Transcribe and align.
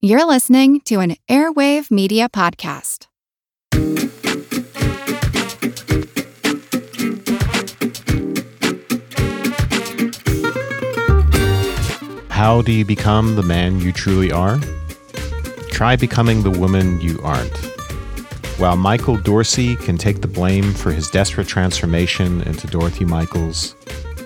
You're 0.00 0.24
listening 0.24 0.80
to 0.82 1.00
an 1.00 1.16
Airwave 1.28 1.90
Media 1.90 2.28
Podcast. 2.28 3.08
How 12.30 12.62
do 12.62 12.70
you 12.70 12.84
become 12.84 13.34
the 13.34 13.42
man 13.42 13.80
you 13.80 13.92
truly 13.92 14.30
are? 14.30 14.60
Try 15.72 15.96
becoming 15.96 16.44
the 16.44 16.56
woman 16.56 17.00
you 17.00 17.18
aren't. 17.24 17.56
While 18.60 18.76
Michael 18.76 19.16
Dorsey 19.16 19.74
can 19.74 19.98
take 19.98 20.20
the 20.20 20.28
blame 20.28 20.74
for 20.74 20.92
his 20.92 21.10
desperate 21.10 21.48
transformation 21.48 22.42
into 22.42 22.68
Dorothy 22.68 23.04
Michaels, 23.04 23.74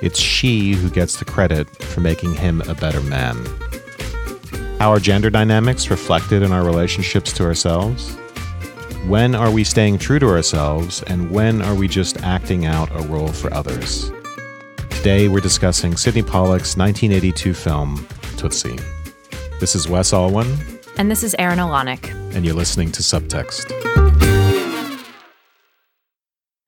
it's 0.02 0.20
she 0.20 0.72
who 0.72 0.90
gets 0.90 1.18
the 1.18 1.24
credit 1.24 1.66
for 1.82 2.00
making 2.02 2.34
him 2.34 2.60
a 2.68 2.74
better 2.74 3.00
man. 3.00 3.42
How 4.82 4.90
are 4.90 4.98
gender 4.98 5.30
dynamics 5.30 5.90
reflected 5.90 6.42
in 6.42 6.50
our 6.50 6.64
relationships 6.64 7.32
to 7.34 7.44
ourselves? 7.44 8.16
When 9.06 9.32
are 9.36 9.48
we 9.48 9.62
staying 9.62 9.98
true 9.98 10.18
to 10.18 10.26
ourselves, 10.26 11.04
and 11.04 11.30
when 11.30 11.62
are 11.62 11.76
we 11.76 11.86
just 11.86 12.20
acting 12.24 12.66
out 12.66 12.90
a 12.90 13.06
role 13.06 13.28
for 13.28 13.54
others? 13.54 14.10
Today, 14.90 15.28
we're 15.28 15.38
discussing 15.38 15.96
Sydney 15.96 16.24
Pollack's 16.24 16.76
1982 16.76 17.54
film, 17.54 18.08
Tootsie. 18.36 18.76
This 19.60 19.76
is 19.76 19.88
Wes 19.88 20.10
Alwan, 20.10 20.58
And 20.98 21.08
this 21.08 21.22
is 21.22 21.36
Erin 21.38 21.60
Alonic. 21.60 22.10
and 22.34 22.44
you're 22.44 22.56
listening 22.56 22.90
to 22.90 23.02
Subtext. 23.02 23.70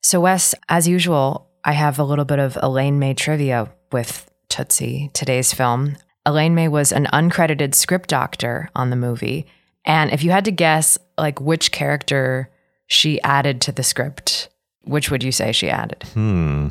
So, 0.04 0.20
Wes, 0.20 0.54
as 0.68 0.86
usual, 0.86 1.50
I 1.64 1.72
have 1.72 1.98
a 1.98 2.04
little 2.04 2.24
bit 2.24 2.38
of 2.38 2.56
Elaine 2.62 3.00
May 3.00 3.14
trivia 3.14 3.72
with 3.90 4.30
Tootsie, 4.48 5.10
today's 5.14 5.52
film. 5.52 5.96
Elaine 6.26 6.54
May 6.54 6.68
was 6.68 6.92
an 6.92 7.06
uncredited 7.12 7.74
script 7.74 8.08
doctor 8.08 8.70
on 8.74 8.90
the 8.90 8.96
movie. 8.96 9.46
And 9.84 10.10
if 10.12 10.22
you 10.24 10.30
had 10.30 10.44
to 10.46 10.50
guess, 10.50 10.96
like, 11.18 11.40
which 11.40 11.70
character 11.72 12.50
she 12.86 13.20
added 13.22 13.60
to 13.62 13.72
the 13.72 13.82
script, 13.82 14.48
which 14.84 15.10
would 15.10 15.22
you 15.22 15.32
say 15.32 15.52
she 15.52 15.68
added? 15.68 16.02
Hmm. 16.14 16.68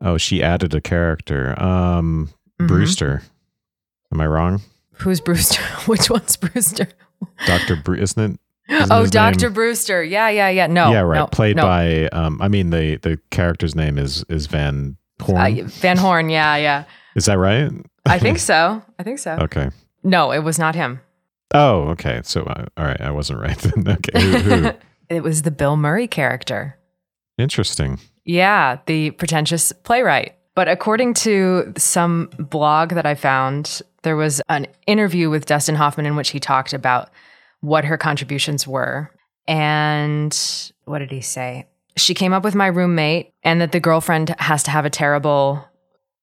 Oh, 0.00 0.18
she 0.18 0.42
added 0.42 0.74
a 0.74 0.80
character. 0.80 1.60
Um, 1.62 2.30
Mhm. 2.60 2.68
Brewster. 2.68 3.22
Am 4.12 4.20
I 4.20 4.26
wrong? 4.26 4.60
Who's 4.94 5.20
Brewster? 5.20 5.62
which 5.86 6.10
one's 6.10 6.36
Brewster? 6.36 6.88
Dr. 7.46 7.76
Bre- 7.76 7.96
isn't 7.96 8.22
it? 8.34 8.40
Isn't 8.72 8.92
oh, 8.92 9.06
Dr. 9.06 9.46
name- 9.46 9.54
Brewster. 9.54 10.02
Yeah, 10.04 10.28
yeah, 10.28 10.48
yeah. 10.50 10.66
No. 10.66 10.90
yeah, 10.92 11.00
right. 11.00 11.18
no, 11.20 11.26
Played 11.28 11.56
no. 11.56 11.62
by. 11.62 12.08
Um, 12.08 12.40
I 12.42 12.48
mean, 12.48 12.70
the 12.70 12.96
the 12.96 13.18
character's 13.30 13.74
name 13.74 13.96
is 13.96 14.24
is 14.28 14.46
Van 14.46 14.96
Horn. 15.22 15.60
Uh, 15.60 15.64
Van 15.66 15.96
Horn. 15.96 16.28
Yeah, 16.30 16.56
yeah. 16.56 16.84
Is 17.14 17.26
that 17.26 17.38
right? 17.38 17.70
I 18.06 18.18
think 18.18 18.38
so. 18.38 18.82
I 18.98 19.02
think 19.02 19.18
so. 19.18 19.32
Okay. 19.40 19.70
No, 20.02 20.30
it 20.32 20.40
was 20.40 20.58
not 20.58 20.74
him. 20.74 21.00
Oh, 21.54 21.88
okay. 21.88 22.20
So, 22.24 22.42
uh, 22.42 22.66
all 22.76 22.84
right, 22.84 23.00
I 23.00 23.10
wasn't 23.10 23.40
right 23.40 23.58
then. 23.58 23.88
okay. 23.96 24.20
Who, 24.20 24.38
who? 24.38 24.70
it 25.08 25.22
was 25.22 25.42
the 25.42 25.50
Bill 25.50 25.76
Murray 25.76 26.06
character. 26.06 26.78
Interesting. 27.38 27.98
Yeah, 28.24 28.78
the 28.86 29.12
pretentious 29.12 29.72
playwright. 29.72 30.34
But 30.54 30.68
according 30.68 31.14
to 31.14 31.72
some 31.76 32.30
blog 32.38 32.90
that 32.90 33.06
I 33.06 33.14
found, 33.14 33.80
there 34.02 34.16
was 34.16 34.42
an 34.48 34.66
interview 34.86 35.30
with 35.30 35.46
Dustin 35.46 35.76
Hoffman 35.76 36.04
in 36.04 36.16
which 36.16 36.30
he 36.30 36.40
talked 36.40 36.72
about 36.72 37.10
what 37.60 37.84
her 37.84 37.96
contributions 37.96 38.66
were. 38.66 39.10
And 39.46 40.36
what 40.84 40.98
did 40.98 41.10
he 41.10 41.20
say? 41.20 41.66
She 41.96 42.14
came 42.14 42.32
up 42.32 42.44
with 42.44 42.54
my 42.54 42.66
roommate, 42.66 43.32
and 43.42 43.60
that 43.60 43.72
the 43.72 43.80
girlfriend 43.80 44.34
has 44.38 44.62
to 44.64 44.70
have 44.70 44.84
a 44.84 44.90
terrible 44.90 45.64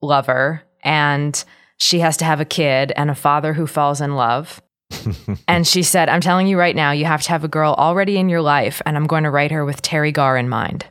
lover, 0.02 0.62
and 0.86 1.44
she 1.78 2.00
has 2.00 2.16
to 2.18 2.26
have 2.26 2.40
a 2.40 2.46
kid 2.46 2.94
and 2.96 3.10
a 3.12 3.16
father 3.16 3.54
who 3.54 3.68
falls 3.68 4.00
in 4.00 4.16
love. 4.16 4.62
and 5.48 5.68
she 5.68 5.84
said, 5.84 6.08
I'm 6.08 6.22
telling 6.22 6.48
you 6.48 6.58
right 6.58 6.76
now, 6.76 6.92
you 6.92 7.04
have 7.06 7.22
to 7.24 7.30
have 7.30 7.44
a 7.44 7.48
girl 7.50 7.74
already 7.78 8.18
in 8.18 8.30
your 8.30 8.42
life, 8.42 8.82
and 8.86 8.96
I'm 8.96 9.08
going 9.08 9.24
to 9.24 9.32
write 9.32 9.52
her 9.52 9.66
with 9.66 9.82
Teri 9.82 10.14
Garr 10.14 10.38
in 10.38 10.48
mind 10.48 10.86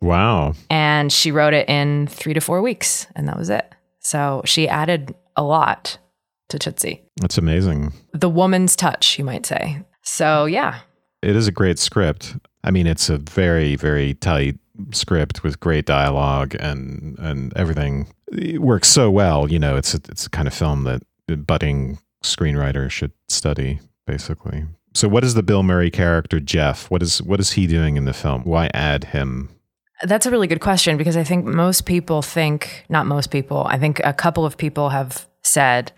Wow. 0.00 0.54
and 0.70 1.12
she 1.12 1.30
wrote 1.32 1.52
it 1.54 1.68
in 1.68 2.06
three 2.06 2.34
to 2.34 2.40
four 2.40 2.62
weeks, 2.62 3.06
and 3.14 3.28
that 3.28 3.36
was 3.36 3.50
it. 3.50 3.70
So 4.00 4.42
she 4.44 4.68
added 4.68 5.14
a 5.36 5.42
lot 5.42 5.98
to 6.48 6.58
Tootsie. 6.58 7.02
That's 7.20 7.38
amazing. 7.38 7.92
The 8.12 8.28
woman's 8.28 8.74
touch, 8.76 9.18
you 9.18 9.24
might 9.24 9.46
say. 9.46 9.82
So 10.02 10.46
yeah, 10.46 10.80
It 11.22 11.36
is 11.36 11.46
a 11.46 11.52
great 11.52 11.78
script. 11.78 12.36
I 12.64 12.70
mean, 12.70 12.86
it's 12.86 13.08
a 13.10 13.18
very, 13.18 13.76
very 13.76 14.14
tight 14.14 14.58
script 14.92 15.42
with 15.42 15.60
great 15.60 15.86
dialogue 15.86 16.54
and 16.58 17.18
and 17.18 17.52
everything. 17.56 18.08
It 18.32 18.62
works 18.62 18.88
so 18.88 19.10
well. 19.10 19.50
You 19.50 19.58
know, 19.58 19.76
it's 19.76 19.94
a, 19.94 20.00
it's 20.08 20.26
a 20.26 20.30
kind 20.30 20.48
of 20.48 20.54
film 20.54 20.84
that 20.84 21.02
a 21.28 21.36
budding 21.36 21.98
screenwriter 22.24 22.90
should 22.90 23.12
study, 23.28 23.80
basically. 24.06 24.64
So, 24.94 25.08
what 25.08 25.24
is 25.24 25.34
the 25.34 25.42
Bill 25.42 25.62
Murray 25.62 25.90
character 25.90 26.40
Jeff? 26.40 26.90
What 26.90 27.02
is 27.02 27.22
what 27.22 27.40
is 27.40 27.52
he 27.52 27.66
doing 27.66 27.96
in 27.96 28.04
the 28.04 28.12
film? 28.12 28.42
Why 28.42 28.70
add 28.74 29.04
him? 29.04 29.50
that's 30.02 30.26
a 30.26 30.30
really 30.30 30.46
good 30.46 30.60
question 30.60 30.96
because 30.96 31.16
I 31.16 31.24
think 31.24 31.44
most 31.44 31.86
people 31.86 32.22
think, 32.22 32.84
not 32.88 33.06
most 33.06 33.30
people, 33.30 33.66
I 33.68 33.78
think 33.78 34.00
a 34.04 34.12
couple 34.12 34.44
of 34.44 34.56
people 34.56 34.90
have 34.90 35.26
said 35.42 35.92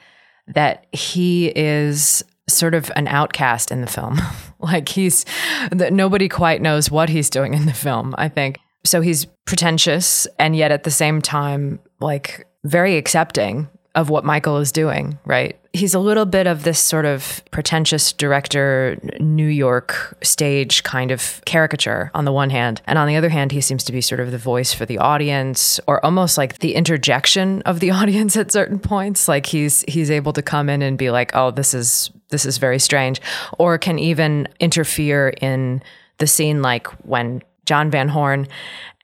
that 0.48 0.86
he 0.92 1.48
is 1.56 2.22
sort 2.48 2.74
of 2.74 2.92
an 2.96 3.08
outcast 3.08 3.70
in 3.70 3.80
the 3.80 3.86
film. 3.86 4.20
like 4.60 4.88
he's 4.88 5.24
that 5.70 5.92
nobody 5.92 6.28
quite 6.28 6.60
knows 6.60 6.90
what 6.90 7.08
he's 7.08 7.30
doing 7.30 7.54
in 7.54 7.66
the 7.66 7.72
film, 7.72 8.14
I 8.18 8.28
think. 8.28 8.58
So 8.84 9.00
he's 9.00 9.26
pretentious 9.46 10.26
and 10.38 10.54
yet 10.54 10.70
at 10.70 10.84
the 10.84 10.90
same 10.90 11.22
time 11.22 11.80
like 12.00 12.46
very 12.64 12.96
accepting 12.96 13.68
of 13.94 14.10
what 14.10 14.24
Michael 14.24 14.58
is 14.58 14.72
doing, 14.72 15.18
right? 15.24 15.56
He's 15.72 15.94
a 15.94 16.00
little 16.00 16.26
bit 16.26 16.46
of 16.48 16.64
this 16.64 16.80
sort 16.80 17.04
of 17.04 17.42
pretentious 17.52 18.12
director, 18.12 18.98
New 19.20 19.46
York 19.46 20.18
stage 20.22 20.82
kind 20.82 21.12
of 21.12 21.40
caricature 21.44 22.10
on 22.12 22.24
the 22.24 22.32
one 22.32 22.50
hand. 22.50 22.82
And 22.86 22.98
on 22.98 23.06
the 23.06 23.16
other 23.16 23.28
hand, 23.28 23.52
he 23.52 23.60
seems 23.60 23.84
to 23.84 23.92
be 23.92 24.00
sort 24.00 24.20
of 24.20 24.32
the 24.32 24.38
voice 24.38 24.72
for 24.72 24.84
the 24.84 24.98
audience 24.98 25.78
or 25.86 26.04
almost 26.04 26.36
like 26.36 26.58
the 26.58 26.74
interjection 26.74 27.62
of 27.62 27.78
the 27.78 27.90
audience 27.92 28.36
at 28.36 28.50
certain 28.50 28.80
points. 28.80 29.28
Like 29.28 29.46
he's 29.46 29.84
he's 29.86 30.10
able 30.10 30.32
to 30.32 30.42
come 30.42 30.68
in 30.68 30.82
and 30.82 30.98
be 30.98 31.10
like, 31.10 31.30
oh, 31.34 31.52
this 31.52 31.72
is 31.72 32.10
this 32.30 32.44
is 32.44 32.58
very 32.58 32.80
strange. 32.80 33.20
Or 33.58 33.78
can 33.78 33.98
even 34.00 34.48
interfere 34.58 35.28
in 35.40 35.82
the 36.18 36.26
scene 36.26 36.62
like 36.62 36.88
when 37.06 37.42
John 37.64 37.90
Van 37.90 38.08
Horn 38.08 38.48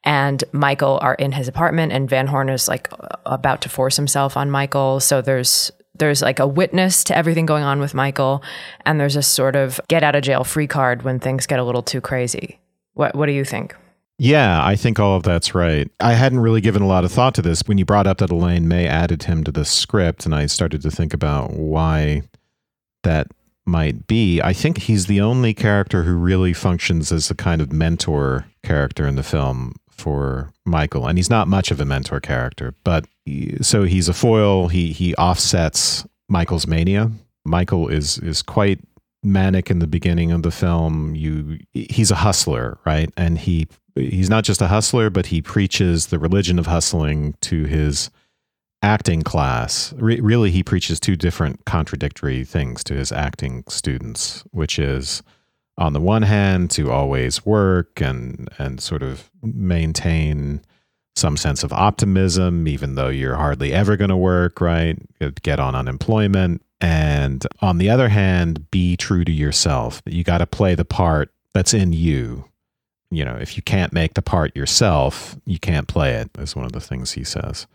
and 0.04 0.42
Michael 0.52 0.98
are 1.02 1.14
in 1.14 1.32
his 1.32 1.48
apartment 1.48 1.92
and 1.92 2.08
Van 2.08 2.26
Horn 2.26 2.48
is 2.48 2.68
like 2.68 2.88
about 3.26 3.60
to 3.62 3.68
force 3.68 3.96
himself 3.96 4.36
on 4.36 4.50
Michael. 4.50 5.00
So 5.00 5.20
there's 5.20 5.70
there's 5.94 6.22
like 6.22 6.38
a 6.38 6.46
witness 6.46 7.04
to 7.04 7.16
everything 7.16 7.44
going 7.44 7.64
on 7.64 7.78
with 7.78 7.92
Michael 7.92 8.42
and 8.86 8.98
there's 8.98 9.16
a 9.16 9.22
sort 9.22 9.56
of 9.56 9.80
get 9.88 10.02
out 10.02 10.14
of 10.14 10.22
jail 10.22 10.44
free 10.44 10.66
card 10.66 11.02
when 11.02 11.18
things 11.18 11.46
get 11.46 11.58
a 11.58 11.64
little 11.64 11.82
too 11.82 12.00
crazy. 12.00 12.58
What 12.94 13.14
what 13.14 13.26
do 13.26 13.32
you 13.32 13.44
think? 13.44 13.74
Yeah, 14.22 14.62
I 14.62 14.76
think 14.76 15.00
all 15.00 15.16
of 15.16 15.22
that's 15.22 15.54
right. 15.54 15.90
I 15.98 16.12
hadn't 16.12 16.40
really 16.40 16.60
given 16.60 16.82
a 16.82 16.86
lot 16.86 17.04
of 17.04 17.12
thought 17.12 17.34
to 17.36 17.42
this 17.42 17.62
when 17.64 17.78
you 17.78 17.86
brought 17.86 18.06
up 18.06 18.18
that 18.18 18.30
Elaine 18.30 18.68
May 18.68 18.86
added 18.86 19.22
him 19.22 19.44
to 19.44 19.50
the 19.50 19.64
script, 19.64 20.26
and 20.26 20.34
I 20.34 20.44
started 20.44 20.82
to 20.82 20.90
think 20.90 21.14
about 21.14 21.54
why 21.54 22.24
that 23.02 23.28
might 23.66 24.06
be. 24.06 24.40
I 24.40 24.52
think 24.52 24.78
he's 24.78 25.06
the 25.06 25.20
only 25.20 25.54
character 25.54 26.02
who 26.02 26.14
really 26.14 26.52
functions 26.52 27.12
as 27.12 27.30
a 27.30 27.34
kind 27.34 27.60
of 27.60 27.72
mentor 27.72 28.46
character 28.62 29.06
in 29.06 29.16
the 29.16 29.22
film 29.22 29.74
for 29.90 30.50
Michael, 30.64 31.06
and 31.06 31.18
he's 31.18 31.30
not 31.30 31.46
much 31.48 31.70
of 31.70 31.80
a 31.80 31.84
mentor 31.84 32.20
character, 32.20 32.74
but 32.84 33.06
he- 33.24 33.56
so 33.62 33.84
he's 33.84 34.08
a 34.08 34.14
foil. 34.14 34.68
He 34.68 34.92
he 34.92 35.14
offsets 35.16 36.06
Michael's 36.28 36.66
mania. 36.66 37.10
Michael 37.44 37.88
is 37.88 38.18
is 38.18 38.42
quite 38.42 38.80
manic 39.22 39.70
in 39.70 39.78
the 39.80 39.86
beginning 39.86 40.32
of 40.32 40.42
the 40.42 40.50
film. 40.50 41.14
You 41.14 41.58
he's 41.74 42.10
a 42.10 42.16
hustler, 42.16 42.78
right? 42.86 43.10
And 43.16 43.38
he 43.38 43.68
he's 43.94 44.30
not 44.30 44.44
just 44.44 44.62
a 44.62 44.68
hustler, 44.68 45.10
but 45.10 45.26
he 45.26 45.42
preaches 45.42 46.06
the 46.06 46.18
religion 46.18 46.58
of 46.58 46.66
hustling 46.66 47.34
to 47.42 47.64
his 47.64 48.08
acting 48.82 49.22
class. 49.22 49.92
Re- 49.94 50.20
really, 50.20 50.50
he 50.50 50.62
preaches 50.62 50.98
two 50.98 51.16
different 51.16 51.64
contradictory 51.64 52.44
things 52.44 52.82
to 52.84 52.94
his 52.94 53.12
acting 53.12 53.64
students, 53.68 54.44
which 54.50 54.78
is 54.78 55.22
on 55.80 55.94
the 55.94 56.00
one 56.00 56.22
hand 56.22 56.70
to 56.70 56.90
always 56.90 57.44
work 57.44 58.00
and 58.00 58.48
and 58.58 58.80
sort 58.80 59.02
of 59.02 59.30
maintain 59.42 60.60
some 61.16 61.36
sense 61.36 61.64
of 61.64 61.72
optimism 61.72 62.68
even 62.68 62.94
though 62.94 63.08
you're 63.08 63.34
hardly 63.34 63.72
ever 63.72 63.96
going 63.96 64.10
to 64.10 64.16
work 64.16 64.60
right? 64.60 64.96
Get 65.42 65.58
on 65.58 65.74
unemployment. 65.74 66.62
And 66.80 67.46
on 67.60 67.78
the 67.78 67.90
other 67.90 68.08
hand 68.08 68.70
be 68.70 68.96
true 68.96 69.24
to 69.24 69.32
yourself. 69.32 70.02
You 70.06 70.22
got 70.22 70.38
to 70.38 70.46
play 70.46 70.74
the 70.74 70.84
part 70.84 71.30
that's 71.52 71.74
in 71.74 71.92
you. 71.92 72.44
You 73.10 73.24
know 73.24 73.36
if 73.36 73.56
you 73.56 73.62
can't 73.62 73.92
make 73.92 74.14
the 74.14 74.22
part 74.22 74.54
yourself 74.54 75.36
you 75.44 75.58
can't 75.58 75.88
play 75.88 76.14
it 76.14 76.30
is 76.38 76.54
one 76.54 76.66
of 76.66 76.72
the 76.72 76.80
things 76.80 77.12
he 77.12 77.24
says 77.24 77.66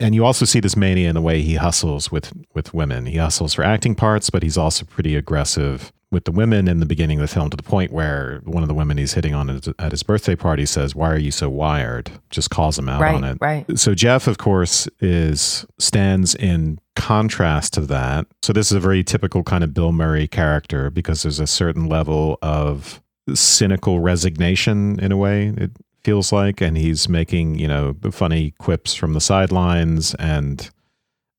and 0.00 0.14
you 0.14 0.24
also 0.24 0.44
see 0.44 0.60
this 0.60 0.76
mania 0.76 1.08
in 1.08 1.14
the 1.14 1.20
way 1.20 1.42
he 1.42 1.54
hustles 1.54 2.10
with 2.10 2.32
with 2.54 2.74
women 2.74 3.06
he 3.06 3.18
hustles 3.18 3.54
for 3.54 3.62
acting 3.62 3.94
parts 3.94 4.30
but 4.30 4.42
he's 4.42 4.58
also 4.58 4.84
pretty 4.84 5.14
aggressive 5.14 5.92
with 6.12 6.24
the 6.24 6.32
women 6.32 6.66
in 6.66 6.80
the 6.80 6.86
beginning 6.86 7.18
of 7.18 7.22
the 7.22 7.32
film 7.32 7.50
to 7.50 7.56
the 7.56 7.62
point 7.62 7.92
where 7.92 8.40
one 8.44 8.62
of 8.62 8.68
the 8.68 8.74
women 8.74 8.98
he's 8.98 9.14
hitting 9.14 9.34
on 9.34 9.60
at 9.78 9.92
his 9.92 10.02
birthday 10.02 10.34
party 10.34 10.66
says, 10.66 10.94
"Why 10.94 11.10
are 11.10 11.18
you 11.18 11.30
so 11.30 11.48
wired?" 11.48 12.10
Just 12.30 12.50
calls 12.50 12.78
him 12.78 12.88
out 12.88 13.00
right, 13.00 13.14
on 13.14 13.24
it. 13.24 13.38
Right. 13.40 13.78
So 13.78 13.94
Jeff, 13.94 14.26
of 14.26 14.38
course, 14.38 14.88
is 15.00 15.64
stands 15.78 16.34
in 16.34 16.78
contrast 16.96 17.74
to 17.74 17.82
that. 17.82 18.26
So 18.42 18.52
this 18.52 18.70
is 18.70 18.76
a 18.76 18.80
very 18.80 19.04
typical 19.04 19.42
kind 19.44 19.62
of 19.62 19.72
Bill 19.72 19.92
Murray 19.92 20.26
character 20.26 20.90
because 20.90 21.22
there's 21.22 21.40
a 21.40 21.46
certain 21.46 21.86
level 21.86 22.38
of 22.42 23.00
cynical 23.32 24.00
resignation 24.00 24.98
in 24.98 25.12
a 25.12 25.16
way. 25.16 25.54
It 25.56 25.70
feels 26.02 26.32
like, 26.32 26.60
and 26.60 26.76
he's 26.76 27.08
making 27.08 27.58
you 27.58 27.68
know 27.68 27.96
funny 28.10 28.52
quips 28.58 28.94
from 28.94 29.12
the 29.12 29.20
sidelines 29.20 30.14
and 30.14 30.70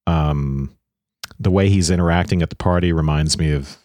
um 0.07 0.75
the 1.39 1.51
way 1.51 1.69
he's 1.69 1.89
interacting 1.89 2.41
at 2.41 2.49
the 2.49 2.55
party 2.55 2.93
reminds 2.93 3.37
me 3.37 3.51
of 3.51 3.77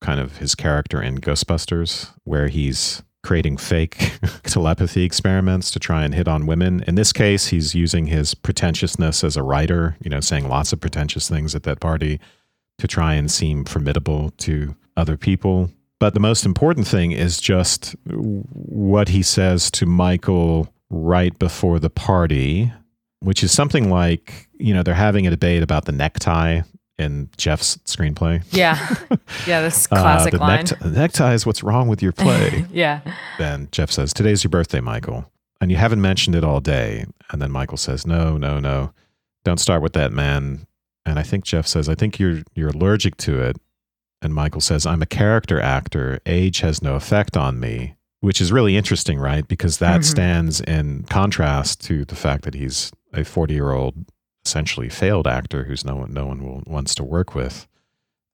kind 0.00 0.20
of 0.20 0.38
his 0.38 0.54
character 0.54 1.02
in 1.02 1.18
Ghostbusters, 1.18 2.10
where 2.24 2.48
he's 2.48 3.02
creating 3.22 3.56
fake 3.56 4.12
telepathy 4.44 5.02
experiments 5.02 5.70
to 5.72 5.78
try 5.78 6.04
and 6.04 6.14
hit 6.14 6.26
on 6.26 6.46
women. 6.46 6.82
In 6.86 6.94
this 6.94 7.12
case, 7.12 7.48
he's 7.48 7.74
using 7.74 8.06
his 8.06 8.34
pretentiousness 8.34 9.22
as 9.24 9.36
a 9.36 9.42
writer, 9.42 9.96
you 10.02 10.08
know, 10.08 10.20
saying 10.20 10.48
lots 10.48 10.72
of 10.72 10.80
pretentious 10.80 11.28
things 11.28 11.54
at 11.54 11.64
that 11.64 11.80
party 11.80 12.18
to 12.78 12.88
try 12.88 13.14
and 13.14 13.30
seem 13.30 13.64
formidable 13.64 14.30
to 14.38 14.74
other 14.96 15.16
people. 15.16 15.70
But 16.00 16.14
the 16.14 16.20
most 16.20 16.44
important 16.46 16.88
thing 16.88 17.12
is 17.12 17.40
just 17.40 17.94
what 18.06 19.10
he 19.10 19.22
says 19.22 19.70
to 19.72 19.86
Michael 19.86 20.72
right 20.88 21.38
before 21.38 21.78
the 21.78 21.90
party, 21.90 22.72
which 23.20 23.44
is 23.44 23.52
something 23.52 23.90
like, 23.90 24.48
you 24.58 24.74
know, 24.74 24.82
they're 24.82 24.94
having 24.94 25.26
a 25.26 25.30
debate 25.30 25.62
about 25.62 25.84
the 25.84 25.92
necktie 25.92 26.62
in 26.98 27.28
Jeff's 27.36 27.76
screenplay. 27.84 28.42
Yeah. 28.50 28.94
Yeah, 29.46 29.62
this 29.62 29.86
classic 29.86 30.34
uh, 30.34 30.38
the 30.38 30.42
line. 30.42 30.56
Necktie, 30.56 30.88
the 30.88 31.00
necktie 31.00 31.34
is 31.34 31.46
what's 31.46 31.62
wrong 31.62 31.88
with 31.88 32.02
your 32.02 32.12
play. 32.12 32.66
yeah. 32.72 33.00
then 33.38 33.68
Jeff 33.72 33.90
says, 33.90 34.12
Today's 34.12 34.44
your 34.44 34.50
birthday, 34.50 34.80
Michael. 34.80 35.30
And 35.60 35.70
you 35.70 35.76
haven't 35.76 36.00
mentioned 36.00 36.36
it 36.36 36.44
all 36.44 36.60
day. 36.60 37.06
And 37.30 37.40
then 37.40 37.50
Michael 37.50 37.78
says, 37.78 38.06
No, 38.06 38.36
no, 38.36 38.58
no. 38.58 38.92
Don't 39.44 39.58
start 39.60 39.82
with 39.82 39.94
that, 39.94 40.12
man. 40.12 40.66
And 41.06 41.18
I 41.18 41.22
think 41.22 41.44
Jeff 41.44 41.66
says, 41.66 41.88
I 41.88 41.94
think 41.94 42.18
you're 42.18 42.42
you're 42.54 42.68
allergic 42.68 43.16
to 43.18 43.40
it. 43.40 43.56
And 44.22 44.34
Michael 44.34 44.60
says, 44.60 44.84
I'm 44.86 45.02
a 45.02 45.06
character 45.06 45.60
actor. 45.60 46.20
Age 46.26 46.60
has 46.60 46.82
no 46.82 46.94
effect 46.94 47.36
on 47.36 47.58
me. 47.58 47.94
Which 48.20 48.40
is 48.42 48.52
really 48.52 48.76
interesting, 48.76 49.18
right? 49.18 49.48
Because 49.48 49.78
that 49.78 50.00
Mhm. 50.02 50.04
stands 50.04 50.60
in 50.60 51.04
contrast 51.08 51.80
to 51.86 52.04
the 52.04 52.14
fact 52.14 52.44
that 52.44 52.52
he's 52.54 52.92
a 53.14 53.24
40 53.24 53.54
year 53.54 53.70
old 53.72 53.94
essentially 54.44 54.90
failed 54.90 55.26
actor 55.26 55.64
who's 55.64 55.84
no 55.86 55.96
one 55.96 56.12
no 56.12 56.26
one 56.26 56.42
will, 56.44 56.62
wants 56.66 56.94
to 56.96 57.04
work 57.04 57.34
with. 57.34 57.66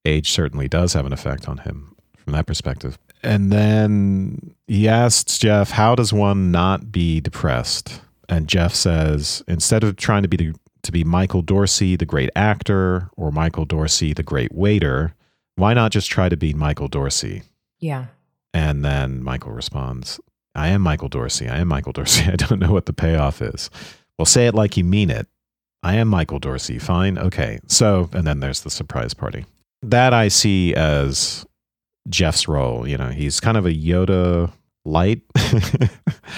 Age 0.05 0.33
certainly 0.33 0.67
does 0.69 0.93
have 0.95 1.07
an 1.07 1.13
effect 1.13 1.49
on 1.49 1.59
him 1.59 1.95
from 2.17 2.33
that 2.33 2.47
perspective. 2.47 2.99
And 3.23 3.53
then 3.53 4.55
he 4.67 4.89
asks 4.89 5.39
Jeff, 5.39 5.71
"How 5.71 5.95
does 5.95 6.13
one 6.13 6.51
not 6.51 6.91
be 6.91 7.21
depressed?" 7.21 8.01
And 8.29 8.49
Jeff 8.49 8.75
says, 8.75 9.45
instead 9.47 9.85
of 9.85 9.95
trying 9.97 10.23
to 10.23 10.29
be 10.29 10.37
the, 10.37 10.53
to 10.83 10.91
be 10.91 11.05
Michael 11.05 11.43
Dorsey, 11.43 11.95
the 11.95 12.05
great 12.07 12.31
actor, 12.35 13.09
or 13.17 13.31
Michael 13.31 13.65
Dorsey, 13.65 14.13
the 14.13 14.25
great 14.25 14.53
waiter, 14.53 15.15
why 15.57 15.75
not 15.75 15.91
just 15.93 16.11
try 16.11 16.29
to 16.29 16.37
be 16.37 16.53
Michael 16.55 16.89
Dorsey? 16.89 17.43
Yeah. 17.81 18.07
And 18.55 18.85
then 18.85 19.23
Michael 19.23 19.53
responds, 19.53 20.21
I 20.55 20.69
am 20.69 20.81
Michael 20.83 21.09
Dorsey. 21.09 21.49
I 21.49 21.59
am 21.59 21.69
Michael 21.69 21.93
Dorsey. 21.95 22.25
I 22.31 22.37
don't 22.37 22.61
know 22.61 22.73
what 22.73 22.87
the 22.87 22.93
payoff 22.93 23.43
is. 23.43 23.69
Well, 24.19 24.27
say 24.27 24.47
it 24.47 24.55
like 24.55 24.77
you 24.77 24.85
mean 24.85 25.11
it. 25.11 25.27
I 25.83 25.97
am 25.97 26.09
Michael 26.09 26.39
Dorsey. 26.39 26.79
Fine. 26.79 27.19
Okay. 27.19 27.59
So, 27.67 28.09
and 28.13 28.27
then 28.27 28.41
there's 28.41 28.61
the 28.63 28.71
surprise 28.71 29.13
party. 29.15 29.45
That 29.83 30.15
I 30.15 30.29
see 30.29 30.75
as 30.75 31.45
Jeff's 32.09 32.49
role. 32.49 32.87
You 32.89 32.97
know, 32.97 33.09
he's 33.11 33.41
kind 33.41 33.57
of 33.57 33.67
a 33.67 33.73
Yoda 33.73 34.53
light, 34.85 35.21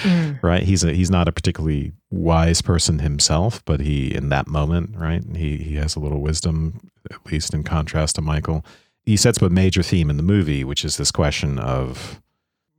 Mm. 0.01 0.39
right? 0.43 0.63
He's 0.63 0.83
a, 0.83 0.93
he's 0.93 1.09
not 1.09 1.27
a 1.27 1.31
particularly 1.31 1.93
wise 2.11 2.61
person 2.61 2.99
himself, 2.99 3.63
but 3.65 3.79
he, 3.79 4.13
in 4.13 4.29
that 4.29 4.47
moment, 4.47 4.95
right? 4.95 5.23
He, 5.35 5.57
he 5.57 5.75
has 5.75 5.95
a 5.95 5.99
little 5.99 6.21
wisdom, 6.21 6.79
at 7.11 7.25
least 7.31 7.53
in 7.53 7.63
contrast 7.63 8.15
to 8.15 8.21
Michael. 8.21 8.63
He 9.09 9.17
sets 9.17 9.39
up 9.39 9.49
a 9.49 9.49
major 9.49 9.81
theme 9.81 10.11
in 10.11 10.17
the 10.17 10.23
movie, 10.23 10.63
which 10.63 10.85
is 10.85 10.97
this 10.97 11.09
question 11.09 11.57
of 11.57 12.21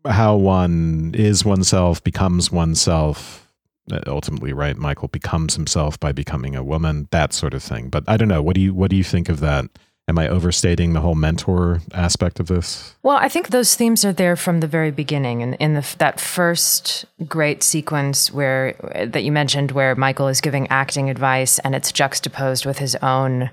how 0.04 0.36
one 0.36 1.12
is 1.12 1.44
oneself, 1.44 2.04
becomes 2.04 2.52
oneself. 2.52 3.48
Uh, 3.90 3.98
Ultimately, 4.06 4.52
right? 4.52 4.76
Michael 4.76 5.08
becomes 5.08 5.56
himself 5.56 5.98
by 5.98 6.12
becoming 6.12 6.54
a 6.54 6.62
woman, 6.62 7.08
that 7.10 7.32
sort 7.32 7.52
of 7.52 7.64
thing. 7.64 7.88
But 7.88 8.04
I 8.06 8.16
don't 8.16 8.28
know. 8.28 8.42
What 8.42 8.54
do 8.54 8.60
you 8.60 8.72
what 8.72 8.90
do 8.90 8.96
you 8.96 9.02
think 9.02 9.28
of 9.28 9.40
that? 9.40 9.64
Am 10.06 10.20
I 10.20 10.28
overstating 10.28 10.92
the 10.92 11.00
whole 11.00 11.16
mentor 11.16 11.80
aspect 11.92 12.38
of 12.38 12.46
this? 12.46 12.94
Well, 13.02 13.16
I 13.16 13.28
think 13.28 13.48
those 13.48 13.74
themes 13.74 14.04
are 14.04 14.12
there 14.12 14.36
from 14.36 14.60
the 14.60 14.68
very 14.68 14.92
beginning, 14.92 15.42
and 15.42 15.56
in 15.56 15.74
the 15.74 15.96
that 15.98 16.20
first 16.20 17.06
great 17.26 17.64
sequence 17.64 18.30
where 18.30 18.76
that 19.04 19.24
you 19.24 19.32
mentioned, 19.32 19.72
where 19.72 19.96
Michael 19.96 20.28
is 20.28 20.40
giving 20.40 20.68
acting 20.68 21.10
advice, 21.10 21.58
and 21.58 21.74
it's 21.74 21.90
juxtaposed 21.90 22.64
with 22.66 22.78
his 22.78 22.94
own 23.02 23.50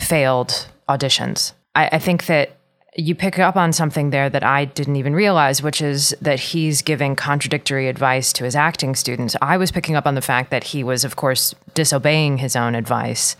failed 0.00 0.68
auditions. 0.88 1.52
I, 1.76 1.90
I 1.92 1.98
think 2.00 2.26
that 2.26 2.56
you 2.96 3.14
pick 3.14 3.38
up 3.38 3.56
on 3.56 3.74
something 3.74 4.08
there 4.08 4.30
that 4.30 4.42
I 4.42 4.64
didn't 4.64 4.96
even 4.96 5.14
realize, 5.14 5.62
which 5.62 5.82
is 5.82 6.16
that 6.22 6.40
he's 6.40 6.80
giving 6.80 7.14
contradictory 7.14 7.88
advice 7.88 8.32
to 8.32 8.44
his 8.44 8.56
acting 8.56 8.94
students. 8.94 9.36
I 9.42 9.58
was 9.58 9.70
picking 9.70 9.96
up 9.96 10.06
on 10.06 10.14
the 10.14 10.22
fact 10.22 10.50
that 10.50 10.64
he 10.64 10.82
was, 10.82 11.04
of 11.04 11.14
course, 11.14 11.54
disobeying 11.74 12.38
his 12.38 12.56
own 12.56 12.74
advice 12.74 13.36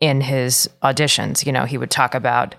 in 0.00 0.22
his 0.22 0.68
auditions. 0.82 1.44
You 1.44 1.52
know, 1.52 1.66
he 1.66 1.76
would 1.76 1.90
talk 1.90 2.14
about 2.14 2.54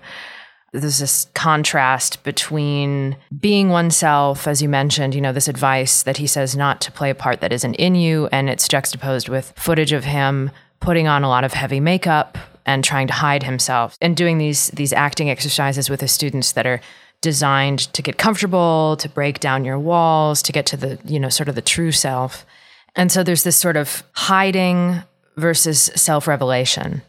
there's 0.72 0.98
this 0.98 1.26
contrast 1.34 2.22
between 2.22 3.16
being 3.40 3.70
oneself, 3.70 4.46
as 4.46 4.62
you 4.62 4.68
mentioned, 4.68 5.14
you 5.14 5.20
know, 5.20 5.32
this 5.32 5.48
advice 5.48 6.02
that 6.02 6.18
he 6.18 6.26
says 6.26 6.54
not 6.54 6.80
to 6.82 6.92
play 6.92 7.10
a 7.10 7.14
part 7.14 7.40
that 7.40 7.52
isn't 7.52 7.74
in 7.74 7.94
you, 7.94 8.28
and 8.30 8.48
it's 8.48 8.68
juxtaposed 8.68 9.28
with 9.28 9.52
footage 9.56 9.92
of 9.92 10.04
him 10.04 10.50
putting 10.78 11.08
on 11.08 11.24
a 11.24 11.28
lot 11.28 11.42
of 11.42 11.54
heavy 11.54 11.80
makeup 11.80 12.38
and 12.68 12.84
trying 12.84 13.06
to 13.06 13.14
hide 13.14 13.42
himself 13.42 13.96
and 14.02 14.14
doing 14.14 14.36
these 14.36 14.68
these 14.68 14.92
acting 14.92 15.30
exercises 15.30 15.88
with 15.88 16.02
his 16.02 16.12
students 16.12 16.52
that 16.52 16.66
are 16.66 16.80
designed 17.22 17.80
to 17.94 18.02
get 18.02 18.18
comfortable, 18.18 18.96
to 18.98 19.08
break 19.08 19.40
down 19.40 19.64
your 19.64 19.78
walls, 19.78 20.42
to 20.42 20.52
get 20.52 20.66
to 20.66 20.76
the, 20.76 20.98
you 21.04 21.18
know, 21.18 21.30
sort 21.30 21.48
of 21.48 21.54
the 21.54 21.62
true 21.62 21.90
self. 21.90 22.46
And 22.94 23.10
so 23.10 23.24
there's 23.24 23.42
this 23.42 23.56
sort 23.56 23.76
of 23.76 24.04
hiding 24.12 25.02
versus 25.36 25.90
self-revelation. 25.96 27.02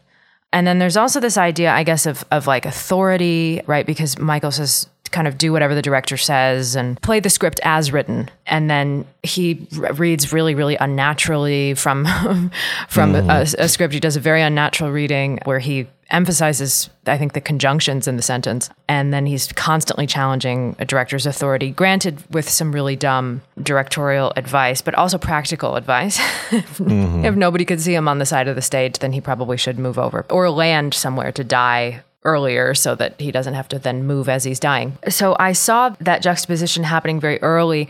And 0.52 0.66
then 0.66 0.78
there's 0.78 0.96
also 0.96 1.20
this 1.20 1.36
idea, 1.36 1.70
I 1.72 1.84
guess, 1.84 2.06
of 2.06 2.24
of 2.30 2.46
like 2.46 2.64
authority, 2.66 3.60
right? 3.66 3.86
Because 3.86 4.18
Michael 4.18 4.50
says 4.50 4.88
kind 5.10 5.26
of 5.26 5.38
do 5.38 5.52
whatever 5.52 5.74
the 5.74 5.82
director 5.82 6.16
says 6.16 6.76
and 6.76 7.00
play 7.02 7.20
the 7.20 7.30
script 7.30 7.60
as 7.62 7.92
written. 7.92 8.30
And 8.46 8.70
then 8.70 9.06
he 9.22 9.66
r- 9.80 9.92
reads 9.92 10.32
really, 10.32 10.54
really 10.54 10.76
unnaturally 10.76 11.74
from 11.74 12.04
from 12.88 13.14
a, 13.14 13.22
mm-hmm. 13.22 13.60
a 13.60 13.68
script. 13.68 13.94
He 13.94 14.00
does 14.00 14.16
a 14.16 14.20
very 14.20 14.42
unnatural 14.42 14.90
reading 14.90 15.38
where 15.44 15.58
he 15.58 15.86
emphasizes, 16.10 16.90
I 17.06 17.18
think, 17.18 17.32
the 17.32 17.40
conjunctions 17.40 18.08
in 18.08 18.16
the 18.16 18.22
sentence. 18.22 18.68
And 18.88 19.12
then 19.12 19.26
he's 19.26 19.52
constantly 19.52 20.06
challenging 20.06 20.76
a 20.78 20.84
director's 20.84 21.26
authority, 21.26 21.70
granted 21.70 22.22
with 22.30 22.48
some 22.48 22.72
really 22.72 22.96
dumb 22.96 23.42
directorial 23.62 24.32
advice, 24.36 24.82
but 24.82 24.94
also 24.94 25.18
practical 25.18 25.76
advice. 25.76 26.18
if, 26.52 26.78
mm-hmm. 26.78 27.24
if 27.24 27.34
nobody 27.36 27.64
could 27.64 27.80
see 27.80 27.94
him 27.94 28.08
on 28.08 28.18
the 28.18 28.26
side 28.26 28.48
of 28.48 28.56
the 28.56 28.62
stage, 28.62 28.98
then 28.98 29.12
he 29.12 29.20
probably 29.20 29.56
should 29.56 29.78
move 29.78 29.98
over 29.98 30.26
or 30.30 30.50
land 30.50 30.94
somewhere 30.94 31.32
to 31.32 31.44
die 31.44 32.02
earlier 32.24 32.74
so 32.74 32.94
that 32.94 33.20
he 33.20 33.30
doesn't 33.30 33.54
have 33.54 33.68
to 33.68 33.78
then 33.78 34.04
move 34.04 34.28
as 34.28 34.44
he's 34.44 34.60
dying. 34.60 34.98
So 35.08 35.36
I 35.38 35.52
saw 35.52 35.90
that 36.00 36.22
juxtaposition 36.22 36.84
happening 36.84 37.20
very 37.20 37.40
early 37.42 37.88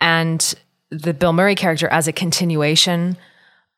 and 0.00 0.54
the 0.90 1.14
Bill 1.14 1.32
Murray 1.32 1.54
character 1.54 1.88
as 1.88 2.06
a 2.06 2.12
continuation 2.12 3.16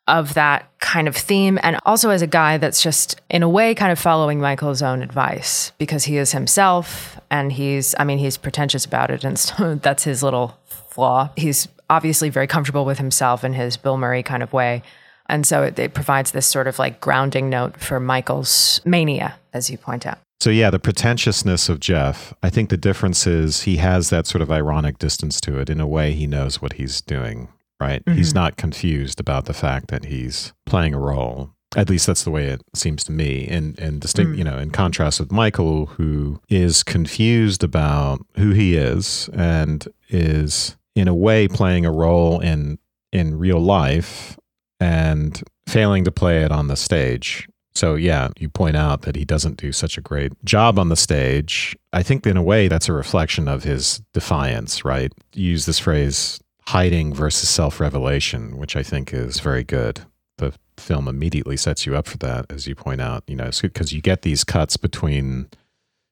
of 0.07 0.35
that 0.35 0.71
kind 0.79 1.09
of 1.09 1.17
theme 1.17 1.59
and 1.63 1.79
also 1.85 2.11
as 2.11 2.23
a 2.23 2.27
guy 2.27 2.59
that's 2.59 2.83
just 2.83 3.21
in 3.29 3.43
a 3.43 3.49
way 3.49 3.75
kind 3.75 3.91
of 3.91 3.99
following 3.99 4.41
Michael's 4.41 4.83
own 4.83 5.03
advice 5.03 5.73
because 5.79 6.05
he 6.05 6.17
is 6.17 6.33
himself 6.33 7.19
and 7.29 7.51
he's 7.53 7.95
I 7.99 8.05
mean 8.05 8.19
he's 8.19 8.37
pretentious 8.37 8.85
about 8.85 9.11
it 9.11 9.25
and 9.25 9.39
so 9.39 9.75
that's 9.77 10.05
his 10.05 10.23
little 10.23 10.59
flaw. 10.67 11.31
He's 11.37 11.69
obviously 11.91 12.31
very 12.31 12.47
comfortable 12.47 12.85
with 12.85 12.99
himself 12.99 13.45
in 13.45 13.53
his 13.53 13.77
Bill 13.77 13.97
Murray 13.97 14.23
kind 14.23 14.43
of 14.43 14.53
way. 14.53 14.83
And 15.29 15.47
so 15.47 15.63
it, 15.63 15.79
it 15.79 15.95
provides 15.95 16.31
this 16.31 16.47
sort 16.47 16.67
of 16.67 16.79
like 16.79 17.01
grounding 17.01 17.51
note 17.51 17.79
for 17.79 18.01
Michael's 18.01 18.81
mania, 18.85 19.37
as 19.53 19.71
you 19.71 19.79
point 19.79 20.07
out. 20.07 20.19
So 20.41 20.51
yeah, 20.51 20.71
the 20.71 20.79
pretentiousness 20.79 21.69
of 21.69 21.81
Jeff. 21.81 22.35
I 22.43 22.51
think 22.51 22.69
the 22.69 22.77
difference 22.77 23.27
is 23.27 23.63
he 23.63 23.77
has 23.79 24.11
that 24.11 24.27
sort 24.27 24.43
of 24.43 24.51
ironic 24.51 24.99
distance 24.99 25.41
to 25.43 25.59
it. 25.59 25.71
In 25.71 25.81
a 25.81 25.87
way, 25.87 26.13
he 26.13 26.27
knows 26.27 26.61
what 26.61 26.75
he's 26.75 27.01
doing. 27.01 27.49
Right? 27.79 28.03
He's 28.07 28.31
mm-hmm. 28.31 28.39
not 28.39 28.57
confused 28.57 29.21
about 29.21 29.45
the 29.45 29.53
fact 29.53 29.89
that 29.89 30.07
he's 30.07 30.55
playing 30.65 30.95
a 30.95 30.99
role. 30.99 31.51
At 31.77 31.91
least 31.91 32.07
that's 32.07 32.25
the 32.25 32.31
way 32.31 32.47
it 32.47 32.63
seems 32.75 33.05
to 33.05 33.13
me. 33.13 33.47
And 33.49 33.79
and 33.79 34.01
distinct, 34.01 34.33
mm. 34.33 34.39
you 34.39 34.45
know, 34.45 34.57
in 34.57 34.71
contrast 34.71 35.21
with 35.21 35.31
Michael, 35.31 35.87
who 35.87 36.41
is 36.49 36.83
confused 36.83 37.63
about 37.63 38.25
who 38.39 38.53
he 38.53 38.77
is 38.77 39.29
and 39.35 39.87
is 40.09 40.77
in 40.95 41.07
a 41.07 41.15
way 41.15 41.49
playing 41.49 41.85
a 41.85 41.93
role 41.93 42.41
in 42.41 42.79
in 43.13 43.39
real 43.39 43.61
life 43.61 44.39
and 44.81 45.43
failing 45.67 46.05
to 46.05 46.13
play 46.13 46.43
it 46.43 46.53
on 46.53 46.69
the 46.69 46.77
stage. 46.77 47.49
So, 47.75 47.95
yeah, 47.95 48.29
you 48.39 48.49
point 48.49 48.77
out 48.77 49.03
that 49.03 49.17
he 49.17 49.27
doesn't 49.27 49.59
do 49.59 49.71
such 49.71 49.99
a 49.99 50.01
great 50.01 50.33
job 50.45 50.79
on 50.79 50.89
the 50.89 50.97
stage. 50.97 51.77
I 51.93 52.03
think, 52.03 52.27
in 52.27 52.39
a 52.39 52.43
way, 52.43 52.69
that's 52.69 52.89
a 52.89 52.93
reflection 52.95 53.49
of 53.49 53.65
his 53.65 54.01
defiance, 54.15 54.83
right? 54.83 55.13
You 55.35 55.51
use 55.51 55.67
this 55.67 55.79
phrase, 55.79 56.41
hiding 56.69 57.13
versus 57.13 57.51
self 57.51 57.79
revelation, 57.79 58.57
which 58.57 58.77
I 58.77 58.83
think 58.83 59.13
is 59.13 59.41
very 59.41 59.63
good. 59.63 60.01
The 60.39 60.55
film 60.79 61.07
immediately 61.07 61.59
sets 61.59 61.85
you 61.85 61.95
up 61.97 62.07
for 62.07 62.17
that, 62.19 62.47
as 62.51 62.67
you 62.67 62.75
point 62.75 63.03
out, 63.03 63.25
you 63.27 63.37
know, 63.37 63.51
because 63.61 63.93
you 63.93 64.01
get 64.01 64.23
these 64.23 64.43
cuts 64.43 64.79
between 64.79 65.49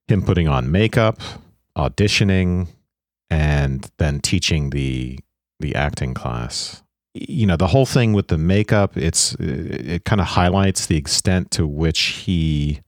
him 0.06 0.22
putting 0.22 0.48
on 0.48 0.70
makeup, 0.70 1.18
auditioning, 1.78 2.68
and 3.30 3.90
then 3.98 4.20
teaching 4.20 4.70
the 4.70 5.18
the 5.60 5.74
acting 5.74 6.12
class. 6.14 6.82
You 7.14 7.46
know, 7.46 7.56
the 7.56 7.68
whole 7.68 7.86
thing 7.86 8.12
with 8.12 8.28
the 8.28 8.38
makeup, 8.38 8.96
it's 8.96 9.36
it 9.38 10.04
kind 10.04 10.20
of 10.20 10.26
highlights 10.26 10.86
the 10.86 10.96
extent 10.96 11.50
to 11.52 11.66
which 11.66 12.00
he 12.00 12.80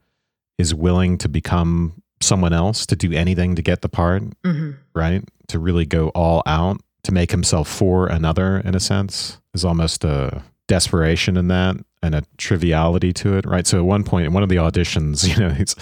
is 0.59 0.75
willing 0.75 1.17
to 1.19 1.29
become 1.29 2.03
someone 2.21 2.53
else, 2.53 2.87
to 2.87 2.97
do 2.97 3.13
anything 3.13 3.55
to 3.55 3.63
get 3.63 3.83
the 3.83 3.89
part, 3.89 4.23
mm-hmm. 4.43 4.73
right? 4.95 5.23
To 5.49 5.59
really 5.59 5.87
go 5.87 6.09
all 6.09 6.43
out, 6.47 6.81
to 7.05 7.13
make 7.13 7.31
himself 7.31 7.69
for 7.69 8.09
another 8.09 8.59
in 8.59 8.75
a 8.75 8.81
sense. 8.81 9.39
There's 9.53 9.65
almost 9.65 10.05
a 10.05 10.43
desperation 10.67 11.37
in 11.37 11.49
that 11.49 11.77
and 12.03 12.15
a 12.15 12.23
triviality 12.37 13.13
to 13.13 13.37
it, 13.37 13.47
right? 13.47 13.67
So 13.67 13.79
at 13.79 13.85
one 13.85 14.03
point 14.03 14.27
in 14.27 14.33
one 14.33 14.43
of 14.43 14.49
the 14.49 14.57
auditions, 14.57 15.29
you 15.37 15.37
know, 15.37 15.55
it's 15.57 15.77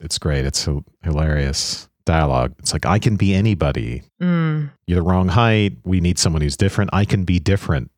it's 0.00 0.18
great. 0.18 0.44
It's 0.44 0.68
hilarious 1.02 1.87
dialogue. 2.08 2.54
It's 2.58 2.72
like, 2.72 2.86
I 2.86 2.98
can 2.98 3.16
be 3.16 3.34
anybody. 3.34 4.02
Mm. 4.20 4.70
You're 4.86 4.96
the 4.96 5.02
wrong 5.02 5.28
height. 5.28 5.76
We 5.84 6.00
need 6.00 6.18
someone 6.18 6.42
who's 6.42 6.56
different. 6.56 6.90
I 6.92 7.04
can 7.04 7.24
be 7.24 7.38
different. 7.38 7.90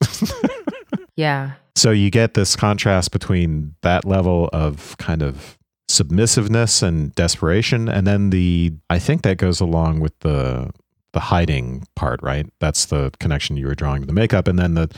yeah. 1.17 1.53
So 1.77 1.93
you 1.93 2.11
get 2.11 2.35
this 2.35 2.57
contrast 2.57 3.13
between 3.13 3.77
that 3.83 4.05
level 4.05 4.51
of 4.53 4.97
kind 4.99 5.23
of 5.23 5.57
submissiveness 5.89 6.83
and 6.83 7.13
desperation 7.17 7.89
and 7.89 8.07
then 8.07 8.31
the 8.31 8.73
I 8.89 9.01
think 9.01 9.23
that 9.23 9.39
goes 9.39 9.61
along 9.61 9.99
with 9.99 10.17
the 10.21 10.71
the 11.13 11.19
hiding 11.19 11.85
part, 11.97 12.23
right? 12.23 12.47
That's 12.61 12.87
the 12.87 13.11
connection 13.19 13.57
you 13.57 13.67
were 13.67 13.75
drawing 13.75 14.03
to 14.03 14.07
the 14.07 14.13
makeup 14.13 14.47
and 14.47 14.59
then 14.59 14.75
the 14.75 14.89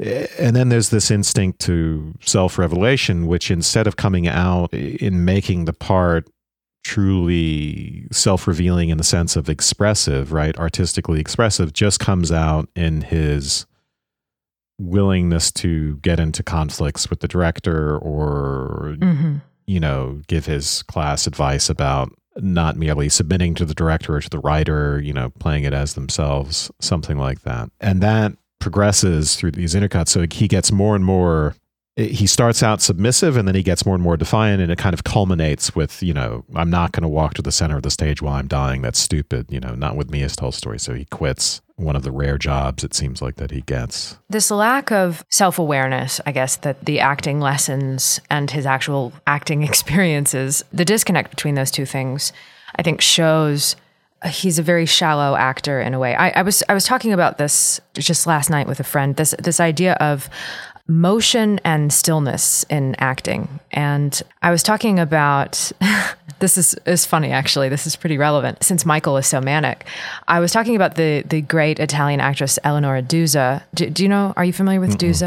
and 0.00 0.56
then 0.56 0.68
there's 0.68 0.90
this 0.90 1.10
instinct 1.10 1.60
to 1.60 2.14
self-revelation 2.22 3.26
which 3.28 3.50
instead 3.50 3.86
of 3.86 3.94
coming 3.96 4.26
out 4.26 4.72
in 4.74 5.24
making 5.24 5.66
the 5.66 5.72
part 5.72 6.28
truly 6.82 8.06
self 8.12 8.46
revealing 8.46 8.88
in 8.88 8.98
the 8.98 9.04
sense 9.04 9.36
of 9.36 9.48
expressive, 9.48 10.32
right? 10.32 10.56
Artistically 10.58 11.20
expressive, 11.20 11.72
just 11.72 12.00
comes 12.00 12.32
out 12.32 12.68
in 12.74 13.02
his 13.02 13.66
willingness 14.78 15.52
to 15.52 15.96
get 15.98 16.18
into 16.18 16.42
conflicts 16.42 17.08
with 17.08 17.20
the 17.20 17.28
director 17.28 17.96
or, 17.98 18.96
mm-hmm. 18.98 19.36
you 19.66 19.78
know, 19.78 20.20
give 20.26 20.46
his 20.46 20.82
class 20.84 21.26
advice 21.26 21.68
about 21.68 22.12
not 22.36 22.76
merely 22.76 23.08
submitting 23.08 23.54
to 23.54 23.64
the 23.64 23.74
director 23.74 24.16
or 24.16 24.20
to 24.20 24.30
the 24.30 24.38
writer, 24.38 25.00
you 25.00 25.12
know, 25.12 25.30
playing 25.38 25.64
it 25.64 25.74
as 25.74 25.94
themselves, 25.94 26.70
something 26.80 27.18
like 27.18 27.42
that. 27.42 27.70
And 27.80 28.00
that 28.02 28.32
progresses 28.58 29.36
through 29.36 29.50
these 29.52 29.74
intercuts. 29.74 30.08
So 30.08 30.26
he 30.30 30.48
gets 30.48 30.72
more 30.72 30.96
and 30.96 31.04
more 31.04 31.54
he 31.96 32.26
starts 32.26 32.62
out 32.62 32.80
submissive 32.80 33.36
and 33.36 33.46
then 33.46 33.54
he 33.54 33.62
gets 33.62 33.84
more 33.84 33.94
and 33.94 34.02
more 34.02 34.16
defiant 34.16 34.62
and 34.62 34.72
it 34.72 34.78
kind 34.78 34.94
of 34.94 35.04
culminates 35.04 35.74
with 35.76 36.02
you 36.02 36.14
know 36.14 36.44
i'm 36.54 36.70
not 36.70 36.92
going 36.92 37.02
to 37.02 37.08
walk 37.08 37.34
to 37.34 37.42
the 37.42 37.52
center 37.52 37.76
of 37.76 37.82
the 37.82 37.90
stage 37.90 38.22
while 38.22 38.34
i'm 38.34 38.46
dying 38.48 38.80
that's 38.80 38.98
stupid 38.98 39.46
you 39.50 39.60
know 39.60 39.74
not 39.74 39.94
with 39.94 40.10
me 40.10 40.22
as 40.22 40.34
tolstoy 40.34 40.76
so 40.76 40.94
he 40.94 41.04
quits 41.06 41.60
one 41.76 41.94
of 41.94 42.02
the 42.02 42.10
rare 42.10 42.38
jobs 42.38 42.82
it 42.82 42.94
seems 42.94 43.20
like 43.20 43.36
that 43.36 43.50
he 43.50 43.60
gets 43.62 44.18
this 44.30 44.50
lack 44.50 44.90
of 44.90 45.22
self-awareness 45.28 46.20
i 46.24 46.32
guess 46.32 46.56
that 46.56 46.82
the 46.84 46.98
acting 46.98 47.40
lessons 47.40 48.20
and 48.30 48.50
his 48.50 48.64
actual 48.64 49.12
acting 49.26 49.62
experiences 49.62 50.64
the 50.72 50.84
disconnect 50.84 51.30
between 51.30 51.56
those 51.56 51.70
two 51.70 51.84
things 51.84 52.32
i 52.76 52.82
think 52.82 53.02
shows 53.02 53.76
uh, 54.22 54.28
he's 54.28 54.58
a 54.58 54.62
very 54.62 54.86
shallow 54.86 55.34
actor 55.34 55.80
in 55.80 55.94
a 55.94 55.98
way. 55.98 56.14
I, 56.14 56.30
I, 56.30 56.42
was 56.42 56.62
I 56.68 56.74
was 56.74 56.84
talking 56.84 57.12
about 57.12 57.38
this 57.38 57.80
just 57.94 58.24
last 58.24 58.50
night 58.50 58.68
with 58.68 58.78
a 58.78 58.84
friend. 58.84 59.16
This 59.16 59.34
this 59.40 59.58
idea 59.58 59.94
of 59.94 60.30
motion 60.86 61.60
and 61.64 61.92
stillness 61.92 62.64
in 62.64 62.94
acting. 62.98 63.60
And 63.70 64.20
I 64.42 64.50
was 64.50 64.62
talking 64.62 64.98
about 64.98 65.72
this 66.40 66.58
is, 66.58 66.74
is 66.86 67.06
funny 67.06 67.30
actually. 67.30 67.68
This 67.68 67.86
is 67.86 67.96
pretty 67.96 68.18
relevant 68.18 68.62
since 68.62 68.84
Michael 68.84 69.16
is 69.16 69.26
so 69.26 69.40
manic. 69.40 69.86
I 70.28 70.40
was 70.40 70.52
talking 70.52 70.76
about 70.76 70.96
the 70.96 71.22
the 71.26 71.40
great 71.40 71.78
Italian 71.78 72.20
actress 72.20 72.58
Eleonora 72.64 73.02
Duse. 73.02 73.32
Do, 73.74 73.90
do 73.90 74.02
you 74.02 74.08
know? 74.08 74.32
Are 74.36 74.44
you 74.44 74.52
familiar 74.52 74.80
with 74.80 74.98
Duse? 74.98 75.22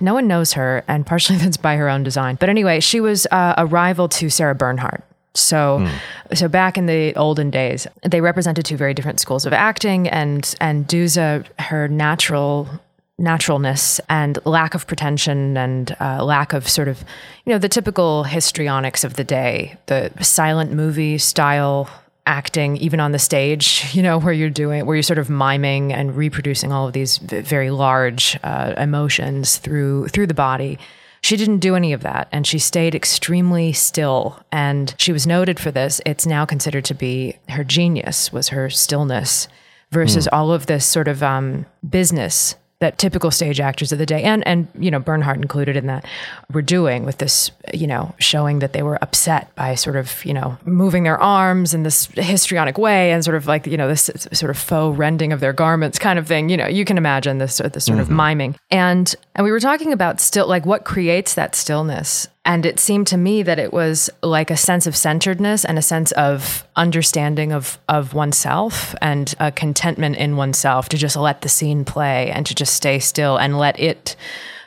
No 0.00 0.14
one 0.14 0.28
knows 0.28 0.52
her, 0.52 0.84
and 0.88 1.04
partially 1.04 1.38
that's 1.42 1.56
by 1.56 1.76
her 1.76 1.88
own 1.88 2.02
design. 2.02 2.36
But 2.38 2.48
anyway, 2.48 2.80
she 2.80 3.00
was 3.00 3.26
uh, 3.30 3.54
a 3.58 3.66
rival 3.66 4.08
to 4.10 4.30
Sarah 4.30 4.54
Bernhardt. 4.54 5.02
So, 5.36 5.80
mm. 5.80 6.36
so 6.36 6.46
back 6.46 6.78
in 6.78 6.86
the 6.86 7.12
olden 7.16 7.50
days, 7.50 7.88
they 8.02 8.20
represented 8.20 8.64
two 8.64 8.76
very 8.76 8.94
different 8.94 9.18
schools 9.18 9.44
of 9.46 9.52
acting, 9.52 10.08
and 10.08 10.54
and 10.60 10.86
Duse, 10.86 11.16
her 11.16 11.88
natural 11.88 12.68
naturalness 13.18 14.00
and 14.08 14.38
lack 14.44 14.74
of 14.74 14.86
pretension 14.86 15.56
and 15.56 15.96
uh, 16.00 16.24
lack 16.24 16.52
of 16.52 16.68
sort 16.68 16.88
of, 16.88 17.04
you 17.44 17.52
know, 17.52 17.58
the 17.58 17.68
typical 17.68 18.24
histrionics 18.24 19.04
of 19.04 19.14
the 19.14 19.24
day, 19.24 19.76
the 19.86 20.10
silent 20.20 20.72
movie 20.72 21.18
style 21.18 21.88
acting, 22.26 22.76
even 22.78 23.00
on 23.00 23.12
the 23.12 23.18
stage, 23.18 23.84
you 23.94 24.02
know, 24.02 24.18
where 24.18 24.32
you're 24.32 24.50
doing, 24.50 24.86
where 24.86 24.96
you're 24.96 25.02
sort 25.02 25.18
of 25.18 25.30
miming 25.30 25.92
and 25.92 26.16
reproducing 26.16 26.72
all 26.72 26.86
of 26.86 26.92
these 26.92 27.18
very 27.18 27.70
large 27.70 28.38
uh, 28.42 28.74
emotions 28.76 29.58
through 29.58 30.08
through 30.08 30.26
the 30.26 30.34
body. 30.34 30.78
She 31.22 31.38
didn't 31.38 31.60
do 31.60 31.74
any 31.74 31.94
of 31.94 32.02
that, 32.02 32.28
and 32.32 32.46
she 32.46 32.58
stayed 32.58 32.94
extremely 32.94 33.72
still. 33.72 34.44
And 34.52 34.94
she 34.98 35.10
was 35.10 35.26
noted 35.26 35.58
for 35.58 35.70
this. 35.70 36.00
It's 36.04 36.26
now 36.26 36.44
considered 36.44 36.84
to 36.86 36.94
be 36.94 37.38
her 37.48 37.64
genius 37.64 38.30
was 38.30 38.48
her 38.48 38.68
stillness 38.68 39.48
versus 39.90 40.26
mm. 40.26 40.36
all 40.36 40.52
of 40.52 40.66
this 40.66 40.84
sort 40.84 41.08
of 41.08 41.22
um, 41.22 41.64
business 41.88 42.56
that 42.84 42.98
typical 42.98 43.30
stage 43.30 43.60
actors 43.60 43.92
of 43.92 43.98
the 43.98 44.04
day 44.04 44.22
and 44.22 44.46
and 44.46 44.68
you 44.78 44.90
know 44.90 44.98
Bernhardt 44.98 45.38
included 45.38 45.74
in 45.74 45.86
that 45.86 46.04
were 46.52 46.60
doing 46.60 47.06
with 47.06 47.16
this 47.16 47.50
you 47.72 47.86
know 47.86 48.14
showing 48.18 48.58
that 48.58 48.74
they 48.74 48.82
were 48.82 49.02
upset 49.02 49.54
by 49.54 49.74
sort 49.74 49.96
of 49.96 50.22
you 50.24 50.34
know 50.34 50.58
moving 50.66 51.04
their 51.04 51.18
arms 51.18 51.72
in 51.72 51.82
this 51.82 52.06
histrionic 52.14 52.76
way 52.76 53.10
and 53.10 53.24
sort 53.24 53.36
of 53.36 53.46
like 53.46 53.66
you 53.66 53.78
know 53.78 53.88
this 53.88 54.10
sort 54.32 54.50
of 54.50 54.58
faux 54.58 54.98
rending 54.98 55.32
of 55.32 55.40
their 55.40 55.54
garments 55.54 55.98
kind 55.98 56.18
of 56.18 56.26
thing 56.26 56.50
you 56.50 56.58
know 56.58 56.66
you 56.66 56.84
can 56.84 56.98
imagine 56.98 57.38
this 57.38 57.56
this 57.72 57.86
sort 57.86 57.98
mm-hmm. 57.98 58.00
of 58.00 58.08
miming 58.10 58.54
and 58.70 59.14
and 59.34 59.44
we 59.44 59.50
were 59.50 59.60
talking 59.60 59.92
about 59.92 60.20
still 60.20 60.46
like 60.46 60.66
what 60.66 60.84
creates 60.84 61.34
that 61.34 61.54
stillness 61.54 62.28
and 62.44 62.66
it 62.66 62.78
seemed 62.78 63.06
to 63.06 63.16
me 63.16 63.42
that 63.42 63.58
it 63.58 63.72
was 63.72 64.10
like 64.22 64.50
a 64.50 64.56
sense 64.56 64.86
of 64.86 64.94
centeredness 64.94 65.64
and 65.64 65.78
a 65.78 65.82
sense 65.82 66.12
of 66.12 66.66
understanding 66.76 67.52
of, 67.52 67.78
of 67.88 68.12
oneself 68.12 68.94
and 69.00 69.34
a 69.40 69.50
contentment 69.50 70.16
in 70.16 70.36
oneself 70.36 70.88
to 70.90 70.98
just 70.98 71.16
let 71.16 71.40
the 71.40 71.48
scene 71.48 71.84
play 71.84 72.30
and 72.30 72.44
to 72.44 72.54
just 72.54 72.74
stay 72.74 72.98
still 72.98 73.38
and 73.38 73.58
let 73.58 73.80
it 73.80 74.14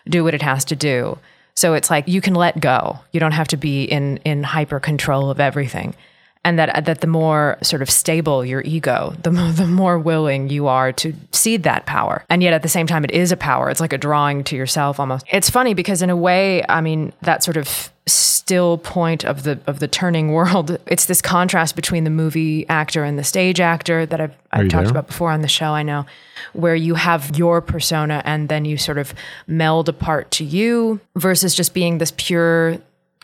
do 0.10 0.24
what 0.24 0.34
it 0.34 0.42
has 0.42 0.66
to 0.66 0.76
do. 0.76 1.20
So 1.56 1.76
it's 1.76 1.92
like 1.92 2.08
you 2.08 2.20
can 2.20 2.34
let 2.34 2.60
go. 2.60 3.00
You 3.12 3.20
don't 3.20 3.32
have 3.32 3.48
to 3.50 3.58
be 3.58 3.84
in, 3.84 4.18
in 4.18 4.44
hyper 4.44 4.80
control 4.80 5.30
of 5.30 5.40
everything 5.40 5.96
and 6.48 6.58
that 6.58 6.86
that 6.86 7.02
the 7.02 7.08
more 7.08 7.58
sort 7.62 7.82
of 7.82 7.90
stable 7.90 8.46
your 8.46 8.62
ego, 8.62 9.14
the 9.22 9.32
more, 9.32 9.52
the 9.52 9.68
more 9.68 10.00
willing 10.00 10.50
you 10.50 10.68
are 10.68 10.94
to 10.94 11.14
cede 11.34 11.64
that 11.64 11.86
power. 11.86 12.24
And 12.30 12.42
yet 12.42 12.54
at 12.54 12.62
the 12.62 12.70
same 12.70 12.88
time, 12.88 13.04
it 13.04 13.12
is 13.12 13.34
a 13.34 13.38
power. 13.38 13.70
It's 13.70 13.82
like 13.82 13.92
a 13.92 13.98
drawing 13.98 14.46
to 14.46 14.56
yourself 14.56 14.98
almost. 14.98 15.26
It's 15.30 15.50
funny 15.50 15.74
because 15.74 16.02
in 16.02 16.10
a 16.10 16.16
way, 16.16 16.64
I 16.70 16.80
mean, 16.80 17.12
that 17.22 17.44
sort 17.44 17.58
of 17.58 17.92
still 18.06 18.78
point 18.78 19.26
of 19.26 19.44
the 19.44 19.60
of 19.68 19.80
the 19.80 19.90
turning 19.90 20.32
world. 20.38 20.78
It's 20.88 21.08
this 21.08 21.22
contrast 21.22 21.76
between 21.76 22.06
the 22.06 22.10
movie 22.10 22.66
actor 22.70 23.04
and 23.04 23.20
the 23.20 23.26
stage 23.26 23.60
actor 23.60 24.06
that 24.06 24.22
I've, 24.22 24.36
I've 24.54 24.70
talked 24.70 24.86
there? 24.86 24.92
about 24.92 25.08
before 25.08 25.32
on 25.32 25.42
the 25.42 25.50
show. 25.50 25.72
I 25.72 25.84
know 25.84 26.06
where 26.54 26.76
you 26.76 26.96
have 26.96 27.38
your 27.38 27.60
persona 27.60 28.22
and 28.24 28.48
then 28.48 28.64
you 28.64 28.78
sort 28.78 29.00
of 29.00 29.14
meld 29.48 29.90
a 29.90 29.94
part 29.94 30.32
to 30.32 30.46
you 30.46 31.02
versus 31.18 31.54
just 31.54 31.74
being 31.74 31.98
this 31.98 32.14
pure 32.16 32.78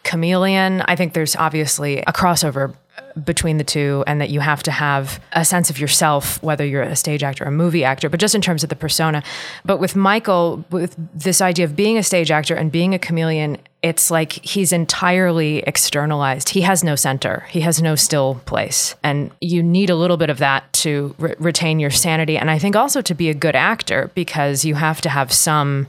chameleon. 0.03 0.81
I 0.81 0.97
think 0.97 1.13
there's 1.13 1.37
obviously 1.37 1.99
a 1.99 2.11
crossover 2.11 2.75
between 3.24 3.58
the 3.58 3.63
two 3.63 4.03
and 4.08 4.22
that 4.22 4.29
you 4.29 4.39
have 4.39 4.63
to 4.63 4.72
have 4.72 5.20
a 5.34 5.46
sense 5.46 5.70
of 5.70 5.79
yourself 5.79 6.41
whether 6.43 6.65
you're 6.65 6.82
a 6.82 6.96
stage 6.96 7.24
actor 7.24 7.43
or 7.43 7.48
a 7.48 7.51
movie 7.51 7.84
actor 7.84 8.10
but 8.10 8.20
just 8.20 8.36
in 8.36 8.41
terms 8.41 8.63
of 8.63 8.70
the 8.70 8.75
persona. 8.75 9.24
But 9.65 9.79
with 9.79 9.96
michael 9.96 10.63
with 10.70 10.96
this 11.13 11.41
idea 11.41 11.65
of 11.65 11.75
being 11.75 11.98
a 11.98 12.03
stage 12.03 12.32
actor 12.32 12.55
and 12.55 12.72
being 12.72 12.93
a 12.93 13.00
chameleon 13.00 13.58
it's 13.82 14.10
like 14.10 14.32
he's 14.32 14.72
entirely 14.72 15.58
externalized. 15.67 16.48
He 16.48 16.62
has 16.62 16.86
no 16.86 16.96
center. 16.96 17.46
He 17.50 17.60
has 17.60 17.82
no 17.82 17.96
still 17.96 18.36
place. 18.46 18.96
And 19.03 19.29
you 19.41 19.62
need 19.62 19.89
a 19.89 19.96
little 19.96 20.15
bit 20.15 20.29
of 20.29 20.38
that 20.38 20.72
to 20.84 21.13
re- 21.17 21.36
retain 21.39 21.79
your 21.79 21.89
sanity 21.89 22.38
and 22.38 22.51
i 22.51 22.60
think 22.60 22.75
also 22.75 23.01
to 23.01 23.13
be 23.13 23.29
a 23.29 23.34
good 23.34 23.55
actor 23.55 24.12
because 24.15 24.65
you 24.65 24.75
have 24.75 25.01
to 25.01 25.10
have 25.10 25.32
some 25.32 25.88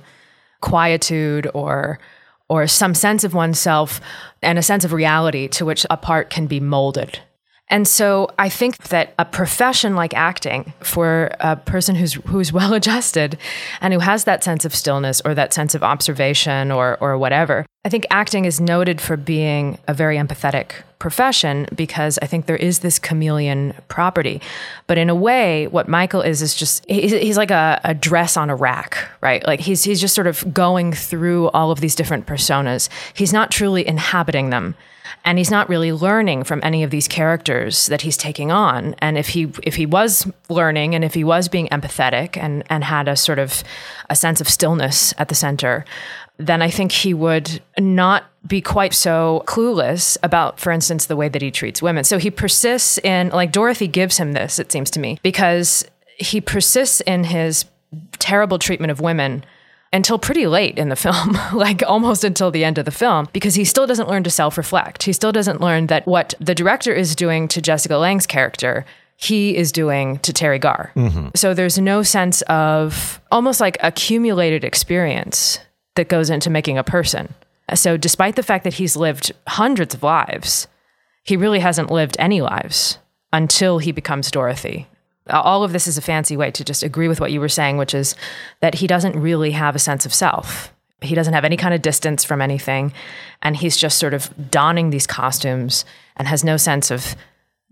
quietude 0.60 1.50
or 1.52 1.98
or 2.48 2.66
some 2.66 2.94
sense 2.94 3.24
of 3.24 3.34
oneself 3.34 4.00
and 4.42 4.58
a 4.58 4.62
sense 4.62 4.84
of 4.84 4.92
reality 4.92 5.48
to 5.48 5.64
which 5.64 5.86
a 5.90 5.96
part 5.96 6.30
can 6.30 6.46
be 6.46 6.60
molded. 6.60 7.20
And 7.68 7.88
so 7.88 8.28
I 8.38 8.50
think 8.50 8.76
that 8.88 9.14
a 9.18 9.24
profession 9.24 9.96
like 9.96 10.14
acting 10.14 10.74
for 10.80 11.30
a 11.40 11.56
person 11.56 11.94
who's 11.94 12.14
who's 12.14 12.52
well 12.58 12.74
adjusted 12.74 13.38
and 13.80 13.94
who 13.94 14.00
has 14.00 14.24
that 14.24 14.44
sense 14.44 14.64
of 14.64 14.74
stillness 14.74 15.22
or 15.24 15.34
that 15.34 15.52
sense 15.52 15.74
of 15.74 15.82
observation 15.82 16.70
or 16.70 16.98
or 17.00 17.16
whatever. 17.16 17.64
I 17.84 17.88
think 17.88 18.06
acting 18.10 18.44
is 18.44 18.60
noted 18.60 19.00
for 19.00 19.16
being 19.16 19.78
a 19.88 19.94
very 19.94 20.16
empathetic 20.16 20.82
profession 21.04 21.66
because 21.74 22.18
I 22.22 22.26
think 22.26 22.46
there 22.46 22.56
is 22.56 22.78
this 22.78 22.98
chameleon 22.98 23.74
property. 23.88 24.40
But 24.86 24.96
in 24.96 25.10
a 25.10 25.14
way, 25.14 25.66
what 25.66 25.86
Michael 25.86 26.22
is 26.22 26.40
is 26.40 26.54
just 26.54 26.82
he's, 26.88 27.12
he's 27.12 27.36
like 27.36 27.50
a, 27.50 27.78
a 27.84 27.92
dress 27.92 28.38
on 28.38 28.48
a 28.48 28.56
rack, 28.56 29.06
right? 29.20 29.46
Like 29.46 29.60
he's 29.60 29.84
he's 29.84 30.00
just 30.00 30.14
sort 30.14 30.26
of 30.26 30.54
going 30.54 30.94
through 30.94 31.50
all 31.50 31.70
of 31.70 31.80
these 31.80 31.94
different 31.94 32.24
personas. 32.24 32.88
He's 33.12 33.34
not 33.34 33.50
truly 33.50 33.86
inhabiting 33.86 34.48
them 34.48 34.76
and 35.26 35.36
he's 35.36 35.50
not 35.50 35.68
really 35.68 35.92
learning 35.92 36.44
from 36.44 36.60
any 36.62 36.82
of 36.82 36.90
these 36.90 37.06
characters 37.06 37.86
that 37.88 38.00
he's 38.00 38.16
taking 38.16 38.50
on 38.50 38.94
and 38.98 39.18
if 39.18 39.28
he 39.28 39.52
if 39.62 39.74
he 39.76 39.84
was 39.84 40.26
learning 40.48 40.94
and 40.94 41.04
if 41.04 41.12
he 41.12 41.22
was 41.22 41.48
being 41.48 41.68
empathetic 41.68 42.38
and 42.38 42.64
and 42.70 42.82
had 42.84 43.08
a 43.08 43.16
sort 43.16 43.38
of 43.38 43.62
a 44.08 44.16
sense 44.16 44.40
of 44.40 44.48
stillness 44.48 45.12
at 45.18 45.28
the 45.28 45.34
center 45.34 45.84
then 46.38 46.62
i 46.62 46.70
think 46.70 46.92
he 46.92 47.14
would 47.14 47.60
not 47.78 48.24
be 48.46 48.60
quite 48.60 48.92
so 48.92 49.42
clueless 49.46 50.16
about 50.22 50.58
for 50.60 50.70
instance 50.72 51.06
the 51.06 51.16
way 51.16 51.28
that 51.28 51.42
he 51.42 51.50
treats 51.50 51.80
women 51.80 52.04
so 52.04 52.18
he 52.18 52.30
persists 52.30 52.98
in 52.98 53.28
like 53.30 53.52
dorothy 53.52 53.88
gives 53.88 54.18
him 54.18 54.32
this 54.32 54.58
it 54.58 54.70
seems 54.70 54.90
to 54.90 55.00
me 55.00 55.18
because 55.22 55.86
he 56.16 56.40
persists 56.40 57.00
in 57.02 57.24
his 57.24 57.64
terrible 58.18 58.58
treatment 58.58 58.90
of 58.90 59.00
women 59.00 59.44
until 59.92 60.18
pretty 60.18 60.46
late 60.46 60.76
in 60.76 60.88
the 60.88 60.96
film, 61.06 61.38
like 61.54 61.82
almost 61.86 62.24
until 62.24 62.50
the 62.50 62.64
end 62.64 62.76
of 62.76 62.84
the 62.84 62.90
film, 62.90 63.28
because 63.32 63.54
he 63.54 63.64
still 63.64 63.86
doesn't 63.86 64.08
learn 64.08 64.24
to 64.24 64.30
self 64.30 64.58
reflect. 64.58 65.04
He 65.04 65.12
still 65.12 65.32
doesn't 65.32 65.60
learn 65.60 65.86
that 65.86 66.06
what 66.06 66.34
the 66.40 66.54
director 66.54 66.92
is 66.92 67.14
doing 67.14 67.48
to 67.48 67.62
Jessica 67.62 67.96
Lange's 67.96 68.26
character 68.26 68.84
he 69.16 69.56
is 69.56 69.70
doing 69.70 70.18
to 70.18 70.32
Teri 70.32 70.60
Garr. 70.60 70.90
Mm-hmm. 70.96 71.28
So 71.36 71.54
there's 71.54 71.78
no 71.78 72.02
sense 72.02 72.42
of 72.42 73.20
almost 73.30 73.60
like 73.60 73.76
accumulated 73.80 74.64
experience 74.64 75.60
that 75.96 76.08
goes 76.08 76.30
into 76.30 76.50
making 76.50 76.78
a 76.78 76.84
person. 76.84 77.34
So 77.74 77.96
despite 77.96 78.36
the 78.36 78.42
fact 78.42 78.64
that 78.64 78.74
he's 78.74 78.96
lived 78.96 79.32
hundreds 79.46 79.94
of 79.94 80.02
lives, 80.02 80.68
he 81.22 81.36
really 81.36 81.60
hasn't 81.60 81.90
lived 81.90 82.16
any 82.18 82.40
lives 82.40 82.98
until 83.32 83.78
he 83.78 83.92
becomes 83.92 84.30
Dorothy 84.30 84.86
all 85.30 85.64
of 85.64 85.72
this 85.72 85.86
is 85.86 85.96
a 85.96 86.02
fancy 86.02 86.36
way 86.36 86.50
to 86.50 86.64
just 86.64 86.82
agree 86.82 87.08
with 87.08 87.20
what 87.20 87.32
you 87.32 87.40
were 87.40 87.48
saying, 87.48 87.76
which 87.76 87.94
is 87.94 88.14
that 88.60 88.76
he 88.76 88.86
doesn't 88.86 89.18
really 89.18 89.52
have 89.52 89.74
a 89.74 89.78
sense 89.78 90.04
of 90.04 90.12
self. 90.12 90.72
He 91.00 91.14
doesn't 91.14 91.34
have 91.34 91.44
any 91.44 91.56
kind 91.56 91.74
of 91.74 91.82
distance 91.82 92.24
from 92.24 92.40
anything. 92.40 92.92
And 93.42 93.56
he's 93.56 93.76
just 93.76 93.98
sort 93.98 94.14
of 94.14 94.50
donning 94.50 94.90
these 94.90 95.06
costumes 95.06 95.84
and 96.16 96.28
has 96.28 96.44
no 96.44 96.56
sense 96.56 96.90
of 96.90 97.16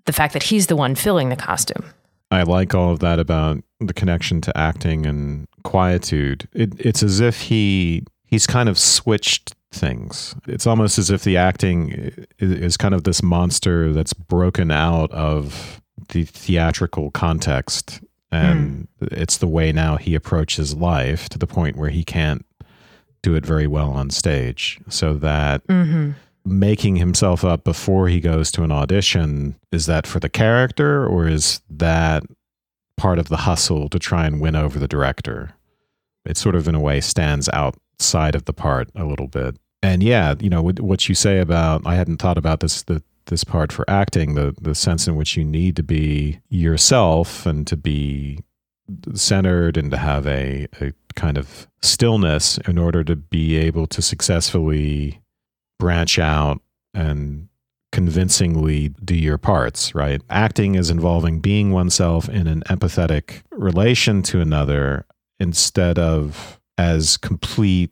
the 0.07 0.13
fact 0.13 0.33
that 0.33 0.45
he's 0.45 0.67
the 0.67 0.77
one 0.77 0.95
filling 0.95 1.29
the 1.29 1.37
costume. 1.37 1.85
I 2.31 2.43
like 2.43 2.75
all 2.75 2.93
of 2.93 3.01
that 3.01 3.19
about 3.19 3.63
the 3.81 3.93
connection 3.93 4.41
to 4.43 4.57
acting 4.57 5.07
and 5.07 5.47
quietude. 5.65 6.49
It, 6.55 6.73
it's 6.79 7.03
as 7.03 7.21
if 7.21 7.43
he 7.43 8.05
he's 8.33 8.47
kind 8.47 8.71
of 8.71 8.79
switched 8.79 9.55
things. 9.71 10.35
It's 10.47 10.67
almost 10.67 10.99
as 10.99 11.11
if 11.11 11.23
the 11.23 11.37
acting 11.37 12.27
is 12.39 12.79
kind 12.79 12.95
of 12.95 13.05
this 13.05 13.23
monster 13.23 13.93
that's 13.93 14.15
broken 14.15 14.71
out 14.71 15.13
of 15.13 15.83
the 16.09 16.25
theatrical 16.25 17.11
context 17.11 18.01
and 18.31 18.89
mm. 19.03 19.13
it's 19.13 19.37
the 19.37 19.47
way 19.47 19.71
now 19.71 19.99
he 19.99 20.15
approaches 20.15 20.75
life 20.75 21.29
to 21.29 21.39
the 21.39 21.47
point 21.47 21.77
where 21.77 21.91
he 21.91 22.05
can't 22.05 22.47
do 23.23 23.35
it 23.35 23.45
very 23.45 23.67
well 23.67 23.91
on 23.91 24.09
stage 24.09 24.81
so 24.89 25.13
that 25.13 25.65
mm-hmm. 25.67 26.13
making 26.47 26.97
himself 26.97 27.45
up 27.45 27.65
before 27.65 28.09
he 28.09 28.19
goes 28.19 28.51
to 28.51 28.63
an 28.63 28.73
audition 28.73 29.55
is 29.71 29.85
that 29.85 30.07
for 30.07 30.19
the 30.21 30.31
character 30.31 31.07
or 31.07 31.29
is 31.29 31.61
that 31.69 32.23
part 32.97 33.19
of 33.19 33.29
the 33.29 33.37
hustle 33.39 33.91
to 33.91 33.99
try 33.99 34.25
and 34.27 34.41
win 34.41 34.57
over 34.57 34.79
the 34.79 34.89
director 34.89 35.51
it 36.25 36.37
sort 36.37 36.55
of 36.55 36.67
in 36.67 36.75
a 36.75 36.81
way 36.81 37.01
stands 37.01 37.49
outside 38.03 38.35
of 38.35 38.47
the 38.47 38.53
part 38.53 38.91
a 38.97 39.05
little 39.05 39.29
bit 39.29 39.57
and 39.81 40.03
yeah 40.03 40.35
you 40.41 40.51
know 40.51 40.61
what 40.61 41.09
you 41.09 41.15
say 41.15 41.39
about 41.39 41.81
i 41.87 41.95
hadn't 41.95 42.17
thought 42.17 42.37
about 42.37 42.59
this 42.59 42.83
the 42.83 43.01
this 43.27 43.45
part 43.45 43.71
for 43.71 43.89
acting 43.89 44.35
the 44.35 44.53
the 44.61 44.75
sense 44.75 45.07
in 45.07 45.15
which 45.15 45.37
you 45.37 45.45
need 45.45 45.77
to 45.77 45.85
be 45.85 46.41
yourself 46.49 47.47
and 47.47 47.65
to 47.65 47.77
be 47.77 48.41
centered 49.15 49.77
and 49.77 49.93
to 49.93 49.97
have 49.97 50.27
a, 50.27 50.67
a 50.81 50.93
kind 51.15 51.39
of 51.39 51.69
stillness 51.81 52.59
in 52.67 52.77
order 52.77 53.05
to 53.05 53.15
be 53.15 53.57
able 53.57 53.87
to 53.87 54.03
successfully 54.03 55.21
branch 55.79 56.19
out 56.19 56.61
and 56.93 57.49
convincingly 57.93 58.89
do 59.05 59.15
your 59.15 59.39
parts, 59.39 59.95
right? 59.95 60.21
Acting 60.29 60.75
is 60.75 60.91
involving 60.91 61.41
being 61.41 61.71
oneself 61.71 62.29
in 62.29 62.49
an 62.49 62.63
empathetic 62.69 63.43
relation 63.53 64.23
to 64.23 64.41
another 64.41 65.07
instead 65.39 65.99
of 65.99 66.59
as 66.83 67.17
complete 67.17 67.91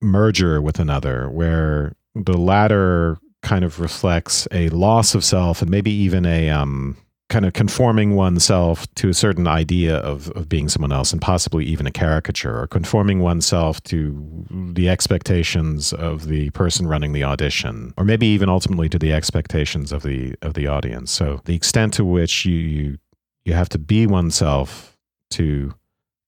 merger 0.00 0.60
with 0.60 0.78
another, 0.78 1.28
where 1.30 1.94
the 2.14 2.36
latter 2.36 3.18
kind 3.42 3.64
of 3.64 3.80
reflects 3.80 4.46
a 4.52 4.68
loss 4.68 5.14
of 5.14 5.24
self 5.24 5.62
and 5.62 5.70
maybe 5.70 5.90
even 5.90 6.24
a 6.24 6.48
um, 6.50 6.96
kind 7.28 7.44
of 7.44 7.54
conforming 7.54 8.14
oneself 8.14 8.86
to 8.94 9.08
a 9.08 9.14
certain 9.14 9.48
idea 9.48 9.96
of, 9.96 10.30
of 10.32 10.48
being 10.48 10.68
someone 10.68 10.92
else 10.92 11.12
and 11.12 11.20
possibly 11.20 11.64
even 11.64 11.86
a 11.86 11.90
caricature 11.90 12.60
or 12.60 12.66
conforming 12.66 13.20
oneself 13.20 13.82
to 13.84 14.44
the 14.74 14.88
expectations 14.88 15.92
of 15.94 16.26
the 16.26 16.50
person 16.50 16.86
running 16.86 17.12
the 17.12 17.24
audition 17.24 17.94
or 17.96 18.04
maybe 18.04 18.26
even 18.26 18.48
ultimately 18.48 18.88
to 18.88 18.98
the 18.98 19.12
expectations 19.12 19.92
of 19.92 20.02
the 20.02 20.34
of 20.42 20.54
the 20.54 20.66
audience. 20.66 21.10
So 21.10 21.40
the 21.46 21.54
extent 21.54 21.94
to 21.94 22.04
which 22.04 22.44
you 22.44 22.54
you, 22.54 22.98
you 23.44 23.54
have 23.54 23.70
to 23.70 23.78
be 23.78 24.06
oneself 24.06 24.96
to 25.30 25.74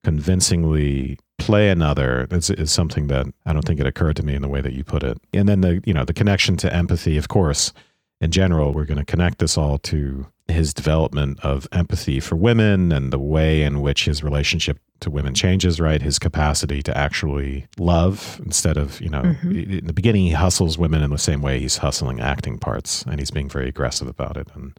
convincingly 0.03 1.19
play 1.39 1.71
another 1.71 2.27
is, 2.31 2.51
is 2.51 2.73
something 2.73 3.09
that 3.09 3.27
I 3.47 3.53
don't 3.53 3.65
think 3.65 3.81
it 3.81 3.87
occurred 3.87 4.17
to 4.17 4.25
me 4.25 4.35
in 4.35 4.43
the 4.43 4.49
way 4.49 4.61
that 4.61 4.73
you 4.73 4.85
put 4.85 5.03
it. 5.03 5.19
And 5.33 5.49
then 5.49 5.61
the 5.61 5.83
you 5.85 5.95
know 5.95 6.05
the 6.05 6.15
connection 6.15 6.57
to 6.59 6.75
empathy, 6.75 7.17
of 7.17 7.29
course. 7.29 7.73
In 8.21 8.31
general, 8.31 8.73
we're 8.73 8.87
going 8.87 8.99
to 8.99 9.05
connect 9.05 9.39
this 9.39 9.59
all 9.59 9.77
to 9.79 10.27
his 10.49 10.73
development 10.73 11.41
of 11.41 11.67
empathy 11.73 12.21
for 12.21 12.37
women 12.37 12.93
and 12.93 13.13
the 13.13 13.19
way 13.19 13.63
in 13.63 13.81
which 13.81 14.05
his 14.05 14.23
relationship 14.23 14.79
to 15.01 15.11
women 15.11 15.35
changes, 15.35 15.81
right? 15.81 16.01
His 16.01 16.19
capacity 16.19 16.83
to 16.83 16.97
actually 16.97 17.67
love 17.79 18.41
instead 18.45 18.77
of, 18.77 19.01
you 19.01 19.09
know, 19.09 19.23
mm-hmm. 19.23 19.73
in 19.79 19.87
the 19.87 19.93
beginning, 19.93 20.27
he 20.27 20.33
hustles 20.33 20.79
women 20.79 21.03
in 21.03 21.11
the 21.11 21.19
same 21.19 21.43
way 21.43 21.59
he's 21.59 21.79
hustling 21.79 22.21
acting 22.21 22.59
parts 22.59 23.03
and 23.03 23.19
he's 23.19 23.31
being 23.31 23.49
very 23.49 23.69
aggressive 23.69 24.09
about 24.09 24.37
it. 24.37 24.49
And 24.55 24.79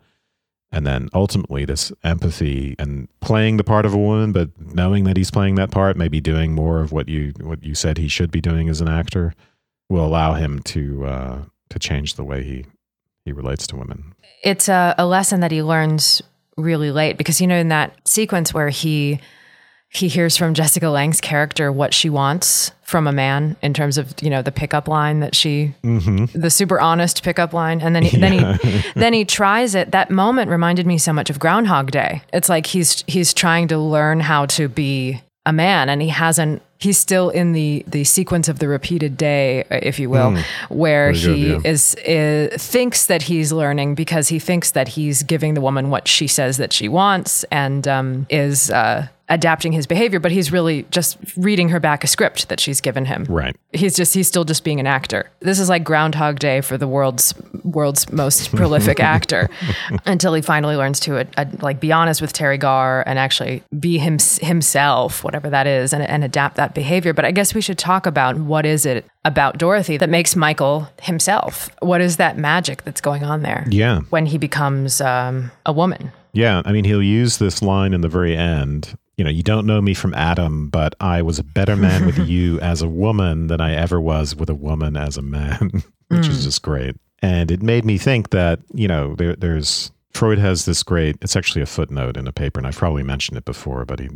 and 0.76 0.86
then 0.86 1.10
ultimately 1.14 1.66
this 1.66 1.92
empathy 2.04 2.76
and 2.78 3.08
playing 3.22 3.58
the 3.58 3.64
part 3.64 3.86
of 3.86 3.94
a 3.94 3.98
woman 3.98 4.32
but 4.32 4.50
knowing 4.60 5.06
that 5.06 5.18
he's 5.18 5.32
playing 5.32 5.56
that 5.56 5.72
part 5.72 5.98
maybe 5.98 6.20
doing 6.20 6.54
more 6.54 6.82
of 6.82 6.92
what 6.92 7.10
you 7.10 7.34
what 7.42 7.64
you 7.64 7.74
said 7.74 7.98
he 7.98 8.08
should 8.08 8.30
be 8.30 8.42
doing 8.42 8.70
as 8.70 8.82
an 8.82 8.88
actor 8.88 9.34
will 9.90 10.06
allow 10.06 10.34
him 10.34 10.60
to 10.60 11.06
uh, 11.06 11.42
to 11.70 11.80
change 11.80 12.16
the 12.16 12.24
way 12.24 12.44
he 12.44 12.66
he 13.24 13.32
relates 13.32 13.66
to 13.68 13.76
women. 13.76 14.14
It's 14.44 14.70
a, 14.70 14.94
a 14.98 15.06
lesson 15.06 15.40
that 15.40 15.52
he 15.52 15.64
learns 15.64 16.22
really 16.58 16.92
late 16.92 17.18
because 17.18 17.42
you 17.42 17.48
know 17.48 17.58
in 17.58 17.70
that 17.70 17.96
sequence 18.08 18.54
where 18.54 18.70
he 18.70 19.20
he 19.96 20.10
hears 20.10 20.36
from 20.36 20.54
Jessica 20.54 20.90
Lange's 20.90 21.22
character 21.22 21.72
what 21.72 21.94
she 21.94 22.10
wants 22.10 22.72
from 22.82 23.08
a 23.08 23.12
man 23.12 23.56
in 23.62 23.74
terms 23.74 23.98
of 23.98 24.14
you 24.22 24.30
know 24.30 24.42
the 24.42 24.52
pickup 24.52 24.88
line 24.88 25.22
that 25.22 25.34
she 25.34 25.74
mm-hmm. 25.84 26.26
the 26.40 26.50
super 26.50 26.80
honest 26.80 27.24
pickup 27.24 27.54
line 27.54 27.82
and 27.82 27.96
then 27.96 28.04
he, 28.04 28.18
yeah. 28.18 28.30
then 28.30 28.58
he 28.62 28.92
then 28.96 29.14
he 29.14 29.26
tries 29.26 29.74
it 29.74 29.92
that 29.92 30.12
moment 30.12 30.52
reminded 30.52 30.86
me 30.86 30.98
so 30.98 31.12
much 31.12 31.30
of 31.30 31.40
groundhog 31.40 31.92
day 31.92 32.22
it's 32.34 32.50
like 32.50 32.68
he's 32.68 33.04
he's 33.08 33.34
trying 33.34 33.68
to 33.68 33.78
learn 33.78 34.20
how 34.20 34.46
to 34.46 34.68
be 34.68 35.22
a 35.46 35.54
man 35.54 35.90
and 35.90 36.02
he 36.02 36.10
hasn't 36.10 36.62
he's 36.78 36.98
still 36.98 37.30
in 37.30 37.54
the 37.54 37.84
the 37.88 38.04
sequence 38.04 38.48
of 38.48 38.60
the 38.60 38.68
repeated 38.68 39.16
day 39.18 39.64
if 39.72 39.98
you 40.00 40.10
will 40.10 40.32
mm. 40.32 40.44
where 40.70 41.14
Very 41.14 41.38
he 41.38 41.44
good, 41.46 41.64
yeah. 41.64 41.72
is, 41.72 41.96
is 42.06 42.62
thinks 42.62 43.06
that 43.08 43.24
he's 43.24 43.52
learning 43.52 43.96
because 43.96 44.28
he 44.28 44.40
thinks 44.40 44.72
that 44.72 44.90
he's 44.90 45.24
giving 45.24 45.54
the 45.54 45.62
woman 45.62 45.90
what 45.90 46.08
she 46.08 46.28
says 46.28 46.58
that 46.58 46.74
she 46.74 46.90
wants 46.90 47.44
and 47.46 47.88
um, 47.88 48.28
is 48.30 48.70
uh, 48.70 49.08
adapting 49.30 49.72
his 49.72 49.88
behavior, 49.88 50.20
but 50.20 50.32
he's 50.32 50.52
really 50.52 50.84
just 50.92 51.18
reading 51.36 51.70
her 51.70 51.80
back 51.80 52.04
a 52.04 52.08
script 52.08 52.50
that 52.50 52.60
she's 52.60 52.80
given 52.80 53.06
him. 53.06 53.26
Right. 53.26 53.56
He's 53.74 53.96
just 53.96 54.14
he's 54.14 54.28
still 54.28 54.44
just 54.44 54.64
being 54.64 54.80
an 54.80 54.88
actor. 54.88 55.30
This 55.40 55.60
is 55.60 55.70
like 55.70 55.84
Groundhog 55.84 56.40
Day 56.40 56.62
for 56.62 56.78
the 56.78 56.88
world's 56.88 57.34
world's 57.64 58.12
most 58.12 58.52
prolific 58.56 59.00
actor 59.00 59.50
until 60.06 60.34
he 60.34 60.42
finally 60.42 60.76
learns 60.76 61.00
to 61.02 61.18
uh, 61.18 61.24
uh, 61.38 61.46
like 61.62 61.80
be 61.80 61.92
honest 61.92 62.22
with 62.22 62.34
Teri 62.34 62.60
Garr 62.60 63.04
and 63.08 63.18
actually 63.18 63.64
be 63.80 63.98
him, 63.98 64.18
himself, 64.42 65.24
whatever 65.24 65.50
that 65.50 65.68
is, 65.68 65.94
and, 65.94 66.04
and 66.04 66.24
adapt 66.24 66.56
that 66.58 66.76
behavior. 66.76 67.14
But 67.14 67.26
I 67.26 67.32
guess 67.32 67.54
we 67.54 67.62
should 67.62 67.78
talk 67.78 68.06
about 68.06 68.38
what 68.38 68.66
is 68.66 68.86
it 68.86 69.06
about 69.24 69.58
Dorothy 69.58 69.98
that 69.98 70.10
makes 70.10 70.36
Michael 70.36 70.88
himself? 71.02 71.70
What 71.80 72.02
is 72.02 72.18
that 72.18 72.38
magic 72.38 72.84
that's 72.84 73.02
going 73.02 73.24
on 73.24 73.42
there? 73.42 73.66
Yeah. 73.70 74.02
When 74.12 74.28
he 74.28 74.38
becomes 74.38 75.02
um, 75.02 75.52
a 75.66 75.74
woman. 75.74 76.12
Yeah, 76.34 76.62
I 76.66 76.74
mean, 76.74 76.84
he'll 76.84 77.02
use 77.02 77.38
this 77.38 77.62
line 77.62 77.94
in 77.94 78.02
the 78.02 78.10
very 78.10 78.36
end 78.36 78.98
you 79.18 79.24
know, 79.24 79.30
you 79.30 79.44
don't 79.44 79.66
know 79.66 79.82
me 79.82 79.94
from 79.94 80.14
Adam, 80.14 80.70
but 80.70 80.96
I 81.00 81.22
was 81.22 81.40
a 81.40 81.44
better 81.44 81.76
man 81.76 82.06
with 82.06 82.18
you 82.28 82.60
as 82.60 82.82
a 82.82 82.88
woman 82.88 83.48
than 83.48 83.62
I 83.62 83.74
ever 83.74 84.00
was 84.02 84.36
with 84.36 84.50
a 84.50 84.56
woman 84.56 84.98
as 84.98 85.18
a 85.18 85.22
man, 85.22 85.72
which 86.08 86.22
mm. 86.22 86.30
is 86.30 86.44
just 86.44 86.62
great. 86.62 86.96
And 87.22 87.50
it 87.50 87.62
made 87.62 87.86
me 87.86 87.98
think 87.98 88.30
that, 88.32 88.60
you 88.74 88.88
know, 88.88 89.16
there, 89.16 89.36
there's 89.36 89.92
Freud 90.16 90.40
has 90.40 90.64
this 90.64 90.82
great, 90.82 91.18
it's 91.22 91.36
actually 91.36 91.62
a 91.62 91.66
footnote 91.66 92.16
in 92.16 92.26
a 92.26 92.32
paper, 92.32 92.58
and 92.58 92.66
I've 92.66 92.78
probably 92.78 93.04
mentioned 93.04 93.38
it 93.38 93.44
before, 93.44 93.84
but 93.84 94.00
he 94.00 94.10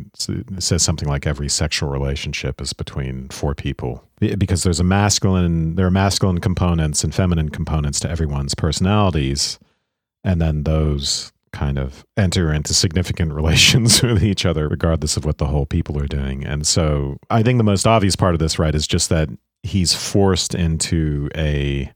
says 0.58 0.82
something 0.82 1.08
like 1.08 1.26
every 1.26 1.50
sexual 1.50 1.90
relationship 1.90 2.60
is 2.60 2.72
between 2.72 3.28
four 3.28 3.54
people 3.54 4.02
because 4.18 4.62
there's 4.62 4.80
a 4.80 4.84
masculine, 4.84 5.74
there 5.74 5.86
are 5.86 5.90
masculine 5.90 6.40
components 6.40 7.04
and 7.04 7.14
feminine 7.14 7.50
components 7.50 8.00
to 8.00 8.10
everyone's 8.10 8.54
personalities. 8.54 9.58
And 10.24 10.40
then 10.40 10.64
those 10.64 11.32
kind 11.52 11.78
of 11.78 12.04
enter 12.16 12.52
into 12.52 12.74
significant 12.74 13.32
relations 13.34 14.02
with 14.02 14.22
each 14.22 14.44
other, 14.46 14.68
regardless 14.68 15.16
of 15.16 15.24
what 15.24 15.38
the 15.38 15.46
whole 15.46 15.66
people 15.66 15.98
are 15.98 16.08
doing. 16.08 16.44
And 16.44 16.66
so 16.66 17.18
I 17.30 17.42
think 17.42 17.58
the 17.58 17.64
most 17.64 17.86
obvious 17.86 18.16
part 18.16 18.34
of 18.34 18.38
this, 18.38 18.58
right, 18.58 18.74
is 18.74 18.86
just 18.86 19.08
that 19.08 19.28
he's 19.62 19.94
forced 19.94 20.54
into 20.54 21.28
a 21.36 21.92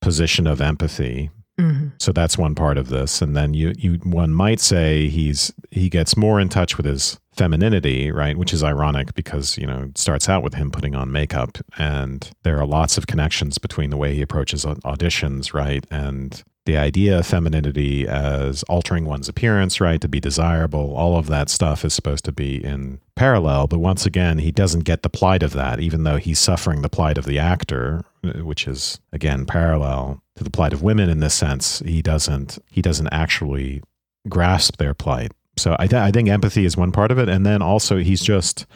position 0.00 0.46
of 0.46 0.60
empathy 0.60 1.30
Mm-hmm. 1.58 1.88
So 1.98 2.10
that's 2.10 2.36
one 2.36 2.56
part 2.56 2.78
of 2.78 2.88
this, 2.88 3.22
and 3.22 3.36
then 3.36 3.54
you 3.54 3.74
you 3.78 3.94
one 4.02 4.34
might 4.34 4.58
say 4.58 5.08
he's 5.08 5.52
he 5.70 5.88
gets 5.88 6.16
more 6.16 6.40
in 6.40 6.48
touch 6.48 6.76
with 6.76 6.84
his 6.84 7.20
femininity, 7.36 8.10
right? 8.10 8.36
Which 8.36 8.52
is 8.52 8.64
ironic 8.64 9.14
because 9.14 9.56
you 9.56 9.66
know 9.66 9.84
it 9.84 9.96
starts 9.96 10.28
out 10.28 10.42
with 10.42 10.54
him 10.54 10.72
putting 10.72 10.96
on 10.96 11.12
makeup, 11.12 11.58
and 11.78 12.28
there 12.42 12.58
are 12.58 12.66
lots 12.66 12.98
of 12.98 13.06
connections 13.06 13.58
between 13.58 13.90
the 13.90 13.96
way 13.96 14.14
he 14.14 14.22
approaches 14.22 14.64
auditions, 14.64 15.54
right, 15.54 15.86
and 15.92 16.42
the 16.66 16.76
idea 16.78 17.18
of 17.18 17.26
femininity 17.26 18.08
as 18.08 18.62
altering 18.64 19.04
one's 19.04 19.28
appearance, 19.28 19.80
right, 19.80 20.00
to 20.00 20.08
be 20.08 20.20
desirable, 20.20 20.94
all 20.96 21.16
of 21.16 21.26
that 21.26 21.50
stuff 21.50 21.84
is 21.84 21.92
supposed 21.92 22.24
to 22.24 22.32
be 22.32 22.62
in 22.64 23.00
parallel. 23.16 23.66
But 23.66 23.80
once 23.80 24.06
again, 24.06 24.38
he 24.38 24.50
doesn't 24.50 24.84
get 24.84 25.02
the 25.02 25.10
plight 25.10 25.42
of 25.42 25.52
that, 25.52 25.80
even 25.80 26.04
though 26.04 26.16
he's 26.16 26.38
suffering 26.38 26.80
the 26.80 26.88
plight 26.88 27.18
of 27.18 27.26
the 27.26 27.38
actor, 27.38 28.04
uh, 28.24 28.44
which 28.44 28.66
is 28.66 28.98
again 29.12 29.44
parallel 29.44 30.22
to 30.36 30.44
the 30.44 30.50
plight 30.50 30.72
of 30.72 30.82
women 30.82 31.10
in 31.10 31.20
this 31.20 31.34
sense. 31.34 31.80
He 31.80 32.00
doesn't 32.00 32.58
he 32.70 32.80
doesn't 32.80 33.08
actually 33.08 33.82
grasp 34.28 34.78
their 34.78 34.94
plight. 34.94 35.32
So 35.56 35.76
I, 35.78 35.86
th- 35.86 36.02
I 36.02 36.10
think 36.10 36.28
empathy 36.28 36.64
is 36.64 36.76
one 36.76 36.92
part 36.92 37.10
of 37.10 37.18
it, 37.18 37.28
and 37.28 37.44
then 37.44 37.62
also 37.62 37.98
he's 37.98 38.22
just 38.22 38.66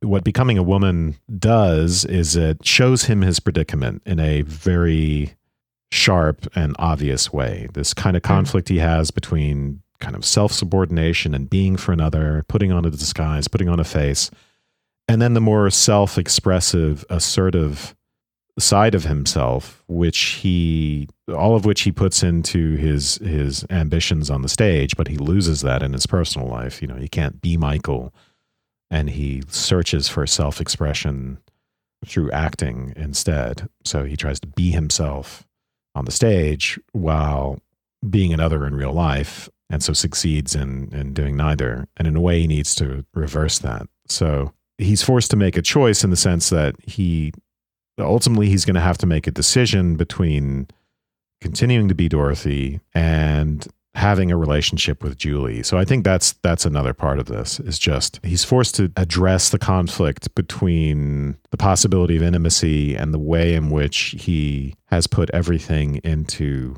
what 0.00 0.24
becoming 0.24 0.58
a 0.58 0.62
woman 0.62 1.16
does 1.38 2.04
is 2.04 2.36
it 2.36 2.66
shows 2.66 3.04
him 3.04 3.22
his 3.22 3.40
predicament 3.40 4.02
in 4.04 4.20
a 4.20 4.42
very 4.42 5.34
sharp 5.90 6.46
and 6.54 6.74
obvious 6.78 7.32
way. 7.32 7.68
This 7.72 7.94
kind 7.94 8.16
of 8.16 8.22
hmm. 8.22 8.28
conflict 8.28 8.68
he 8.68 8.78
has 8.78 9.10
between 9.10 9.82
kind 9.98 10.16
of 10.16 10.24
self 10.24 10.52
subordination 10.52 11.34
and 11.34 11.48
being 11.48 11.76
for 11.76 11.92
another, 11.92 12.44
putting 12.48 12.72
on 12.72 12.84
a 12.84 12.90
disguise, 12.90 13.48
putting 13.48 13.68
on 13.68 13.80
a 13.80 13.84
face, 13.84 14.30
and 15.08 15.22
then 15.22 15.34
the 15.34 15.40
more 15.40 15.70
self 15.70 16.18
expressive, 16.18 17.04
assertive 17.10 17.94
side 18.58 18.94
of 18.94 19.04
himself, 19.04 19.82
which 19.86 20.18
he 20.18 21.08
all 21.34 21.56
of 21.56 21.64
which 21.64 21.82
he 21.82 21.92
puts 21.92 22.22
into 22.22 22.76
his 22.76 23.16
his 23.16 23.64
ambitions 23.70 24.30
on 24.30 24.42
the 24.42 24.48
stage, 24.48 24.96
but 24.96 25.08
he 25.08 25.16
loses 25.16 25.60
that 25.62 25.82
in 25.82 25.92
his 25.92 26.06
personal 26.06 26.48
life. 26.48 26.82
You 26.82 26.88
know, 26.88 26.96
he 26.96 27.08
can't 27.08 27.40
be 27.40 27.56
Michael, 27.56 28.12
and 28.90 29.10
he 29.10 29.42
searches 29.48 30.08
for 30.08 30.26
self 30.26 30.60
expression 30.60 31.38
through 32.04 32.30
acting 32.30 32.92
instead. 32.96 33.68
So 33.84 34.04
he 34.04 34.16
tries 34.16 34.40
to 34.40 34.46
be 34.46 34.70
himself 34.70 35.45
on 35.96 36.04
the 36.04 36.12
stage 36.12 36.78
while 36.92 37.58
being 38.08 38.32
another 38.32 38.66
in 38.66 38.74
real 38.74 38.92
life, 38.92 39.48
and 39.70 39.82
so 39.82 39.92
succeeds 39.92 40.54
in 40.54 40.94
in 40.94 41.14
doing 41.14 41.36
neither. 41.36 41.88
And 41.96 42.06
in 42.06 42.14
a 42.14 42.20
way, 42.20 42.40
he 42.40 42.46
needs 42.46 42.74
to 42.76 43.04
reverse 43.14 43.58
that. 43.60 43.88
So 44.06 44.52
he's 44.78 45.02
forced 45.02 45.30
to 45.30 45.36
make 45.36 45.56
a 45.56 45.62
choice 45.62 46.04
in 46.04 46.10
the 46.10 46.16
sense 46.16 46.50
that 46.50 46.76
he 46.84 47.32
ultimately 47.98 48.48
he's 48.48 48.66
going 48.66 48.74
to 48.74 48.80
have 48.80 48.98
to 48.98 49.06
make 49.06 49.26
a 49.26 49.30
decision 49.30 49.96
between 49.96 50.68
continuing 51.40 51.88
to 51.88 51.94
be 51.94 52.08
Dorothy 52.08 52.80
and 52.94 53.66
having 53.96 54.30
a 54.30 54.36
relationship 54.36 55.02
with 55.02 55.16
Julie. 55.16 55.62
So 55.62 55.78
I 55.78 55.84
think 55.84 56.04
that's 56.04 56.32
that's 56.42 56.64
another 56.64 56.92
part 56.92 57.18
of 57.18 57.26
this 57.26 57.58
is 57.60 57.78
just 57.78 58.20
he's 58.22 58.44
forced 58.44 58.74
to 58.76 58.92
address 58.96 59.50
the 59.50 59.58
conflict 59.58 60.34
between 60.34 61.36
the 61.50 61.56
possibility 61.56 62.16
of 62.16 62.22
intimacy 62.22 62.94
and 62.94 63.12
the 63.12 63.18
way 63.18 63.54
in 63.54 63.70
which 63.70 64.14
he 64.18 64.74
has 64.86 65.06
put 65.06 65.30
everything 65.32 65.96
into 66.04 66.76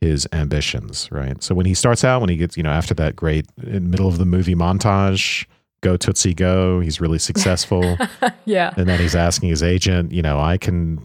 his 0.00 0.28
ambitions, 0.32 1.08
right? 1.10 1.42
So 1.42 1.54
when 1.54 1.66
he 1.66 1.74
starts 1.74 2.04
out 2.04 2.20
when 2.20 2.30
he 2.30 2.36
gets, 2.36 2.56
you 2.56 2.62
know, 2.62 2.70
after 2.70 2.94
that 2.94 3.16
great 3.16 3.46
middle 3.56 4.08
of 4.08 4.18
the 4.18 4.26
movie 4.26 4.54
montage 4.54 5.46
go 5.80 5.96
Tootsie 5.96 6.34
Go. 6.34 6.80
He's 6.80 7.00
really 7.00 7.18
successful. 7.18 7.96
yeah. 8.44 8.74
And 8.76 8.88
then 8.88 8.98
he's 8.98 9.14
asking 9.14 9.50
his 9.50 9.62
agent, 9.62 10.12
you 10.12 10.22
know, 10.22 10.40
I 10.40 10.58
can, 10.58 11.04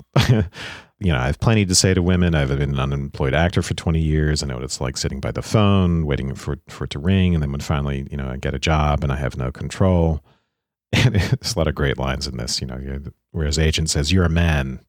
you 0.99 1.12
know, 1.12 1.19
I 1.19 1.25
have 1.25 1.39
plenty 1.39 1.65
to 1.65 1.75
say 1.75 1.93
to 1.93 2.01
women. 2.01 2.36
I've 2.36 2.49
been 2.49 2.62
an 2.62 2.79
unemployed 2.79 3.34
actor 3.34 3.62
for 3.62 3.73
20 3.73 3.99
years. 3.99 4.41
I 4.41 4.47
know 4.47 4.56
what 4.56 4.63
it's 4.63 4.79
like 4.79 4.97
sitting 4.97 5.19
by 5.19 5.32
the 5.32 5.41
phone, 5.41 6.06
waiting 6.06 6.34
for, 6.36 6.58
for 6.69 6.86
it 6.86 6.91
to 6.91 6.99
ring. 6.99 7.34
And 7.34 7.43
then 7.43 7.51
when 7.51 7.62
finally, 7.62 8.08
you 8.10 8.17
know, 8.17 8.29
I 8.29 8.38
get 8.38 8.56
a 8.56 8.60
job 8.60 9.03
and 9.03 9.12
I 9.12 9.17
have 9.17 9.38
no 9.38 9.51
control. 9.51 10.23
And 10.95 11.15
there's 11.15 11.56
a 11.56 11.58
lot 11.58 11.67
of 11.67 11.73
great 11.73 11.97
lines 11.97 12.27
in 12.27 12.38
this, 12.38 12.62
you 12.62 12.67
know, 12.67 12.79
where 13.32 13.47
his 13.47 13.58
agent 13.58 13.89
says, 13.89 14.12
You're 14.12 14.25
a 14.25 14.29
man. 14.29 14.79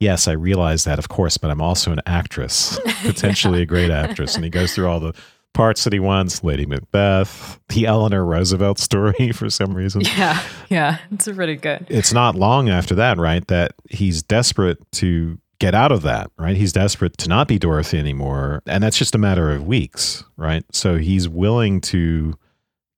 Yes, 0.00 0.26
I 0.26 0.32
realize 0.32 0.82
that, 0.82 0.98
of 0.98 1.08
course, 1.08 1.38
but 1.38 1.52
I'm 1.52 1.62
also 1.62 1.92
an 1.92 2.00
actress, 2.04 2.80
potentially 3.02 3.58
yeah. 3.58 3.62
a 3.62 3.66
great 3.66 3.90
actress. 3.92 4.34
And 4.34 4.42
he 4.42 4.50
goes 4.50 4.74
through 4.74 4.88
all 4.88 4.98
the 4.98 5.14
parts 5.54 5.84
that 5.84 5.92
he 5.92 6.00
wants 6.00 6.42
Lady 6.42 6.66
Macbeth, 6.66 7.60
the 7.68 7.86
Eleanor 7.86 8.24
Roosevelt 8.24 8.78
story 8.78 9.32
for 9.34 9.50
some 9.50 9.74
reason. 9.74 10.00
Yeah, 10.00 10.42
yeah, 10.68 10.98
it's 11.12 11.28
pretty 11.28 11.56
good. 11.56 11.86
It's 11.88 12.12
not 12.12 12.34
long 12.34 12.68
after 12.68 12.94
that, 12.96 13.18
right, 13.18 13.46
that 13.48 13.74
he's 13.88 14.22
desperate 14.22 14.78
to 14.92 15.38
get 15.62 15.76
out 15.76 15.92
of 15.92 16.02
that, 16.02 16.28
right? 16.36 16.56
He's 16.56 16.72
desperate 16.72 17.16
to 17.18 17.28
not 17.28 17.46
be 17.46 17.56
Dorothy 17.56 17.96
anymore. 17.96 18.62
And 18.66 18.82
that's 18.82 18.98
just 18.98 19.14
a 19.14 19.18
matter 19.18 19.52
of 19.52 19.64
weeks, 19.64 20.24
right? 20.36 20.64
So 20.72 20.98
he's 20.98 21.28
willing 21.28 21.80
to 21.82 22.34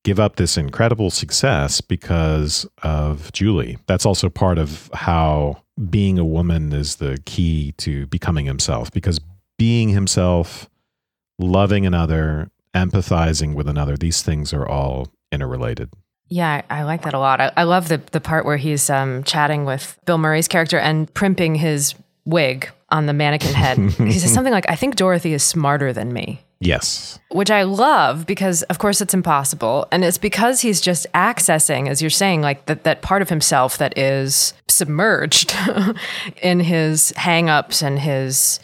give 0.02 0.18
up 0.18 0.36
this 0.36 0.56
incredible 0.56 1.10
success 1.10 1.82
because 1.82 2.66
of 2.82 3.30
Julie. 3.32 3.76
That's 3.86 4.06
also 4.06 4.30
part 4.30 4.56
of 4.56 4.90
how 4.94 5.62
being 5.90 6.18
a 6.18 6.24
woman 6.24 6.72
is 6.72 6.96
the 6.96 7.20
key 7.26 7.72
to 7.78 8.06
becoming 8.06 8.46
himself 8.46 8.90
because 8.92 9.20
being 9.58 9.90
himself 9.90 10.70
loving 11.38 11.84
another, 11.84 12.50
empathizing 12.74 13.54
with 13.54 13.68
another, 13.68 13.98
these 13.98 14.22
things 14.22 14.54
are 14.54 14.66
all 14.66 15.08
interrelated. 15.30 15.90
Yeah, 16.28 16.62
I 16.70 16.84
like 16.84 17.02
that 17.02 17.12
a 17.12 17.18
lot. 17.18 17.42
I, 17.42 17.52
I 17.58 17.64
love 17.64 17.88
the 17.88 17.98
the 18.12 18.20
part 18.20 18.46
where 18.46 18.56
he's 18.56 18.88
um, 18.88 19.24
chatting 19.24 19.66
with 19.66 19.98
Bill 20.06 20.16
Murray's 20.16 20.48
character 20.48 20.78
and 20.78 21.12
primping 21.12 21.54
his 21.56 21.94
wig 22.24 22.70
on 22.90 23.06
the 23.06 23.12
mannequin 23.12 23.54
head. 23.54 23.78
he 23.98 24.18
says 24.18 24.32
something 24.32 24.52
like, 24.52 24.68
"I 24.68 24.76
think 24.76 24.96
Dorothy 24.96 25.34
is 25.34 25.42
smarter 25.42 25.92
than 25.92 26.12
me." 26.12 26.40
Yes. 26.60 27.18
Which 27.30 27.50
I 27.50 27.62
love 27.64 28.26
because 28.26 28.62
of 28.64 28.78
course 28.78 29.00
it's 29.00 29.12
impossible. 29.14 29.86
And 29.92 30.04
it's 30.04 30.18
because 30.18 30.60
he's 30.62 30.80
just 30.80 31.06
accessing, 31.12 31.88
as 31.88 32.00
you're 32.00 32.10
saying, 32.10 32.40
like 32.40 32.66
that, 32.66 32.84
that 32.84 33.02
part 33.02 33.22
of 33.22 33.28
himself 33.28 33.76
that 33.78 33.96
is 33.98 34.54
submerged 34.68 35.54
in 36.42 36.60
his 36.60 37.12
hangups 37.16 37.82
and 37.82 37.98
his 37.98 38.60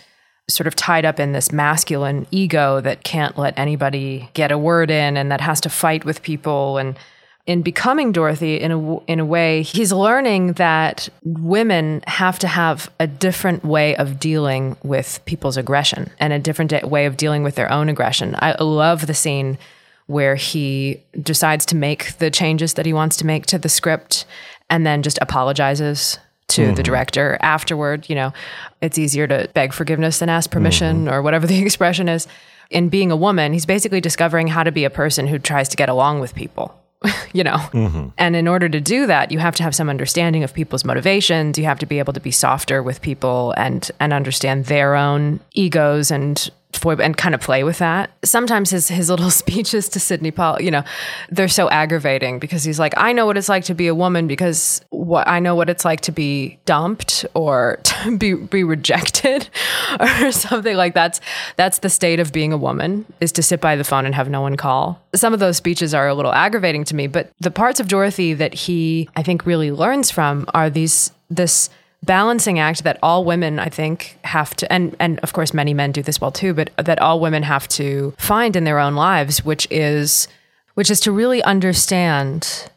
sort 0.48 0.66
of 0.66 0.74
tied 0.74 1.04
up 1.04 1.20
in 1.20 1.32
this 1.32 1.52
masculine 1.52 2.26
ego 2.30 2.80
that 2.80 3.04
can't 3.04 3.38
let 3.38 3.56
anybody 3.58 4.28
get 4.34 4.50
a 4.50 4.58
word 4.58 4.90
in 4.90 5.16
and 5.16 5.30
that 5.30 5.40
has 5.40 5.60
to 5.60 5.68
fight 5.68 6.04
with 6.04 6.22
people 6.22 6.78
and 6.78 6.98
in 7.46 7.62
becoming 7.62 8.12
Dorothy 8.12 8.60
in 8.60 8.70
a 8.70 8.98
in 9.04 9.18
a 9.18 9.24
way 9.24 9.62
he's 9.62 9.92
learning 9.92 10.54
that 10.54 11.08
women 11.24 12.02
have 12.06 12.38
to 12.40 12.48
have 12.48 12.90
a 13.00 13.06
different 13.06 13.64
way 13.64 13.96
of 13.96 14.20
dealing 14.20 14.76
with 14.82 15.20
people's 15.24 15.56
aggression 15.56 16.10
and 16.18 16.32
a 16.32 16.38
different 16.38 16.72
way 16.88 17.06
of 17.06 17.16
dealing 17.16 17.42
with 17.42 17.54
their 17.54 17.70
own 17.70 17.88
aggression. 17.88 18.36
I 18.38 18.60
love 18.62 19.06
the 19.06 19.14
scene 19.14 19.58
where 20.06 20.34
he 20.34 21.00
decides 21.22 21.64
to 21.66 21.76
make 21.76 22.18
the 22.18 22.30
changes 22.30 22.74
that 22.74 22.84
he 22.84 22.92
wants 22.92 23.16
to 23.16 23.26
make 23.26 23.46
to 23.46 23.58
the 23.58 23.68
script 23.68 24.26
and 24.68 24.84
then 24.84 25.02
just 25.02 25.18
apologizes 25.22 26.18
to 26.48 26.62
mm-hmm. 26.62 26.74
the 26.74 26.82
director 26.82 27.38
afterward. 27.40 28.08
You 28.08 28.16
know, 28.16 28.32
it's 28.80 28.98
easier 28.98 29.26
to 29.28 29.48
beg 29.54 29.72
forgiveness 29.72 30.18
than 30.18 30.28
ask 30.28 30.50
permission 30.50 31.04
mm-hmm. 31.04 31.14
or 31.14 31.22
whatever 31.22 31.46
the 31.46 31.62
expression 31.62 32.08
is. 32.08 32.26
In 32.70 32.88
being 32.88 33.10
a 33.10 33.16
woman, 33.16 33.52
he's 33.52 33.66
basically 33.66 34.00
discovering 34.00 34.46
how 34.48 34.62
to 34.62 34.70
be 34.70 34.84
a 34.84 34.90
person 34.90 35.26
who 35.26 35.38
tries 35.38 35.68
to 35.70 35.76
get 35.76 35.88
along 35.88 36.20
with 36.20 36.34
people. 36.34 36.79
you 37.32 37.42
know, 37.42 37.56
mm-hmm. 37.56 38.08
and 38.18 38.36
in 38.36 38.46
order 38.46 38.68
to 38.68 38.80
do 38.80 39.06
that, 39.06 39.32
you 39.32 39.38
have 39.38 39.56
to 39.56 39.62
have 39.62 39.74
some 39.74 39.88
understanding 39.88 40.44
of 40.44 40.52
people's 40.52 40.84
motivations. 40.84 41.56
You 41.56 41.64
have 41.64 41.78
to 41.78 41.86
be 41.86 41.98
able 41.98 42.12
to 42.12 42.20
be 42.20 42.30
softer 42.30 42.82
with 42.82 43.00
people 43.00 43.54
and 43.56 43.90
and 44.00 44.12
understand 44.12 44.66
their 44.66 44.94
own 44.94 45.40
egos 45.54 46.10
and 46.10 46.50
foible 46.72 47.04
and 47.04 47.16
kind 47.16 47.34
of 47.34 47.40
play 47.40 47.64
with 47.64 47.78
that. 47.78 48.10
Sometimes 48.24 48.70
his 48.70 48.88
his 48.88 49.10
little 49.10 49.30
speeches 49.42 49.88
to 49.90 50.00
Sidney 50.00 50.30
Paul, 50.30 50.60
you 50.60 50.70
know, 50.70 50.84
they're 51.30 51.48
so 51.48 51.68
aggravating 51.70 52.38
because 52.38 52.64
he's 52.64 52.78
like, 52.78 52.94
I 52.96 53.12
know 53.12 53.26
what 53.26 53.36
it's 53.36 53.48
like 53.48 53.64
to 53.64 53.74
be 53.74 53.86
a 53.86 53.94
woman 53.94 54.26
because 54.26 54.80
what 54.90 55.26
I 55.28 55.40
know 55.40 55.54
what 55.54 55.68
it's 55.70 55.84
like 55.84 56.00
to 56.02 56.12
be 56.12 56.58
dumped 56.64 57.26
or 57.34 57.80
to 57.84 58.16
be 58.16 58.34
be 58.34 58.64
rejected 58.64 59.48
or 60.00 60.32
something 60.32 60.76
like 60.76 60.94
that's 60.94 61.20
that's 61.56 61.78
the 61.78 61.90
state 61.90 62.20
of 62.20 62.32
being 62.32 62.52
a 62.52 62.58
woman 62.58 63.04
is 63.20 63.32
to 63.32 63.42
sit 63.42 63.60
by 63.60 63.76
the 63.76 63.84
phone 63.84 64.06
and 64.06 64.14
have 64.14 64.28
no 64.28 64.40
one 64.40 64.56
call. 64.56 65.00
Some 65.14 65.34
of 65.34 65.40
those 65.40 65.56
speeches 65.56 65.94
are 65.94 66.08
a 66.08 66.14
little 66.14 66.32
aggravating 66.32 66.84
to 66.84 66.94
me, 66.94 67.06
but 67.06 67.30
the 67.40 67.50
parts 67.50 67.80
of 67.80 67.88
Dorothy 67.88 68.34
that 68.34 68.54
he 68.54 69.08
I 69.16 69.22
think 69.22 69.46
really 69.46 69.70
learns 69.70 70.10
from 70.10 70.46
are 70.54 70.70
these 70.70 71.12
this 71.28 71.70
balancing 72.04 72.58
act 72.58 72.84
that 72.84 72.98
all 73.02 73.24
women 73.24 73.58
I 73.58 73.68
think 73.68 74.18
have 74.24 74.54
to 74.56 74.72
and 74.72 74.96
and 74.98 75.18
of 75.20 75.32
course 75.32 75.52
many 75.52 75.74
men 75.74 75.92
do 75.92 76.02
this 76.02 76.20
well 76.20 76.32
too 76.32 76.54
but 76.54 76.70
that 76.76 76.98
all 77.00 77.20
women 77.20 77.42
have 77.42 77.68
to 77.68 78.14
find 78.16 78.56
in 78.56 78.64
their 78.64 78.78
own 78.78 78.94
lives 78.94 79.44
which 79.44 79.66
is 79.70 80.26
which 80.74 80.90
is 80.90 81.00
to 81.00 81.12
really 81.12 81.42
understand 81.42 82.70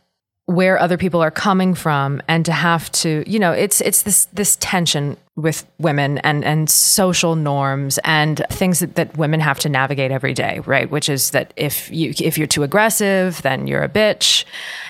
where 0.45 0.77
other 0.77 0.97
people 0.97 1.21
are 1.21 1.31
coming 1.31 1.73
from 1.73 2.21
and 2.27 2.45
to 2.45 2.51
have 2.51 2.91
to 2.91 3.23
you 3.25 3.39
know 3.39 3.53
it's 3.53 3.79
it's 3.79 4.03
this 4.03 4.25
this 4.33 4.57
tension 4.57 5.15
with 5.37 5.65
women 5.79 6.17
and 6.19 6.43
and 6.43 6.69
social 6.69 7.35
norms 7.35 7.97
and 8.03 8.43
things 8.49 8.79
that, 8.79 8.95
that 8.95 9.17
women 9.17 9.39
have 9.39 9.57
to 9.57 9.69
navigate 9.69 10.11
every 10.11 10.33
day 10.33 10.59
right? 10.65 10.91
Which 10.91 11.07
is 11.07 11.31
that 11.31 11.53
if 11.55 11.89
you 11.91 12.13
if 12.19 12.37
you're 12.37 12.47
too 12.47 12.63
aggressive 12.63 13.41
then 13.41 13.67
you're 13.67 13.83
a 13.83 13.89
bitch. 13.89 14.43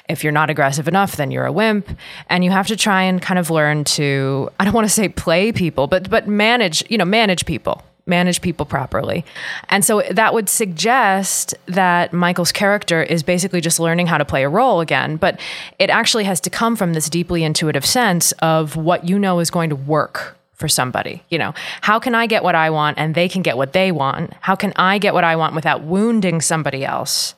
If 0.10 0.24
you're 0.24 0.34
not 0.34 0.50
aggressive 0.50 0.88
enough 0.88 1.18
then 1.18 1.30
you're 1.30 1.46
a 1.46 1.52
wimp. 1.52 1.88
And 2.30 2.44
you 2.44 2.50
have 2.50 2.68
to 2.68 2.76
try 2.76 3.04
and 3.04 3.22
kind 3.22 3.38
of 3.38 3.52
learn 3.52 3.84
to 3.84 4.50
i 4.60 4.66
don't 4.66 4.74
want 4.74 4.86
to 4.86 4.94
say 4.94 5.08
play 5.08 5.52
people 5.52 5.86
but 5.86 6.10
but 6.10 6.28
manage 6.28 6.84
you 6.90 6.98
know 6.98 7.06
manage 7.06 7.46
people 7.46 7.84
manage 8.06 8.42
people 8.42 8.66
properly. 8.66 9.24
And 9.70 9.86
so 9.86 10.02
that 10.12 10.34
would 10.34 10.50
suggest 10.50 11.56
that 11.68 12.12
Michael's 12.12 12.52
character 12.52 13.02
is 13.02 13.24
basically 13.24 13.62
just 13.62 13.80
learning 13.80 14.08
how 14.08 14.18
to 14.18 14.26
play 14.26 14.44
a 14.44 14.50
role 14.50 14.82
again, 14.82 15.16
but 15.16 15.40
it 15.80 15.90
actually 15.90 16.26
has 16.26 16.42
to 16.42 16.50
come 16.50 16.76
from 16.76 16.94
this 16.94 17.10
deeply 17.10 17.44
intuitive 17.44 17.86
sense 17.86 18.32
of 18.34 18.76
what 18.76 19.08
you 19.08 19.18
know 19.18 19.40
is 19.40 19.50
going 19.50 19.70
to 19.70 19.76
work 19.76 20.38
for 20.54 20.68
somebody. 20.68 21.24
You 21.30 21.38
know, 21.38 21.54
how 21.82 22.00
can 22.00 22.16
I 22.16 22.28
get 22.28 22.44
what 22.44 22.56
I 22.56 22.70
want 22.70 22.98
and 22.98 23.16
they 23.16 23.30
can 23.30 23.42
get 23.42 23.58
what 23.58 23.74
they 23.74 23.92
want? 23.92 24.34
How 24.42 24.56
can 24.56 24.74
I 24.76 24.98
get 24.98 25.14
what 25.14 25.24
I 25.24 25.36
want 25.36 25.56
without 25.56 25.84
wounding 25.84 26.42
somebody 26.42 26.86
else? 26.86 27.36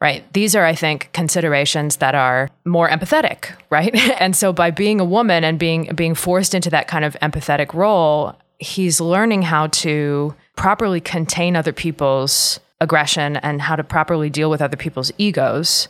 Right. 0.00 0.32
These 0.32 0.54
are, 0.54 0.64
I 0.64 0.76
think, 0.76 1.10
considerations 1.12 1.96
that 1.96 2.14
are 2.14 2.50
more 2.64 2.88
empathetic, 2.88 3.50
right? 3.70 3.94
and 4.20 4.36
so 4.36 4.52
by 4.52 4.70
being 4.70 5.00
a 5.00 5.04
woman 5.04 5.44
and 5.44 5.58
being 5.58 5.92
being 5.94 6.14
forced 6.14 6.54
into 6.54 6.70
that 6.70 6.86
kind 6.86 7.04
of 7.04 7.16
empathetic 7.20 7.74
role, 7.74 8.36
he's 8.58 9.00
learning 9.00 9.42
how 9.42 9.68
to 9.68 10.34
properly 10.56 11.00
contain 11.00 11.56
other 11.56 11.72
people's 11.72 12.60
aggression 12.80 13.36
and 13.36 13.62
how 13.62 13.76
to 13.76 13.84
properly 13.84 14.30
deal 14.30 14.50
with 14.50 14.62
other 14.62 14.76
people's 14.76 15.12
egos 15.18 15.88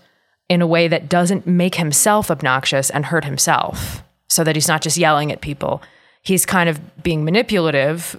in 0.48 0.62
a 0.62 0.66
way 0.66 0.88
that 0.88 1.08
doesn't 1.08 1.46
make 1.46 1.74
himself 1.74 2.30
obnoxious 2.30 2.90
and 2.90 3.06
hurt 3.06 3.24
himself 3.24 4.02
so 4.28 4.44
that 4.44 4.56
he's 4.56 4.68
not 4.68 4.82
just 4.82 4.96
yelling 4.96 5.30
at 5.30 5.40
people. 5.40 5.82
He's 6.22 6.46
kind 6.46 6.68
of 6.68 7.02
being 7.02 7.24
manipulative, 7.24 8.18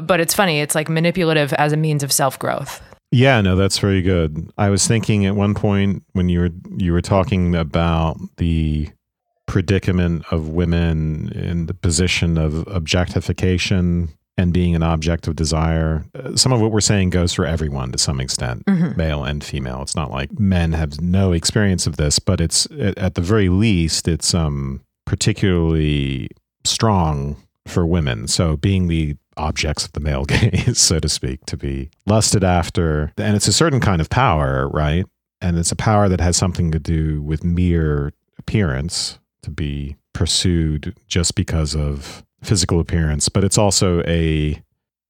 but 0.00 0.20
it's 0.20 0.34
funny, 0.34 0.60
it's 0.60 0.74
like 0.74 0.88
manipulative 0.88 1.52
as 1.54 1.72
a 1.72 1.76
means 1.76 2.02
of 2.02 2.12
self 2.12 2.38
growth. 2.38 2.82
Yeah, 3.10 3.40
no, 3.40 3.56
that's 3.56 3.78
very 3.78 4.02
good. 4.02 4.52
I 4.58 4.68
was 4.68 4.86
thinking 4.86 5.24
at 5.24 5.34
one 5.34 5.54
point 5.54 6.02
when 6.12 6.28
you 6.28 6.40
were 6.40 6.50
you 6.76 6.92
were 6.92 7.00
talking 7.00 7.54
about 7.54 8.18
the 8.36 8.90
predicament 9.48 10.24
of 10.30 10.50
women 10.50 11.30
in 11.30 11.66
the 11.66 11.74
position 11.74 12.38
of 12.38 12.68
objectification 12.68 14.10
and 14.36 14.52
being 14.52 14.76
an 14.76 14.82
object 14.84 15.26
of 15.26 15.34
desire. 15.34 16.04
Uh, 16.14 16.36
some 16.36 16.52
of 16.52 16.60
what 16.60 16.70
we're 16.70 16.80
saying 16.80 17.10
goes 17.10 17.32
for 17.32 17.44
everyone 17.44 17.90
to 17.90 17.98
some 17.98 18.20
extent, 18.20 18.64
mm-hmm. 18.66 18.96
male 18.96 19.24
and 19.24 19.42
female. 19.42 19.82
It's 19.82 19.96
not 19.96 20.12
like 20.12 20.38
men 20.38 20.72
have 20.74 21.00
no 21.00 21.32
experience 21.32 21.86
of 21.86 21.96
this, 21.96 22.20
but 22.20 22.40
it's 22.40 22.68
at 22.70 23.16
the 23.16 23.20
very 23.20 23.48
least, 23.48 24.06
it's 24.06 24.34
um, 24.34 24.82
particularly 25.06 26.28
strong 26.64 27.36
for 27.66 27.84
women. 27.84 28.28
So 28.28 28.56
being 28.56 28.86
the 28.86 29.16
objects 29.38 29.86
of 29.86 29.92
the 29.92 30.00
male 30.00 30.24
gaze, 30.26 30.78
so 30.78 31.00
to 31.00 31.08
speak, 31.08 31.44
to 31.46 31.56
be 31.56 31.90
lusted 32.06 32.44
after, 32.44 33.12
and 33.16 33.34
it's 33.34 33.48
a 33.48 33.52
certain 33.52 33.80
kind 33.80 34.00
of 34.00 34.10
power, 34.10 34.68
right? 34.68 35.06
And 35.40 35.58
it's 35.58 35.72
a 35.72 35.76
power 35.76 36.08
that 36.08 36.20
has 36.20 36.36
something 36.36 36.70
to 36.70 36.78
do 36.78 37.22
with 37.22 37.42
mere 37.44 38.12
appearance 38.38 39.18
to 39.48 39.54
be 39.54 39.96
pursued 40.12 40.96
just 41.06 41.34
because 41.34 41.74
of 41.74 42.24
physical 42.42 42.80
appearance, 42.80 43.28
but 43.28 43.44
it's 43.44 43.58
also 43.58 44.02
a 44.06 44.62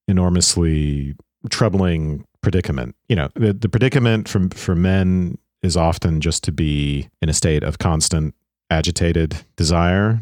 enormously 0.07 1.14
troubling 1.51 2.24
predicament. 2.42 2.94
You 3.09 3.16
know, 3.16 3.29
the, 3.35 3.53
the 3.53 3.68
predicament 3.68 4.29
for 4.29 4.48
for 4.55 4.74
men 4.74 5.38
is 5.62 5.77
often 5.77 6.20
just 6.20 6.44
to 6.44 6.53
be 6.53 7.09
in 7.20 7.29
a 7.29 7.35
state 7.35 7.62
of 7.62 7.79
constant 7.79 8.35
agitated 8.70 9.44
desire 9.57 10.20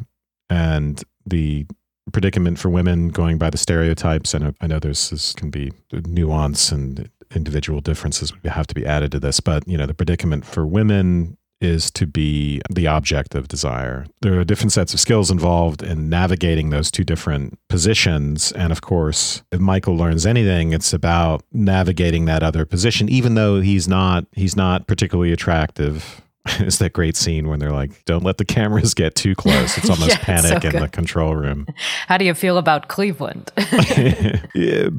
and 0.49 1.03
the 1.27 1.67
predicament 2.13 2.59
for 2.59 2.71
women 2.71 3.09
going 3.09 3.37
by 3.37 3.51
the 3.51 3.59
stereotypes 3.59 4.33
and 4.33 4.55
I 4.61 4.67
know 4.69 4.79
there's 4.79 5.11
this 5.11 5.33
can 5.33 5.51
be 5.51 5.73
nuance 5.93 6.71
and 6.71 7.11
individual 7.35 7.81
differences 7.81 8.33
have 8.45 8.69
to 8.69 8.75
be 8.77 8.87
added 8.87 9.11
to 9.13 9.19
this 9.19 9.41
but 9.41 9.67
you 9.67 9.77
know 9.77 9.87
the 9.87 9.95
predicament 9.95 10.47
for 10.47 10.65
women 10.65 11.37
is 11.61 11.91
to 11.93 12.07
be 12.07 12.61
the 12.71 12.87
object 12.87 13.35
of 13.35 13.49
desire. 13.49 14.07
There 14.21 14.39
are 14.39 14.45
different 14.45 14.73
sets 14.73 14.93
of 14.93 15.01
skills 15.01 15.31
involved 15.31 15.83
in 15.83 16.09
navigating 16.09 16.71
those 16.71 16.91
two 16.91 17.05
different 17.05 17.59
positions. 17.69 18.53
And 18.53 18.73
of 18.73 18.83
course, 18.83 19.43
if 19.53 19.61
Michael 19.61 19.97
learns 19.97 20.27
anything, 20.27 20.73
it's 20.73 20.93
about 20.93 21.43
navigating 21.53 22.27
that 22.27 22.43
other 22.43 22.65
position, 22.65 23.09
even 23.09 23.35
though 23.35 23.61
he's 23.61 23.89
not 23.89 24.27
he's 24.33 24.57
not 24.57 24.87
particularly 24.87 25.33
attractive. 25.33 26.23
It's 26.61 26.79
that 26.79 26.93
great 26.93 27.17
scene 27.17 27.49
when 27.49 27.59
they're 27.59 27.73
like, 27.73 28.05
"Don't 28.05 28.23
let 28.23 28.39
the 28.39 28.45
cameras 28.45 28.95
get 28.95 29.17
too 29.17 29.35
close." 29.35 29.77
It's 29.77 29.91
almost 29.95 30.11
yeah, 30.11 30.19
panic 30.19 30.63
so 30.63 30.69
in 30.69 30.81
the 30.81 30.89
control 30.89 31.35
room. 31.35 31.67
How 32.07 32.19
do 32.19 32.25
you 32.25 32.35
feel 32.35 32.57
about 32.57 32.87
Cleveland? 32.87 33.51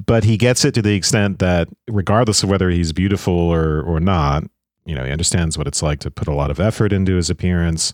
but 0.06 0.26
he 0.26 0.36
gets 0.36 0.66
it 0.66 0.74
to 0.74 0.82
the 0.82 0.94
extent 0.94 1.40
that, 1.40 1.70
regardless 1.88 2.44
of 2.44 2.50
whether 2.50 2.70
he's 2.70 2.92
beautiful 2.92 3.34
or 3.34 3.82
or 3.82 4.02
not, 4.02 4.44
you 4.88 4.96
know, 4.96 5.04
he 5.04 5.12
understands 5.12 5.58
what 5.58 5.68
it's 5.68 5.84
like 5.84 6.00
to 6.00 6.10
put 6.10 6.28
a 6.28 6.34
lot 6.34 6.50
of 6.50 6.60
effort 6.60 6.94
into 6.94 7.16
his 7.16 7.30
appearance. 7.30 7.94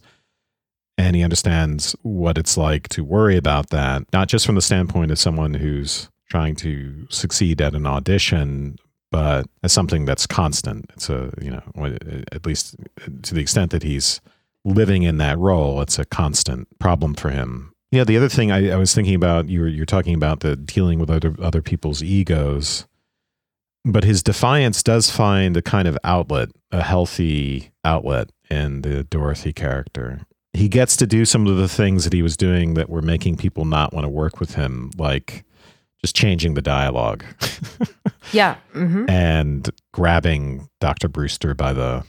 And 0.95 1.15
he 1.15 1.23
understands 1.23 1.95
what 2.03 2.37
it's 2.37 2.55
like 2.55 2.87
to 2.89 3.03
worry 3.03 3.35
about 3.35 3.71
that, 3.71 4.03
not 4.13 4.27
just 4.27 4.45
from 4.45 4.55
the 4.55 4.61
standpoint 4.61 5.09
of 5.09 5.17
someone 5.17 5.55
who's 5.55 6.09
trying 6.29 6.55
to 6.57 7.07
succeed 7.09 7.61
at 7.61 7.73
an 7.73 7.87
audition, 7.87 8.77
but 9.11 9.47
as 9.63 9.73
something 9.73 10.05
that's 10.05 10.27
constant. 10.27 10.85
It's 10.93 11.09
a, 11.09 11.33
you 11.41 11.49
know, 11.49 11.97
at 12.31 12.45
least 12.45 12.75
to 13.23 13.33
the 13.33 13.41
extent 13.41 13.71
that 13.71 13.81
he's 13.81 14.21
living 14.63 15.01
in 15.01 15.17
that 15.17 15.39
role, 15.39 15.81
it's 15.81 15.97
a 15.97 16.05
constant 16.05 16.67
problem 16.77 17.15
for 17.15 17.31
him. 17.31 17.73
Yeah, 17.91 18.03
the 18.03 18.17
other 18.17 18.29
thing 18.29 18.51
I, 18.51 18.71
I 18.71 18.75
was 18.75 18.93
thinking 18.93 19.15
about, 19.15 19.49
you 19.49 19.61
were, 19.61 19.67
you're 19.67 19.85
talking 19.85 20.15
about 20.15 20.41
the 20.41 20.55
dealing 20.55 20.99
with 20.99 21.09
other, 21.09 21.35
other 21.41 21.61
people's 21.61 22.03
egos 22.03 22.87
but 23.85 24.03
his 24.03 24.23
defiance 24.23 24.81
does 24.83 25.09
find 25.09 25.57
a 25.57 25.61
kind 25.61 25.87
of 25.87 25.97
outlet, 26.03 26.49
a 26.71 26.81
healthy 26.81 27.71
outlet 27.83 28.29
in 28.49 28.81
the 28.81 29.03
Dorothy 29.03 29.53
character. 29.53 30.21
He 30.53 30.69
gets 30.69 30.95
to 30.97 31.07
do 31.07 31.25
some 31.25 31.47
of 31.47 31.57
the 31.57 31.67
things 31.67 32.03
that 32.03 32.13
he 32.13 32.21
was 32.21 32.37
doing 32.37 32.75
that 32.75 32.89
were 32.89 33.01
making 33.01 33.37
people 33.37 33.65
not 33.65 33.93
want 33.93 34.05
to 34.05 34.09
work 34.09 34.39
with 34.39 34.55
him, 34.55 34.91
like 34.97 35.43
just 36.01 36.15
changing 36.15 36.53
the 36.53 36.61
dialogue. 36.61 37.25
yeah. 38.31 38.57
Mm-hmm. 38.73 39.09
And 39.09 39.69
grabbing 39.91 40.69
Dr. 40.79 41.07
Brewster 41.07 41.53
by 41.53 41.73
the 41.73 42.03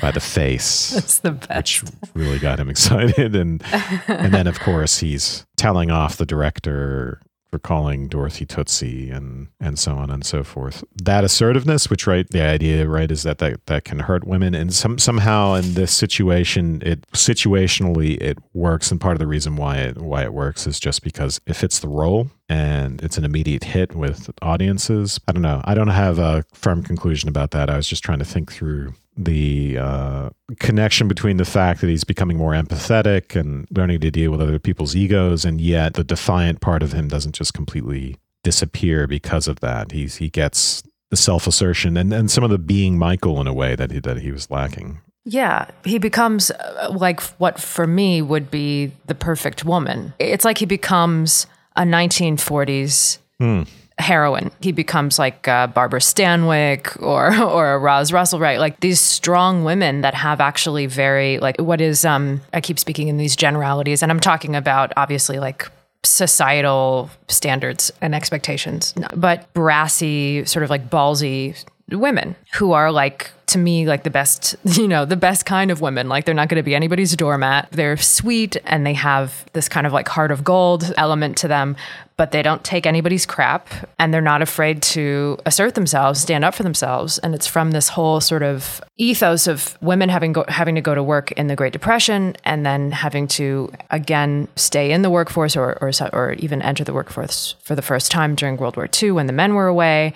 by 0.00 0.10
the 0.10 0.20
face. 0.20 0.90
That's 0.94 1.18
the 1.20 1.32
best. 1.32 1.82
Which 1.82 2.10
really 2.14 2.38
got 2.38 2.58
him 2.58 2.68
excited. 2.68 3.34
And 3.34 3.62
and 4.06 4.34
then 4.34 4.46
of 4.46 4.60
course 4.60 4.98
he's 4.98 5.46
telling 5.56 5.90
off 5.90 6.16
the 6.16 6.26
director 6.26 7.22
for 7.52 7.58
calling 7.58 8.08
Dorothy 8.08 8.46
Tootsie 8.46 9.10
and 9.10 9.48
and 9.60 9.78
so 9.78 9.92
on 9.92 10.10
and 10.10 10.24
so 10.24 10.42
forth. 10.42 10.82
That 10.96 11.22
assertiveness, 11.22 11.90
which 11.90 12.06
right, 12.06 12.26
the 12.28 12.40
idea 12.40 12.88
right 12.88 13.10
is 13.10 13.24
that 13.24 13.38
that, 13.38 13.66
that 13.66 13.84
can 13.84 14.00
hurt 14.00 14.24
women, 14.24 14.54
and 14.54 14.72
some 14.72 14.98
somehow 14.98 15.54
in 15.54 15.74
this 15.74 15.92
situation, 15.92 16.82
it 16.84 17.06
situationally 17.12 18.18
it 18.22 18.38
works, 18.54 18.90
and 18.90 18.98
part 18.98 19.14
of 19.14 19.18
the 19.18 19.26
reason 19.26 19.56
why 19.56 19.76
it 19.76 19.98
why 19.98 20.22
it 20.24 20.32
works 20.32 20.66
is 20.66 20.80
just 20.80 21.04
because 21.04 21.40
it 21.46 21.54
fits 21.54 21.78
the 21.78 21.88
role 21.88 22.30
and 22.48 23.02
it's 23.02 23.18
an 23.18 23.24
immediate 23.24 23.64
hit 23.64 23.94
with 23.94 24.30
audiences. 24.40 25.20
I 25.28 25.32
don't 25.32 25.42
know. 25.42 25.60
I 25.64 25.74
don't 25.74 25.88
have 25.88 26.18
a 26.18 26.44
firm 26.54 26.82
conclusion 26.82 27.28
about 27.28 27.50
that. 27.50 27.68
I 27.68 27.76
was 27.76 27.86
just 27.86 28.02
trying 28.02 28.18
to 28.18 28.24
think 28.24 28.50
through 28.50 28.94
the 29.16 29.78
uh, 29.78 30.30
connection 30.58 31.08
between 31.08 31.36
the 31.36 31.44
fact 31.44 31.80
that 31.80 31.88
he's 31.88 32.04
becoming 32.04 32.36
more 32.36 32.52
empathetic 32.52 33.38
and 33.38 33.66
learning 33.70 34.00
to 34.00 34.10
deal 34.10 34.30
with 34.30 34.40
other 34.40 34.58
people's 34.58 34.96
egos, 34.96 35.44
and 35.44 35.60
yet 35.60 35.94
the 35.94 36.04
defiant 36.04 36.60
part 36.60 36.82
of 36.82 36.92
him 36.92 37.08
doesn't 37.08 37.34
just 37.34 37.54
completely 37.54 38.16
disappear 38.42 39.06
because 39.06 39.48
of 39.48 39.60
that. 39.60 39.92
He's 39.92 40.16
he 40.16 40.28
gets 40.28 40.82
the 41.10 41.16
self 41.16 41.46
assertion 41.46 41.96
and, 41.96 42.12
and 42.12 42.30
some 42.30 42.42
of 42.42 42.50
the 42.50 42.58
being 42.58 42.98
Michael 42.98 43.40
in 43.40 43.46
a 43.46 43.52
way 43.52 43.76
that 43.76 43.90
he, 43.90 44.00
that 44.00 44.18
he 44.18 44.32
was 44.32 44.50
lacking. 44.50 45.00
Yeah, 45.24 45.66
he 45.84 45.98
becomes 45.98 46.50
uh, 46.50 46.92
like 46.96 47.20
what 47.38 47.60
for 47.60 47.86
me 47.86 48.22
would 48.22 48.50
be 48.50 48.92
the 49.06 49.14
perfect 49.14 49.64
woman. 49.64 50.14
It's 50.18 50.44
like 50.44 50.58
he 50.58 50.66
becomes 50.66 51.46
a 51.76 51.82
1940s. 51.82 53.18
Hmm 53.38 53.62
heroine. 53.98 54.50
He 54.60 54.72
becomes 54.72 55.18
like 55.18 55.46
uh, 55.48 55.66
Barbara 55.68 56.00
Stanwyck 56.00 57.00
or 57.02 57.34
or 57.42 57.78
Roz 57.78 58.12
Russell, 58.12 58.40
right? 58.40 58.58
Like 58.58 58.80
these 58.80 59.00
strong 59.00 59.64
women 59.64 60.00
that 60.02 60.14
have 60.14 60.40
actually 60.40 60.86
very 60.86 61.38
like 61.38 61.60
what 61.60 61.80
is 61.80 62.04
um 62.04 62.40
I 62.52 62.60
keep 62.60 62.78
speaking 62.78 63.08
in 63.08 63.16
these 63.16 63.36
generalities, 63.36 64.02
and 64.02 64.10
I'm 64.10 64.20
talking 64.20 64.56
about 64.56 64.92
obviously 64.96 65.38
like 65.38 65.70
societal 66.04 67.10
standards 67.28 67.92
and 68.00 68.14
expectations, 68.14 68.92
but 69.14 69.52
brassy, 69.54 70.44
sort 70.46 70.64
of 70.64 70.70
like 70.70 70.90
ballsy 70.90 71.64
women 71.90 72.34
who 72.54 72.72
are 72.72 72.90
like 72.90 73.30
to 73.52 73.58
me 73.58 73.86
like 73.86 74.02
the 74.02 74.10
best, 74.10 74.56
you 74.64 74.88
know, 74.88 75.04
the 75.04 75.16
best 75.16 75.46
kind 75.46 75.70
of 75.70 75.80
women. 75.80 76.08
Like 76.08 76.24
they're 76.24 76.34
not 76.34 76.48
going 76.48 76.58
to 76.58 76.62
be 76.62 76.74
anybody's 76.74 77.14
doormat. 77.16 77.68
They're 77.70 77.96
sweet 77.96 78.56
and 78.64 78.86
they 78.86 78.94
have 78.94 79.44
this 79.52 79.68
kind 79.68 79.86
of 79.86 79.92
like 79.92 80.08
heart 80.08 80.30
of 80.30 80.44
gold 80.44 80.92
element 80.96 81.36
to 81.38 81.48
them, 81.48 81.76
but 82.16 82.32
they 82.32 82.42
don't 82.42 82.62
take 82.64 82.86
anybody's 82.86 83.26
crap 83.26 83.68
and 83.98 84.12
they're 84.12 84.20
not 84.20 84.42
afraid 84.42 84.82
to 84.82 85.38
assert 85.46 85.74
themselves, 85.74 86.20
stand 86.20 86.44
up 86.44 86.54
for 86.54 86.62
themselves. 86.62 87.18
And 87.18 87.34
it's 87.34 87.46
from 87.46 87.70
this 87.70 87.88
whole 87.88 88.20
sort 88.20 88.42
of 88.42 88.80
ethos 88.96 89.46
of 89.46 89.76
women 89.80 90.08
having 90.08 90.32
go, 90.32 90.44
having 90.48 90.74
to 90.74 90.80
go 90.80 90.94
to 90.94 91.02
work 91.02 91.32
in 91.32 91.46
the 91.46 91.56
Great 91.56 91.72
Depression 91.72 92.36
and 92.44 92.64
then 92.64 92.92
having 92.92 93.26
to 93.28 93.72
again 93.90 94.48
stay 94.56 94.92
in 94.92 95.02
the 95.02 95.10
workforce 95.10 95.56
or, 95.56 95.78
or, 95.80 95.90
or 96.12 96.32
even 96.34 96.62
enter 96.62 96.84
the 96.84 96.92
workforce 96.92 97.56
for 97.62 97.74
the 97.74 97.82
first 97.82 98.10
time 98.10 98.34
during 98.34 98.56
World 98.56 98.76
War 98.76 98.88
II 99.02 99.12
when 99.12 99.26
the 99.26 99.32
men 99.32 99.54
were 99.54 99.66
away. 99.66 100.12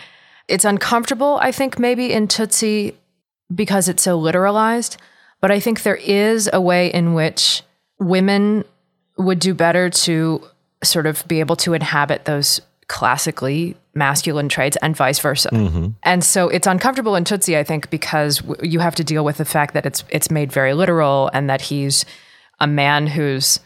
It's 0.49 0.65
uncomfortable, 0.65 1.39
I 1.43 1.51
think, 1.51 1.79
maybe 1.79 2.13
in 2.13 2.29
Tootsie 2.29 2.97
because 3.55 3.89
it's 3.89 4.03
so 4.03 4.21
literalized. 4.21 4.97
But 5.41 5.51
I 5.51 5.61
think 5.61 5.83
there 5.83 5.97
is 5.97 6.49
a 6.53 6.61
way 6.61 6.93
in 6.93 7.15
which 7.15 7.63
women 7.99 8.65
would 9.19 9.39
do 9.39 9.55
better 9.55 9.91
to 9.91 10.43
sort 10.83 11.07
of 11.07 11.27
be 11.27 11.41
able 11.41 11.57
to 11.57 11.75
inhabit 11.75 12.25
those 12.25 12.61
classically 12.89 13.77
masculine 13.95 14.49
traits 14.49 14.77
and 14.83 14.97
vice 14.97 15.19
versa. 15.19 15.49
Mm-hmm. 15.51 15.89
And 16.03 16.23
so 16.23 16.49
it's 16.49 16.67
uncomfortable 16.67 17.17
in 17.17 17.25
Tootsie, 17.25 17.57
I 17.57 17.65
think, 17.65 17.91
because 17.91 18.39
w- 18.39 18.71
you 18.71 18.79
have 18.79 18.95
to 18.97 19.05
deal 19.05 19.25
with 19.25 19.39
the 19.39 19.45
fact 19.45 19.75
that 19.75 19.87
it's 19.87 20.05
it's 20.11 20.31
made 20.31 20.53
very 20.53 20.75
literal 20.75 21.31
and 21.33 21.51
that 21.51 21.63
he's 21.63 22.05
a 22.61 22.67
man 22.67 23.07
who's, 23.07 23.59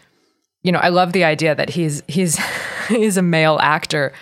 you 0.63 0.73
know, 0.73 0.79
I 0.79 0.89
love 0.89 1.13
the 1.13 1.25
idea 1.25 1.55
that 1.55 1.71
he's 1.71 2.03
he's 2.09 2.39
he's 2.89 3.17
a 3.17 3.23
male 3.23 3.59
actor 3.61 4.13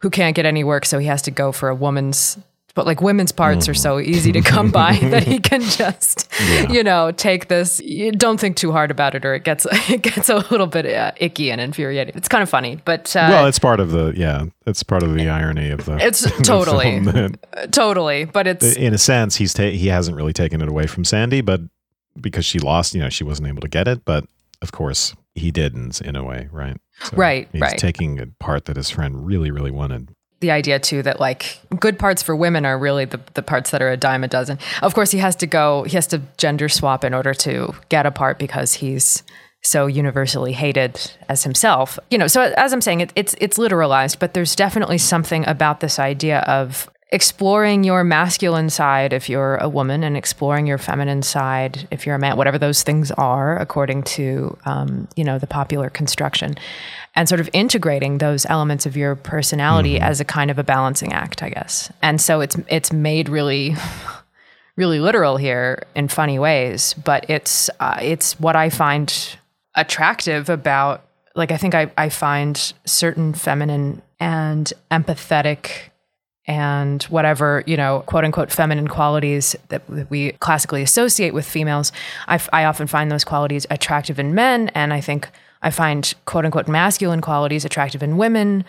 who 0.00 0.10
can't 0.10 0.34
get 0.34 0.46
any 0.46 0.64
work, 0.64 0.84
so 0.84 0.98
he 0.98 1.06
has 1.06 1.22
to 1.22 1.30
go 1.30 1.52
for 1.52 1.68
a 1.68 1.74
woman's 1.74 2.38
but 2.78 2.86
like 2.86 3.00
women's 3.00 3.32
parts 3.32 3.66
mm. 3.66 3.70
are 3.70 3.74
so 3.74 3.98
easy 3.98 4.30
to 4.30 4.40
come 4.40 4.70
by 4.70 4.96
that 5.02 5.24
he 5.24 5.40
can 5.40 5.62
just 5.62 6.32
yeah. 6.40 6.70
you 6.70 6.84
know 6.84 7.10
take 7.10 7.48
this. 7.48 7.82
Don't 8.12 8.38
think 8.38 8.56
too 8.56 8.70
hard 8.70 8.92
about 8.92 9.16
it 9.16 9.24
or 9.24 9.34
it 9.34 9.42
gets 9.42 9.66
it 9.90 10.02
gets 10.02 10.28
a 10.28 10.36
little 10.52 10.68
bit 10.68 10.86
uh, 10.86 11.10
icky 11.16 11.50
and 11.50 11.60
infuriating. 11.60 12.14
It's 12.16 12.28
kind 12.28 12.42
of 12.42 12.48
funny 12.48 12.78
but 12.84 13.14
uh, 13.16 13.26
well 13.30 13.46
it's 13.46 13.58
part 13.58 13.80
of 13.80 13.90
the 13.90 14.14
yeah 14.16 14.44
it's 14.66 14.82
part 14.82 15.02
of 15.02 15.14
the 15.14 15.28
irony 15.28 15.70
of 15.70 15.84
the 15.86 15.96
it's 15.96 16.20
totally 16.42 17.00
the 17.00 17.36
totally 17.72 18.24
but 18.24 18.46
it's 18.46 18.76
in 18.76 18.94
a 18.94 18.98
sense 18.98 19.36
he's 19.36 19.52
ta- 19.52 19.70
he 19.70 19.88
hasn't 19.88 20.16
really 20.16 20.32
taken 20.32 20.62
it 20.62 20.68
away 20.68 20.86
from 20.86 21.04
sandy 21.04 21.40
but 21.40 21.60
because 22.20 22.44
she 22.44 22.58
lost 22.58 22.94
you 22.94 23.00
know 23.00 23.08
she 23.08 23.24
wasn't 23.24 23.46
able 23.46 23.60
to 23.60 23.68
get 23.68 23.88
it 23.88 24.04
but 24.04 24.24
of 24.62 24.72
course 24.72 25.14
he 25.34 25.50
didn't 25.50 26.00
in 26.00 26.16
a 26.16 26.24
way 26.24 26.48
right? 26.52 26.76
So 27.02 27.16
right 27.16 27.48
he's 27.52 27.60
right. 27.60 27.78
taking 27.78 28.20
a 28.20 28.26
part 28.38 28.66
that 28.66 28.76
his 28.76 28.90
friend 28.90 29.26
really 29.26 29.50
really 29.50 29.70
wanted 29.70 30.14
the 30.40 30.50
idea 30.50 30.78
too 30.78 31.02
that 31.02 31.18
like 31.18 31.60
good 31.80 31.98
parts 31.98 32.22
for 32.22 32.36
women 32.36 32.64
are 32.64 32.78
really 32.78 33.04
the, 33.04 33.20
the 33.34 33.42
parts 33.42 33.70
that 33.70 33.82
are 33.82 33.90
a 33.90 33.96
dime 33.96 34.22
a 34.22 34.28
dozen. 34.28 34.58
Of 34.82 34.94
course, 34.94 35.10
he 35.10 35.18
has 35.18 35.34
to 35.36 35.46
go, 35.46 35.82
he 35.84 35.92
has 35.92 36.06
to 36.08 36.22
gender 36.36 36.68
swap 36.68 37.04
in 37.04 37.14
order 37.14 37.34
to 37.34 37.74
get 37.88 38.06
a 38.06 38.10
part 38.10 38.38
because 38.38 38.74
he's 38.74 39.22
so 39.62 39.86
universally 39.86 40.52
hated 40.52 41.00
as 41.28 41.42
himself. 41.42 41.98
You 42.10 42.18
know, 42.18 42.28
so 42.28 42.42
as 42.56 42.72
I'm 42.72 42.80
saying, 42.80 43.00
it, 43.00 43.12
it's 43.16 43.34
it's 43.40 43.58
literalized, 43.58 44.18
but 44.18 44.34
there's 44.34 44.54
definitely 44.54 44.98
something 44.98 45.46
about 45.46 45.80
this 45.80 45.98
idea 45.98 46.40
of 46.40 46.88
exploring 47.10 47.84
your 47.84 48.04
masculine 48.04 48.68
side 48.68 49.14
if 49.14 49.30
you're 49.30 49.56
a 49.56 49.68
woman 49.68 50.04
and 50.04 50.14
exploring 50.14 50.66
your 50.66 50.76
feminine 50.76 51.22
side 51.22 51.88
if 51.90 52.04
you're 52.04 52.14
a 52.14 52.18
man 52.18 52.36
whatever 52.36 52.58
those 52.58 52.82
things 52.82 53.10
are 53.12 53.58
according 53.58 54.02
to 54.02 54.54
um, 54.66 55.08
you 55.16 55.24
know 55.24 55.38
the 55.38 55.46
popular 55.46 55.88
construction 55.88 56.54
and 57.14 57.28
sort 57.28 57.40
of 57.40 57.48
integrating 57.52 58.18
those 58.18 58.46
elements 58.46 58.86
of 58.86 58.96
your 58.96 59.16
personality 59.16 59.94
mm-hmm. 59.94 60.04
as 60.04 60.20
a 60.20 60.24
kind 60.24 60.50
of 60.50 60.58
a 60.58 60.64
balancing 60.64 61.12
act 61.12 61.42
i 61.42 61.48
guess 61.48 61.92
and 62.02 62.20
so 62.20 62.40
it's 62.40 62.56
it's 62.68 62.92
made 62.92 63.28
really 63.28 63.74
really 64.76 65.00
literal 65.00 65.36
here 65.36 65.82
in 65.94 66.08
funny 66.08 66.38
ways 66.38 66.94
but 66.94 67.28
it's 67.28 67.68
uh, 67.80 67.98
it's 68.00 68.38
what 68.38 68.56
i 68.56 68.68
find 68.68 69.36
attractive 69.74 70.48
about 70.48 71.04
like 71.34 71.50
i 71.50 71.56
think 71.56 71.74
I, 71.74 71.90
I 71.96 72.08
find 72.08 72.72
certain 72.84 73.34
feminine 73.34 74.02
and 74.20 74.72
empathetic 74.90 75.90
and 76.48 77.02
whatever, 77.04 77.62
you 77.66 77.76
know, 77.76 78.02
quote 78.06 78.24
unquote 78.24 78.50
feminine 78.50 78.88
qualities 78.88 79.54
that 79.68 79.82
we 80.10 80.32
classically 80.32 80.82
associate 80.82 81.34
with 81.34 81.46
females, 81.46 81.92
I, 82.26 82.40
I 82.52 82.64
often 82.64 82.86
find 82.86 83.12
those 83.12 83.22
qualities 83.22 83.66
attractive 83.70 84.18
in 84.18 84.34
men. 84.34 84.70
And 84.70 84.94
I 84.94 85.02
think 85.02 85.28
I 85.62 85.70
find 85.70 86.12
quote 86.24 86.44
unquote 86.44 86.68
masculine 86.68 87.20
qualities 87.20 87.64
attractive 87.64 88.02
in 88.02 88.16
women. 88.16 88.64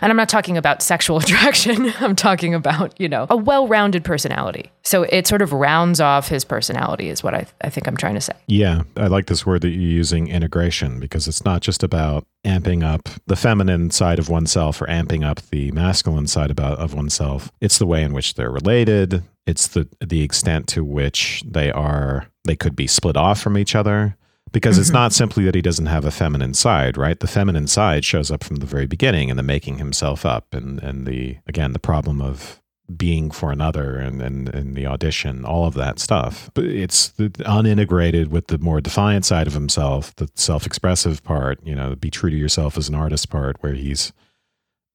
And 0.00 0.10
I'm 0.10 0.16
not 0.16 0.28
talking 0.28 0.56
about 0.56 0.82
sexual 0.82 1.16
attraction. 1.18 1.92
I'm 2.00 2.14
talking 2.14 2.54
about, 2.54 2.98
you 3.00 3.08
know, 3.08 3.26
a 3.28 3.36
well 3.36 3.66
rounded 3.66 4.04
personality. 4.04 4.70
So 4.82 5.02
it 5.04 5.26
sort 5.26 5.42
of 5.42 5.52
rounds 5.52 6.00
off 6.00 6.28
his 6.28 6.44
personality, 6.44 7.08
is 7.08 7.22
what 7.22 7.34
I, 7.34 7.46
I 7.60 7.70
think 7.70 7.88
I'm 7.88 7.96
trying 7.96 8.14
to 8.14 8.20
say. 8.20 8.34
Yeah. 8.46 8.82
I 8.96 9.08
like 9.08 9.26
this 9.26 9.44
word 9.44 9.62
that 9.62 9.70
you're 9.70 9.80
using, 9.80 10.28
integration, 10.28 11.00
because 11.00 11.26
it's 11.26 11.44
not 11.44 11.60
just 11.60 11.82
about 11.82 12.24
amping 12.44 12.84
up 12.84 13.08
the 13.26 13.36
feminine 13.36 13.90
side 13.90 14.18
of 14.18 14.28
oneself 14.28 14.80
or 14.80 14.86
amping 14.86 15.24
up 15.24 15.40
the 15.50 15.72
masculine 15.72 16.26
side 16.26 16.50
about, 16.50 16.78
of 16.78 16.94
oneself. 16.94 17.50
It's 17.60 17.78
the 17.78 17.86
way 17.86 18.02
in 18.02 18.12
which 18.12 18.34
they're 18.34 18.50
related, 18.50 19.24
it's 19.46 19.66
the, 19.68 19.88
the 20.00 20.22
extent 20.22 20.68
to 20.68 20.84
which 20.84 21.42
they 21.46 21.70
are, 21.70 22.28
they 22.44 22.56
could 22.56 22.76
be 22.76 22.86
split 22.86 23.16
off 23.16 23.40
from 23.40 23.58
each 23.58 23.74
other 23.74 24.16
because 24.54 24.76
mm-hmm. 24.76 24.82
it's 24.82 24.90
not 24.90 25.12
simply 25.12 25.44
that 25.44 25.54
he 25.54 25.60
doesn't 25.60 25.86
have 25.86 26.04
a 26.06 26.10
feminine 26.10 26.54
side, 26.54 26.96
right? 26.96 27.18
The 27.18 27.26
feminine 27.26 27.66
side 27.66 28.04
shows 28.04 28.30
up 28.30 28.42
from 28.42 28.56
the 28.56 28.66
very 28.66 28.86
beginning 28.86 29.28
and 29.28 29.38
the 29.38 29.42
making 29.42 29.78
himself 29.78 30.24
up 30.24 30.54
and, 30.54 30.80
and 30.82 31.06
the, 31.06 31.36
again, 31.46 31.72
the 31.72 31.80
problem 31.80 32.22
of 32.22 32.62
being 32.96 33.30
for 33.30 33.50
another 33.50 33.96
and, 33.96 34.22
and, 34.22 34.48
and 34.48 34.76
the 34.76 34.86
audition, 34.86 35.44
all 35.44 35.66
of 35.66 35.74
that 35.74 35.98
stuff. 35.98 36.50
But 36.54 36.66
it's 36.66 37.08
the 37.08 37.30
unintegrated 37.30 38.28
with 38.28 38.46
the 38.46 38.58
more 38.58 38.80
defiant 38.80 39.24
side 39.24 39.48
of 39.48 39.54
himself, 39.54 40.14
the 40.16 40.30
self 40.36 40.66
expressive 40.66 41.24
part, 41.24 41.58
you 41.66 41.74
know, 41.74 41.96
be 41.96 42.10
true 42.10 42.30
to 42.30 42.36
yourself 42.36 42.78
as 42.78 42.88
an 42.88 42.94
artist 42.94 43.30
part 43.30 43.56
where 43.60 43.74
he's 43.74 44.12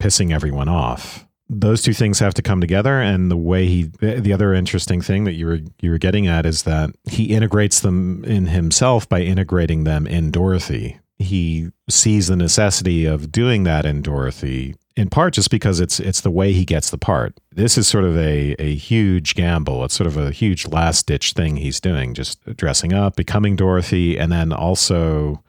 pissing 0.02 0.34
everyone 0.34 0.70
off 0.70 1.28
those 1.50 1.82
two 1.82 1.94
things 1.94 2.20
have 2.20 2.36
to 2.36 2.42
come 2.42 2.62
together. 2.62 3.02
And 3.02 3.32
the 3.32 3.38
way 3.38 3.66
he 3.66 3.84
the 4.00 4.34
other 4.34 4.54
interesting 4.54 5.02
thing 5.02 5.24
that 5.24 5.34
you 5.34 5.48
were 5.48 5.60
you 5.82 5.92
were 5.92 5.98
getting 5.98 6.28
at 6.28 6.46
is 6.46 6.64
that 6.64 6.92
he 7.10 7.26
integrates 7.36 7.80
them 7.80 8.24
in 8.26 8.48
himself 8.48 9.10
by 9.10 9.22
integrating 9.22 9.84
them 9.84 10.06
in 10.06 10.32
Dorothy. 10.32 11.00
He 11.18 11.72
sees 11.90 12.28
the 12.28 12.36
necessity 12.36 13.06
of 13.06 13.32
doing 13.32 13.64
that 13.64 13.86
in 13.86 14.02
Dorothy 14.02 14.76
in 14.96 15.10
part 15.10 15.34
just 15.34 15.50
because 15.50 15.80
it's 15.80 16.00
it's 16.00 16.22
the 16.22 16.32
way 16.32 16.54
he 16.54 16.66
gets 16.66 16.92
the 16.92 16.98
part. 16.98 17.38
This 17.52 17.78
is 17.78 17.88
sort 17.88 18.04
of 18.04 18.16
a 18.16 18.56
a 18.60 18.76
huge 18.76 19.34
gamble. 19.34 19.84
It's 19.84 19.96
sort 19.96 20.08
of 20.08 20.18
a 20.18 20.32
huge 20.32 20.68
last 20.68 21.08
ditch 21.08 21.34
thing 21.34 21.58
he's 21.58 21.80
doing 21.80 22.14
just 22.14 22.44
dressing 22.58 22.94
up 22.94 23.16
becoming 23.16 23.56
Dorothy 23.56 24.20
and 24.20 24.32
then 24.32 24.54
also 24.54 25.44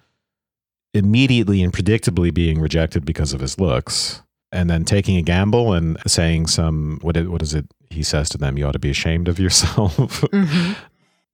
immediately 0.94 1.62
and 1.62 1.72
predictably 1.72 2.32
being 2.32 2.60
rejected 2.60 3.04
because 3.04 3.32
of 3.32 3.40
his 3.40 3.60
looks 3.60 4.22
and 4.52 4.68
then 4.68 4.84
taking 4.84 5.16
a 5.16 5.22
gamble 5.22 5.72
and 5.72 5.96
saying 6.06 6.46
some 6.46 6.98
what 7.02 7.16
it, 7.16 7.30
what 7.30 7.42
is 7.42 7.54
it 7.54 7.66
he 7.90 8.02
says 8.02 8.28
to 8.30 8.38
them? 8.38 8.56
You 8.56 8.66
ought 8.66 8.72
to 8.72 8.78
be 8.78 8.90
ashamed 8.90 9.28
of 9.28 9.38
yourself. 9.38 9.96
Mm-hmm. 10.30 10.72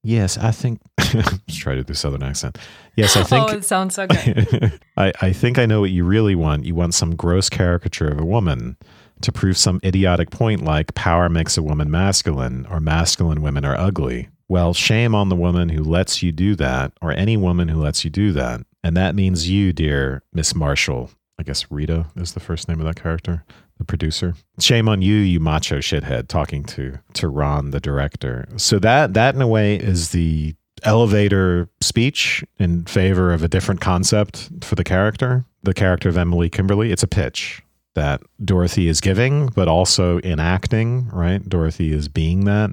yes 0.03 0.39
i 0.39 0.51
think 0.51 0.81
just 1.01 1.61
try 1.61 1.75
to 1.75 1.83
do 1.83 1.95
southern 1.95 2.23
accent. 2.23 2.59
Yes 2.97 3.17
i 3.17 3.23
think 3.23 3.51
oh 3.51 3.53
it 3.55 3.65
sounds 3.65 3.95
so 3.95 4.07
good. 4.07 4.81
I, 4.97 5.13
I 5.21 5.33
think 5.33 5.59
i 5.59 5.67
know 5.67 5.81
what 5.81 5.91
you 5.91 6.05
really 6.05 6.35
want. 6.35 6.65
You 6.65 6.75
want 6.75 6.95
some 6.95 7.15
gross 7.15 7.49
caricature 7.49 8.09
of 8.09 8.19
a 8.19 8.25
woman 8.25 8.77
to 9.23 9.33
prove 9.33 9.57
some 9.57 9.81
idiotic 9.85 10.31
point 10.31 10.63
like 10.63 10.95
power 10.95 11.29
makes 11.29 11.57
a 11.57 11.63
woman 11.63 11.91
masculine 11.91 12.67
or 12.71 12.81
masculine 12.81 13.43
women 13.43 13.65
are 13.65 13.77
ugly. 13.77 14.29
Well 14.49 14.75
shame 14.75 15.15
on 15.15 15.29
the 15.29 15.37
woman 15.37 15.69
who 15.69 15.83
lets 15.83 16.23
you 16.23 16.33
do 16.33 16.55
that 16.57 16.93
or 17.03 17.13
any 17.13 17.37
woman 17.37 17.69
who 17.69 17.81
lets 17.81 18.05
you 18.05 18.11
do 18.11 18.33
that. 18.33 18.61
And 18.85 18.97
that 18.97 19.15
means 19.15 19.49
you 19.51 19.73
dear 19.73 20.23
miss 20.33 20.55
marshall 20.55 21.11
I 21.39 21.43
guess 21.43 21.71
Rita 21.71 22.07
is 22.17 22.33
the 22.33 22.41
first 22.41 22.69
name 22.69 22.81
of 22.81 22.87
that 22.87 23.01
character, 23.01 23.45
the 23.79 23.85
producer. 23.85 24.35
Shame 24.59 24.89
on 24.89 25.03
you, 25.03 25.17
you 25.17 25.39
macho 25.39 25.79
shithead, 25.79 26.29
talking 26.29 26.65
to 26.65 26.99
to 27.15 27.29
Ron, 27.29 27.71
the 27.71 27.81
director. 27.81 28.47
So 28.57 28.79
that 28.79 29.15
that 29.15 29.35
in 29.35 29.43
a 29.43 29.49
way 29.49 29.77
is 29.77 30.11
the 30.11 30.55
elevator 30.83 31.69
speech 31.81 32.45
in 32.59 32.85
favor 32.85 33.33
of 33.33 33.43
a 33.43 33.49
different 33.49 33.81
concept 33.81 34.51
for 34.63 34.75
the 34.75 34.85
character, 34.85 35.45
the 35.63 35.75
character 35.75 36.09
of 36.09 36.17
Emily 36.17 36.49
Kimberly. 36.49 36.93
It's 36.93 37.03
a 37.03 37.09
pitch 37.09 37.63
that 37.95 38.23
Dorothy 38.45 38.89
is 38.89 39.01
giving, 39.01 39.47
but 39.49 39.69
also 39.69 40.21
enacting, 40.21 41.09
right? 41.09 41.47
Dorothy 41.49 41.93
is 41.93 42.09
being 42.09 42.45
that. 42.45 42.71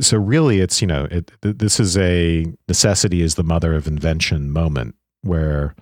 So 0.00 0.18
really, 0.18 0.60
it's 0.60 0.80
you 0.80 0.86
know, 0.86 1.08
it, 1.10 1.30
this 1.42 1.80
is 1.80 1.96
a 1.98 2.46
necessity 2.68 3.22
is 3.22 3.34
the 3.34 3.42
mother 3.42 3.74
of 3.74 3.86
invention 3.86 4.50
moment 4.50 4.94
where 5.22 5.74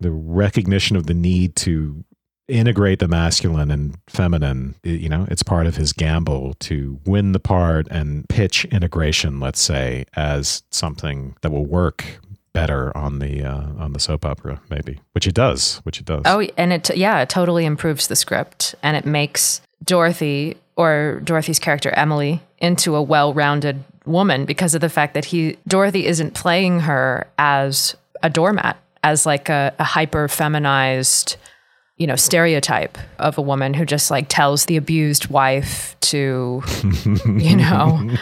the 0.00 0.10
recognition 0.10 0.96
of 0.96 1.06
the 1.06 1.14
need 1.14 1.56
to 1.56 2.04
integrate 2.46 2.98
the 2.98 3.08
masculine 3.08 3.70
and 3.70 3.98
feminine 4.08 4.74
you 4.82 5.08
know 5.08 5.26
it's 5.30 5.42
part 5.42 5.66
of 5.66 5.76
his 5.76 5.92
gamble 5.92 6.54
to 6.54 6.98
win 7.04 7.32
the 7.32 7.38
part 7.38 7.86
and 7.90 8.26
pitch 8.30 8.64
integration 8.66 9.38
let's 9.38 9.60
say 9.60 10.06
as 10.16 10.62
something 10.70 11.36
that 11.42 11.52
will 11.52 11.66
work 11.66 12.18
better 12.54 12.96
on 12.96 13.18
the 13.18 13.44
uh, 13.44 13.66
on 13.78 13.92
the 13.92 14.00
soap 14.00 14.24
opera 14.24 14.58
maybe 14.70 14.98
which 15.12 15.26
it 15.26 15.34
does 15.34 15.76
which 15.82 16.00
it 16.00 16.06
does. 16.06 16.22
Oh 16.24 16.40
and 16.56 16.72
it 16.72 16.96
yeah 16.96 17.20
it 17.20 17.28
totally 17.28 17.66
improves 17.66 18.06
the 18.06 18.16
script 18.16 18.74
and 18.82 18.96
it 18.96 19.04
makes 19.04 19.60
dorothy 19.84 20.56
or 20.74 21.20
dorothy's 21.24 21.58
character 21.58 21.90
emily 21.90 22.40
into 22.60 22.96
a 22.96 23.02
well-rounded 23.02 23.84
woman 24.08 24.44
because 24.44 24.74
of 24.74 24.80
the 24.80 24.88
fact 24.88 25.14
that 25.14 25.26
he 25.26 25.56
Dorothy 25.66 26.06
isn't 26.06 26.34
playing 26.34 26.80
her 26.80 27.28
as 27.38 27.94
a 28.22 28.30
doormat, 28.30 28.76
as 29.08 29.24
like 29.24 29.48
a, 29.48 29.74
a 29.78 29.84
hyper 29.84 30.28
feminized, 30.28 31.36
you 31.96 32.06
know, 32.06 32.16
stereotype 32.16 32.98
of 33.18 33.38
a 33.38 33.42
woman 33.42 33.74
who 33.74 33.84
just 33.84 34.10
like 34.10 34.26
tells 34.28 34.66
the 34.66 34.76
abused 34.76 35.28
wife 35.28 35.96
to, 36.00 36.62
you 37.26 37.56
know, 37.56 38.16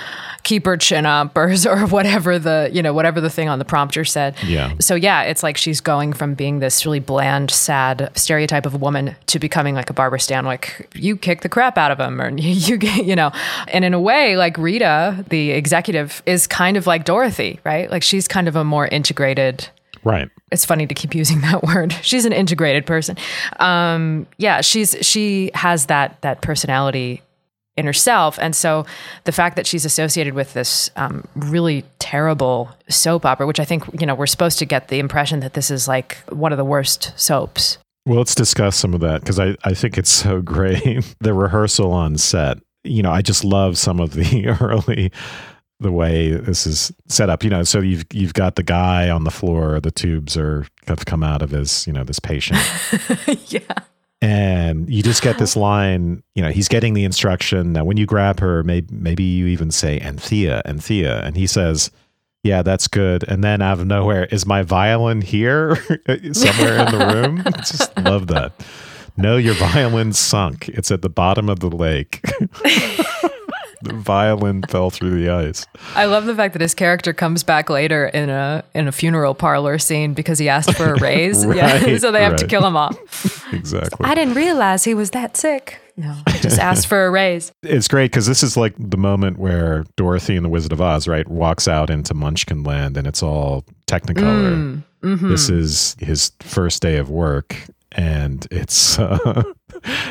keep 0.44 0.64
her 0.64 0.76
chin 0.76 1.04
up 1.04 1.36
or, 1.36 1.52
or 1.68 1.86
whatever 1.88 2.38
the, 2.38 2.70
you 2.72 2.80
know, 2.80 2.94
whatever 2.94 3.20
the 3.20 3.28
thing 3.28 3.48
on 3.48 3.58
the 3.58 3.64
prompter 3.64 4.04
said. 4.04 4.36
Yeah. 4.44 4.74
So 4.78 4.94
yeah, 4.94 5.22
it's 5.22 5.42
like 5.42 5.56
she's 5.56 5.80
going 5.80 6.12
from 6.12 6.34
being 6.34 6.60
this 6.60 6.86
really 6.86 7.00
bland, 7.00 7.50
sad 7.50 8.12
stereotype 8.14 8.64
of 8.64 8.72
a 8.72 8.78
woman 8.78 9.16
to 9.26 9.40
becoming 9.40 9.74
like 9.74 9.90
a 9.90 9.92
Barbara 9.92 10.20
Stanwyck. 10.20 10.86
You 10.94 11.16
kick 11.16 11.40
the 11.40 11.48
crap 11.48 11.76
out 11.76 11.90
of 11.90 11.98
him, 11.98 12.20
or 12.20 12.30
you 12.38 12.76
get, 12.76 13.04
you 13.04 13.16
know. 13.16 13.32
And 13.68 13.84
in 13.84 13.92
a 13.92 14.00
way, 14.00 14.36
like 14.36 14.56
Rita, 14.56 15.24
the 15.30 15.50
executive, 15.50 16.22
is 16.26 16.46
kind 16.46 16.76
of 16.76 16.86
like 16.86 17.04
Dorothy, 17.04 17.58
right? 17.64 17.90
Like 17.90 18.04
she's 18.04 18.28
kind 18.28 18.46
of 18.46 18.54
a 18.54 18.62
more 18.62 18.86
integrated. 18.86 19.68
Right. 20.04 20.30
It's 20.52 20.64
funny 20.64 20.86
to 20.86 20.94
keep 20.94 21.14
using 21.14 21.40
that 21.42 21.62
word. 21.62 21.92
She's 22.02 22.24
an 22.24 22.32
integrated 22.32 22.86
person. 22.86 23.16
Um, 23.58 24.26
yeah, 24.38 24.60
she's 24.60 24.96
she 25.00 25.50
has 25.54 25.86
that 25.86 26.20
that 26.22 26.42
personality 26.42 27.22
in 27.76 27.86
herself. 27.86 28.38
And 28.40 28.56
so 28.56 28.86
the 29.24 29.32
fact 29.32 29.56
that 29.56 29.66
she's 29.66 29.84
associated 29.84 30.34
with 30.34 30.54
this 30.54 30.90
um, 30.96 31.26
really 31.34 31.84
terrible 31.98 32.70
soap 32.88 33.26
opera, 33.26 33.46
which 33.46 33.60
I 33.60 33.64
think, 33.64 33.84
you 34.00 34.06
know, 34.06 34.14
we're 34.14 34.26
supposed 34.26 34.58
to 34.60 34.64
get 34.64 34.88
the 34.88 34.98
impression 34.98 35.40
that 35.40 35.54
this 35.54 35.70
is 35.70 35.86
like 35.86 36.16
one 36.30 36.52
of 36.52 36.58
the 36.58 36.64
worst 36.64 37.12
soaps. 37.16 37.78
Well, 38.06 38.18
let's 38.18 38.34
discuss 38.34 38.76
some 38.76 38.94
of 38.94 39.00
that 39.00 39.20
because 39.20 39.38
I, 39.38 39.56
I 39.64 39.74
think 39.74 39.98
it's 39.98 40.10
so 40.10 40.40
great. 40.42 41.14
the 41.20 41.34
rehearsal 41.34 41.92
on 41.92 42.16
set, 42.16 42.58
you 42.84 43.02
know, 43.02 43.10
I 43.10 43.20
just 43.20 43.44
love 43.44 43.76
some 43.76 44.00
of 44.00 44.14
the 44.14 44.46
early 44.60 45.12
the 45.80 45.92
way 45.92 46.30
this 46.30 46.66
is 46.66 46.92
set 47.06 47.28
up. 47.28 47.44
You 47.44 47.50
know, 47.50 47.62
so 47.62 47.80
you've 47.80 48.04
you've 48.12 48.34
got 48.34 48.56
the 48.56 48.62
guy 48.62 49.10
on 49.10 49.24
the 49.24 49.30
floor, 49.30 49.80
the 49.80 49.90
tubes 49.90 50.36
are 50.36 50.66
have 50.86 51.04
come 51.04 51.22
out 51.22 51.42
of 51.42 51.50
his, 51.50 51.86
you 51.86 51.92
know, 51.92 52.04
this 52.04 52.18
patient. 52.20 52.60
yeah. 53.46 53.60
and 54.22 54.88
you 54.88 55.02
just 55.02 55.22
get 55.22 55.36
this 55.38 55.56
line 55.56 56.22
you 56.34 56.42
know 56.42 56.50
he's 56.50 56.68
getting 56.68 56.94
the 56.94 57.04
instruction. 57.04 57.74
That 57.74 57.86
when 57.86 57.96
you 57.96 58.06
grab 58.06 58.40
her 58.40 58.62
maybe, 58.62 58.88
maybe 58.90 59.24
you 59.24 59.46
even 59.46 59.70
say 59.70 60.00
anthea 60.00 60.62
anthea 60.64 61.20
and 61.22 61.36
he 61.36 61.46
says 61.46 61.90
yeah 62.42 62.62
that's 62.62 62.88
good. 62.88 63.24
And 63.28 63.44
then 63.44 63.60
out 63.60 63.78
of 63.78 63.86
nowhere 63.86 64.24
is 64.26 64.46
my 64.46 64.62
violin 64.62 65.20
here? 65.20 65.76
Somewhere 66.32 66.86
in 66.86 66.98
the 66.98 67.10
room? 67.12 67.44
Just 67.58 67.96
love 67.98 68.28
that. 68.28 68.52
No 69.18 69.36
your 69.36 69.54
violin 69.54 70.12
sunk. 70.12 70.68
It's 70.70 70.90
at 70.90 71.02
the 71.02 71.10
bottom 71.10 71.48
of 71.48 71.60
the 71.60 71.70
lake 71.70 72.22
violin 73.92 74.62
fell 74.68 74.90
through 74.90 75.18
the 75.20 75.28
ice 75.30 75.66
I 75.94 76.04
love 76.06 76.26
the 76.26 76.34
fact 76.34 76.52
that 76.54 76.62
his 76.62 76.74
character 76.74 77.12
comes 77.12 77.42
back 77.42 77.70
later 77.70 78.06
in 78.06 78.28
a 78.30 78.64
in 78.74 78.88
a 78.88 78.92
funeral 78.92 79.34
parlor 79.34 79.78
scene 79.78 80.14
because 80.14 80.38
he 80.38 80.48
asked 80.48 80.74
for 80.74 80.94
a 80.94 81.00
raise. 81.00 81.44
yeah. 81.44 81.96
So 81.98 82.12
they 82.12 82.22
have 82.22 82.36
to 82.36 82.46
kill 82.46 82.64
him 82.66 82.76
off. 82.76 82.96
exactly 83.52 84.04
I 84.06 84.14
didn't 84.14 84.34
realize 84.34 84.84
he 84.84 84.94
was 84.94 85.10
that 85.10 85.36
sick. 85.36 85.78
No, 85.96 86.14
I 86.26 86.38
just 86.38 86.58
asked 86.58 86.86
for 86.88 87.06
a 87.06 87.10
raise. 87.10 87.52
it's 87.62 87.88
great 87.88 88.10
because 88.10 88.26
this 88.26 88.42
is 88.42 88.56
like 88.56 88.74
the 88.78 88.98
moment 88.98 89.38
where 89.38 89.84
Dorothy 89.96 90.36
and 90.36 90.44
the 90.44 90.50
Wizard 90.50 90.72
of 90.72 90.80
Oz, 90.80 91.08
right, 91.08 91.26
walks 91.26 91.66
out 91.66 91.88
into 91.88 92.12
Munchkin 92.12 92.62
Land 92.64 92.98
and 92.98 93.06
it's 93.06 93.22
all 93.22 93.64
Technicolor. 93.86 94.82
Mm-hmm. 95.02 95.28
This 95.30 95.48
is 95.48 95.96
his 95.98 96.32
first 96.40 96.82
day 96.82 96.98
of 96.98 97.08
work, 97.08 97.56
and 97.92 98.46
it's 98.50 98.98
uh, 98.98 99.42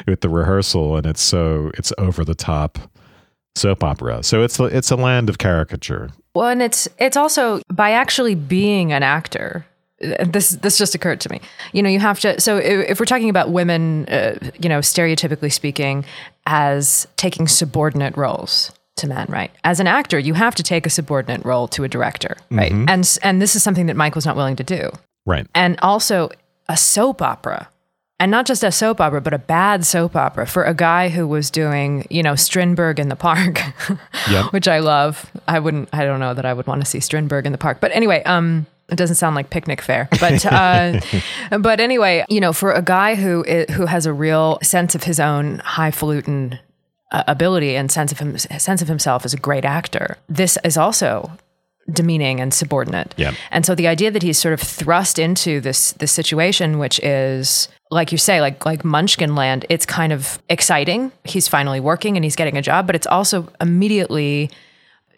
with 0.08 0.22
the 0.22 0.30
rehearsal, 0.30 0.96
and 0.98 1.06
it's 1.06 1.22
so 1.22 1.72
it's 1.78 1.92
over 1.98 2.24
the 2.26 2.36
top 2.36 2.80
soap 3.56 3.84
opera. 3.84 4.24
So 4.24 4.44
it's 4.44 4.60
it's 4.60 4.92
a 4.92 4.96
land 4.96 5.30
of 5.30 5.38
caricature. 5.38 6.12
Well, 6.34 6.50
and 6.50 6.62
it's 6.62 6.88
it's 7.00 7.18
also 7.18 7.62
by 7.74 7.92
actually 7.92 8.36
being 8.36 8.94
an 8.94 9.04
actor. 9.04 9.66
This 10.00 10.50
this 10.52 10.78
just 10.78 10.94
occurred 10.94 11.22
to 11.22 11.32
me. 11.32 11.40
You 11.72 11.82
know, 11.82 11.90
you 11.90 12.00
have 12.00 12.20
to. 12.20 12.40
So 12.40 12.58
if, 12.58 12.90
if 12.92 13.00
we're 13.00 13.06
talking 13.06 13.30
about 13.30 13.50
women, 13.50 14.06
uh, 14.08 14.38
you 14.60 14.68
know, 14.68 14.80
stereotypically 14.80 15.52
speaking, 15.52 16.06
as 16.46 17.08
taking 17.16 17.48
subordinate 17.48 18.18
roles 18.18 18.72
to 18.98 19.08
men, 19.08 19.26
right? 19.30 19.52
As 19.64 19.80
an 19.80 19.88
actor, 19.88 20.20
you 20.20 20.34
have 20.34 20.56
to 20.56 20.64
take 20.64 20.86
a 20.86 20.90
subordinate 20.90 21.46
role 21.46 21.68
to 21.70 21.84
a 21.86 21.88
director, 21.88 22.36
right? 22.52 22.72
And 22.72 23.18
and 23.24 23.42
this 23.42 23.56
is 23.56 23.64
something 23.64 23.86
that 23.86 23.96
Mike 23.96 24.16
was 24.16 24.26
not 24.26 24.36
willing 24.36 24.58
to 24.58 24.64
do. 24.64 24.92
Right. 25.26 25.48
And 25.56 25.80
also 25.82 26.30
a 26.68 26.78
soap 26.78 27.22
opera. 27.22 27.70
And 28.20 28.32
not 28.32 28.46
just 28.46 28.64
a 28.64 28.72
soap 28.72 29.02
opera, 29.02 29.20
but 29.20 29.34
a 29.34 29.38
bad 29.38 29.86
soap 29.86 30.16
opera 30.16 30.48
for 30.48 30.64
a 30.64 30.74
guy 30.74 31.10
who 31.10 31.28
was 31.28 31.52
doing, 31.52 32.08
you 32.10 32.24
know, 32.24 32.36
Strindberg 32.36 32.98
in 32.98 33.10
the 33.10 33.16
park, 33.18 33.62
Yep. 34.32 34.54
which 34.54 34.68
I 34.70 34.80
love. 34.80 35.30
I 35.50 35.60
wouldn't, 35.60 35.90
I 35.92 36.06
don't 36.06 36.22
know 36.22 36.34
that 36.34 36.46
I 36.46 36.54
would 36.54 36.66
want 36.66 36.82
to 36.82 36.86
see 36.90 37.00
Strindberg 37.02 37.46
in 37.46 37.52
the 37.52 37.58
park. 37.58 37.80
But 37.82 37.92
anyway, 37.92 38.24
um, 38.24 38.68
it 38.88 38.96
doesn't 38.96 39.18
sound 39.18 39.36
like 39.36 39.50
picnic 39.50 39.82
fare, 39.82 40.08
but 40.20 40.46
uh, 40.46 41.02
but 41.60 41.80
anyway, 41.82 42.24
you 42.30 42.40
know, 42.40 42.54
for 42.54 42.72
a 42.72 42.82
guy 42.82 43.16
who 43.16 43.44
who 43.72 43.86
has 43.88 44.06
a 44.06 44.14
real 44.14 44.60
sense 44.62 44.94
of 44.96 45.04
his 45.04 45.20
own 45.20 45.60
highfalutin 45.66 46.60
uh, 47.12 47.24
ability 47.28 47.76
and 47.76 47.92
sense 47.92 48.12
of 48.12 48.20
him, 48.20 48.38
sense 48.38 48.82
of 48.84 48.88
himself 48.88 49.26
as 49.26 49.34
a 49.34 49.38
great 49.38 49.66
actor, 49.66 50.18
this 50.30 50.58
is 50.64 50.78
also 50.78 51.32
demeaning 51.92 52.40
and 52.40 52.54
subordinate. 52.54 53.14
Yeah. 53.18 53.34
And 53.52 53.66
so 53.66 53.76
the 53.76 53.88
idea 53.88 54.12
that 54.12 54.24
he's 54.24 54.38
sort 54.38 54.54
of 54.54 54.62
thrust 54.62 55.20
into 55.20 55.62
this 55.62 55.92
this 55.94 56.12
situation, 56.12 56.80
which 56.80 57.00
is 57.00 57.68
like 57.92 58.12
you 58.12 58.18
say, 58.18 58.42
like 58.42 58.66
like 58.66 58.84
Munchkin 58.84 59.36
Land, 59.36 59.66
it's 59.70 59.86
kind 59.86 60.12
of 60.12 60.40
exciting. 60.50 61.12
He's 61.24 61.48
finally 61.48 61.80
working 61.80 62.18
and 62.18 62.24
he's 62.24 62.36
getting 62.36 62.58
a 62.58 62.62
job, 62.62 62.88
but 62.88 62.96
it's 62.96 63.08
also 63.08 63.48
immediately 63.62 64.50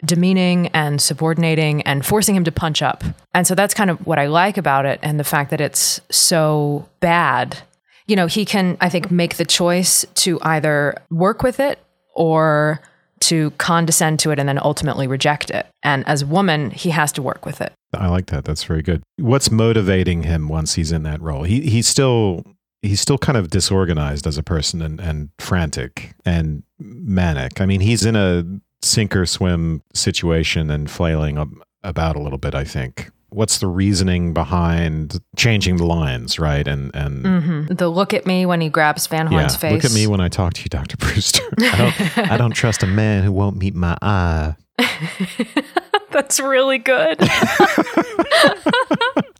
demeaning 0.04 0.68
and 0.68 1.00
subordinating 1.00 1.82
and 1.82 2.06
forcing 2.06 2.36
him 2.36 2.44
to 2.44 2.52
punch 2.52 2.82
up. 2.82 3.02
And 3.34 3.46
so 3.46 3.54
that's 3.54 3.74
kind 3.74 3.90
of 3.90 4.06
what 4.06 4.18
I 4.18 4.26
like 4.26 4.56
about 4.56 4.86
it 4.86 5.00
and 5.02 5.18
the 5.18 5.24
fact 5.24 5.50
that 5.50 5.60
it's 5.60 6.00
so 6.10 6.88
bad. 7.00 7.58
You 8.06 8.16
know, 8.16 8.26
he 8.26 8.44
can 8.44 8.76
I 8.80 8.88
think 8.88 9.10
make 9.10 9.36
the 9.36 9.44
choice 9.44 10.04
to 10.16 10.38
either 10.42 11.02
work 11.10 11.42
with 11.42 11.60
it 11.60 11.78
or 12.14 12.80
to 13.20 13.50
condescend 13.52 14.18
to 14.20 14.30
it 14.30 14.38
and 14.38 14.48
then 14.48 14.58
ultimately 14.62 15.06
reject 15.06 15.50
it. 15.50 15.66
And 15.82 16.06
as 16.06 16.22
a 16.22 16.26
woman, 16.26 16.70
he 16.70 16.90
has 16.90 17.12
to 17.12 17.22
work 17.22 17.44
with 17.44 17.60
it. 17.60 17.72
I 17.94 18.08
like 18.08 18.26
that. 18.26 18.44
That's 18.44 18.64
very 18.64 18.82
good. 18.82 19.02
What's 19.16 19.50
motivating 19.50 20.24
him 20.24 20.48
once 20.48 20.74
he's 20.74 20.92
in 20.92 21.02
that 21.04 21.20
role? 21.20 21.44
He 21.44 21.62
he's 21.62 21.86
still 21.86 22.44
he's 22.82 23.00
still 23.00 23.18
kind 23.18 23.38
of 23.38 23.50
disorganized 23.50 24.26
as 24.26 24.38
a 24.38 24.42
person 24.42 24.82
and, 24.82 25.00
and 25.00 25.30
frantic 25.38 26.14
and 26.24 26.62
manic. 26.78 27.60
I 27.60 27.66
mean, 27.66 27.80
he's 27.80 28.04
in 28.04 28.16
a 28.16 28.44
sink 28.82 29.16
or 29.16 29.26
swim 29.26 29.82
situation 29.94 30.70
and 30.70 30.90
flailing 30.90 31.60
about 31.82 32.16
a 32.16 32.20
little 32.20 32.38
bit, 32.38 32.54
I 32.54 32.64
think. 32.64 33.10
What's 33.30 33.58
the 33.58 33.66
reasoning 33.66 34.32
behind 34.32 35.18
changing 35.36 35.76
the 35.76 35.84
lines, 35.84 36.38
right? 36.38 36.66
And 36.66 36.90
and 36.94 37.68
The 37.68 37.88
look 37.88 38.14
at 38.14 38.24
me 38.26 38.46
when 38.46 38.60
he 38.60 38.68
grabs 38.70 39.06
Van 39.06 39.26
yeah, 39.30 39.38
Horn's 39.40 39.56
face. 39.56 39.72
look 39.72 39.84
at 39.84 39.92
me 39.94 40.06
when 40.06 40.20
I 40.20 40.28
talk 40.28 40.54
to 40.54 40.62
you, 40.62 40.68
Dr. 40.70 40.96
Brewster. 40.96 41.42
I 41.60 41.76
don't 41.76 42.18
I 42.30 42.36
don't 42.38 42.52
trust 42.52 42.82
a 42.82 42.86
man 42.86 43.24
who 43.24 43.32
won't 43.32 43.56
meet 43.58 43.74
my 43.74 43.96
eye. 44.00 44.54
That's 46.10 46.40
really 46.40 46.78
good. 46.78 47.18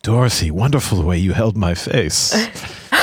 Dorothy, 0.02 0.50
wonderful 0.50 0.98
the 0.98 1.04
way 1.06 1.18
you 1.18 1.32
held 1.32 1.56
my 1.56 1.74
face. 1.74 2.32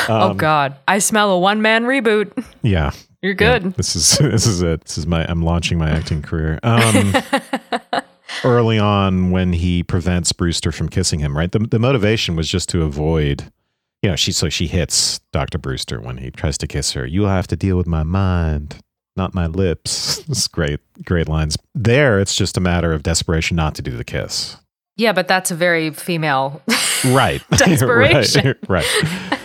oh 0.09 0.31
Um, 0.31 0.37
God, 0.37 0.75
I 0.87 0.99
smell 0.99 1.31
a 1.31 1.39
one 1.39 1.61
man 1.61 1.83
reboot. 1.85 2.31
Yeah. 2.61 2.91
You're 3.21 3.33
Yeah, 3.39 3.59
good. 3.59 3.73
this 3.73 3.95
is 3.95 4.17
this 4.19 4.45
is 4.45 4.61
it. 4.61 4.81
This 4.85 4.97
is 4.99 5.07
my 5.07 5.25
I'm 5.25 5.41
launching 5.43 5.77
my 5.79 5.89
acting 5.89 6.21
career. 6.21 6.59
Um, 6.63 7.13
early 8.43 8.79
on, 8.79 9.31
when 9.31 9.53
he 9.53 9.83
prevents 9.83 10.31
Brewster 10.31 10.71
from 10.71 10.89
kissing 10.89 11.19
him, 11.19 11.37
right? 11.37 11.51
The 11.51 11.59
the 11.59 11.79
motivation 11.79 12.35
was 12.35 12.49
just 12.49 12.69
to 12.69 12.83
avoid. 12.83 13.51
You 14.01 14.11
know, 14.11 14.15
she 14.15 14.31
so 14.31 14.49
she 14.49 14.67
hits 14.67 15.19
Doctor 15.31 15.57
Brewster 15.57 15.99
when 15.99 16.17
he 16.17 16.29
tries 16.31 16.57
to 16.59 16.67
kiss 16.67 16.91
her. 16.91 17.05
You'll 17.05 17.29
have 17.29 17.47
to 17.47 17.55
deal 17.55 17.75
with 17.77 17.87
my 17.87 18.03
mind, 18.03 18.77
not 19.15 19.33
my 19.33 19.47
lips. 19.47 20.23
It's 20.29 20.47
great, 20.47 20.79
great 21.05 21.27
lines. 21.29 21.57
There, 21.73 22.19
it's 22.19 22.35
just 22.35 22.57
a 22.57 22.59
matter 22.59 22.93
of 22.93 23.03
desperation 23.03 23.55
not 23.55 23.75
to 23.75 23.81
do 23.81 23.95
the 23.95 24.03
kiss. 24.03 24.57
Yeah, 24.97 25.11
but 25.13 25.27
that's 25.27 25.51
a 25.51 25.55
very 25.55 25.91
female. 25.91 26.61
Right. 27.05 27.43
Desperation. 27.51 28.55
right. 28.67 28.85
right. 28.93 29.39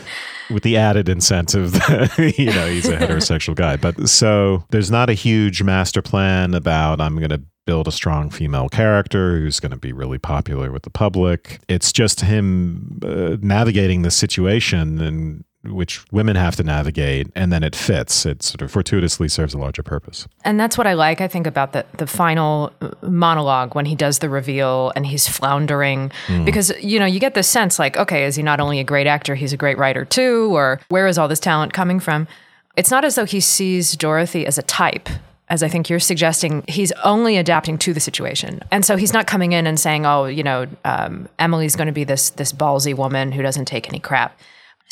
With 0.50 0.62
the 0.62 0.78
added 0.78 1.08
incentive 1.10 1.72
that, 1.72 2.34
you 2.38 2.46
know, 2.46 2.66
he's 2.68 2.88
a 2.88 2.96
heterosexual 2.96 3.54
guy. 3.54 3.76
But 3.76 4.08
so 4.08 4.64
there's 4.70 4.90
not 4.90 5.10
a 5.10 5.12
huge 5.12 5.62
master 5.62 6.00
plan 6.00 6.54
about 6.54 7.00
I'm 7.00 7.18
going 7.18 7.30
to 7.30 7.42
build 7.70 7.86
a 7.86 7.92
strong 7.92 8.30
female 8.30 8.68
character 8.68 9.38
who's 9.38 9.60
going 9.60 9.70
to 9.70 9.78
be 9.78 9.92
really 9.92 10.18
popular 10.18 10.72
with 10.72 10.82
the 10.82 10.90
public. 10.90 11.60
It's 11.68 11.92
just 11.92 12.20
him 12.22 12.98
uh, 13.04 13.36
navigating 13.40 14.02
the 14.02 14.10
situation 14.10 15.00
and 15.00 15.44
which 15.62 16.04
women 16.10 16.34
have 16.34 16.56
to 16.56 16.64
navigate 16.64 17.28
and 17.36 17.52
then 17.52 17.62
it 17.62 17.76
fits. 17.76 18.26
It 18.26 18.42
sort 18.42 18.62
of 18.62 18.72
fortuitously 18.72 19.28
serves 19.28 19.54
a 19.54 19.58
larger 19.58 19.84
purpose. 19.84 20.26
and 20.44 20.58
that's 20.58 20.76
what 20.76 20.88
I 20.88 20.94
like, 20.94 21.20
I 21.20 21.28
think, 21.28 21.46
about 21.46 21.72
the, 21.72 21.86
the 21.96 22.08
final 22.08 22.72
uh, 22.80 22.90
monologue 23.02 23.76
when 23.76 23.86
he 23.86 23.94
does 23.94 24.18
the 24.18 24.28
reveal 24.28 24.90
and 24.96 25.06
he's 25.06 25.28
floundering. 25.28 26.10
Because, 26.44 26.72
you 26.82 26.98
know, 26.98 27.06
you 27.06 27.20
get 27.20 27.34
this 27.34 27.46
sense 27.46 27.78
like, 27.78 27.96
okay, 27.96 28.24
is 28.24 28.34
he 28.34 28.42
not 28.42 28.58
only 28.58 28.80
a 28.80 28.84
great 28.84 29.06
actor, 29.06 29.36
he's 29.36 29.52
a 29.52 29.56
great 29.56 29.78
writer 29.78 30.04
too? 30.04 30.50
Or 30.56 30.80
where 30.88 31.06
is 31.06 31.18
all 31.18 31.28
this 31.28 31.38
talent 31.38 31.72
coming 31.72 32.00
from? 32.00 32.26
It's 32.74 32.90
not 32.90 33.04
as 33.04 33.14
though 33.14 33.26
he 33.26 33.38
sees 33.38 33.96
Dorothy 33.96 34.44
as 34.44 34.58
a 34.58 34.62
type. 34.62 35.08
As 35.50 35.62
I 35.62 35.68
think 35.68 35.90
you're 35.90 36.00
suggesting, 36.00 36.64
he's 36.68 36.92
only 37.04 37.36
adapting 37.36 37.76
to 37.78 37.92
the 37.92 38.00
situation, 38.00 38.60
and 38.70 38.84
so 38.84 38.96
he's 38.96 39.12
not 39.12 39.26
coming 39.26 39.52
in 39.52 39.66
and 39.66 39.78
saying, 39.78 40.06
"Oh, 40.06 40.24
you 40.24 40.42
know, 40.42 40.66
um, 40.84 41.28
Emily's 41.38 41.76
going 41.76 41.88
to 41.88 41.92
be 41.92 42.04
this 42.04 42.30
this 42.30 42.52
ballsy 42.52 42.96
woman 42.96 43.32
who 43.32 43.42
doesn't 43.42 43.66
take 43.66 43.88
any 43.88 43.98
crap." 43.98 44.38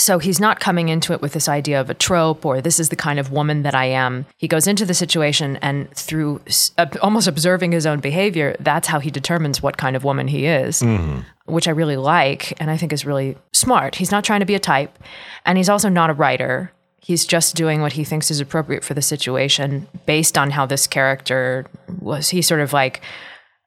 So 0.00 0.20
he's 0.20 0.38
not 0.38 0.60
coming 0.60 0.88
into 0.88 1.12
it 1.12 1.20
with 1.20 1.32
this 1.32 1.48
idea 1.48 1.80
of 1.80 1.90
a 1.90 1.94
trope 1.94 2.46
or 2.46 2.60
this 2.60 2.78
is 2.78 2.88
the 2.88 2.96
kind 2.96 3.18
of 3.18 3.32
woman 3.32 3.64
that 3.64 3.74
I 3.74 3.86
am. 3.86 4.26
He 4.36 4.46
goes 4.46 4.68
into 4.68 4.86
the 4.86 4.94
situation 4.94 5.56
and 5.56 5.90
through 5.92 6.40
uh, 6.78 6.86
almost 7.02 7.26
observing 7.26 7.72
his 7.72 7.84
own 7.84 7.98
behavior, 7.98 8.54
that's 8.60 8.86
how 8.86 9.00
he 9.00 9.10
determines 9.10 9.60
what 9.60 9.76
kind 9.76 9.96
of 9.96 10.04
woman 10.04 10.28
he 10.28 10.46
is, 10.46 10.82
mm-hmm. 10.82 11.22
which 11.46 11.66
I 11.66 11.72
really 11.72 11.96
like 11.96 12.58
and 12.60 12.70
I 12.70 12.76
think 12.76 12.92
is 12.92 13.04
really 13.04 13.36
smart. 13.52 13.96
He's 13.96 14.12
not 14.12 14.22
trying 14.22 14.40
to 14.40 14.46
be 14.46 14.54
a 14.54 14.60
type 14.60 14.96
and 15.44 15.58
he's 15.58 15.68
also 15.68 15.88
not 15.88 16.10
a 16.10 16.14
writer. 16.14 16.72
He's 17.08 17.24
just 17.24 17.56
doing 17.56 17.80
what 17.80 17.94
he 17.94 18.04
thinks 18.04 18.30
is 18.30 18.38
appropriate 18.38 18.84
for 18.84 18.92
the 18.92 19.00
situation 19.00 19.88
based 20.04 20.36
on 20.36 20.50
how 20.50 20.66
this 20.66 20.86
character 20.86 21.64
was. 22.02 22.28
He 22.28 22.42
sort 22.42 22.60
of 22.60 22.74
like, 22.74 23.00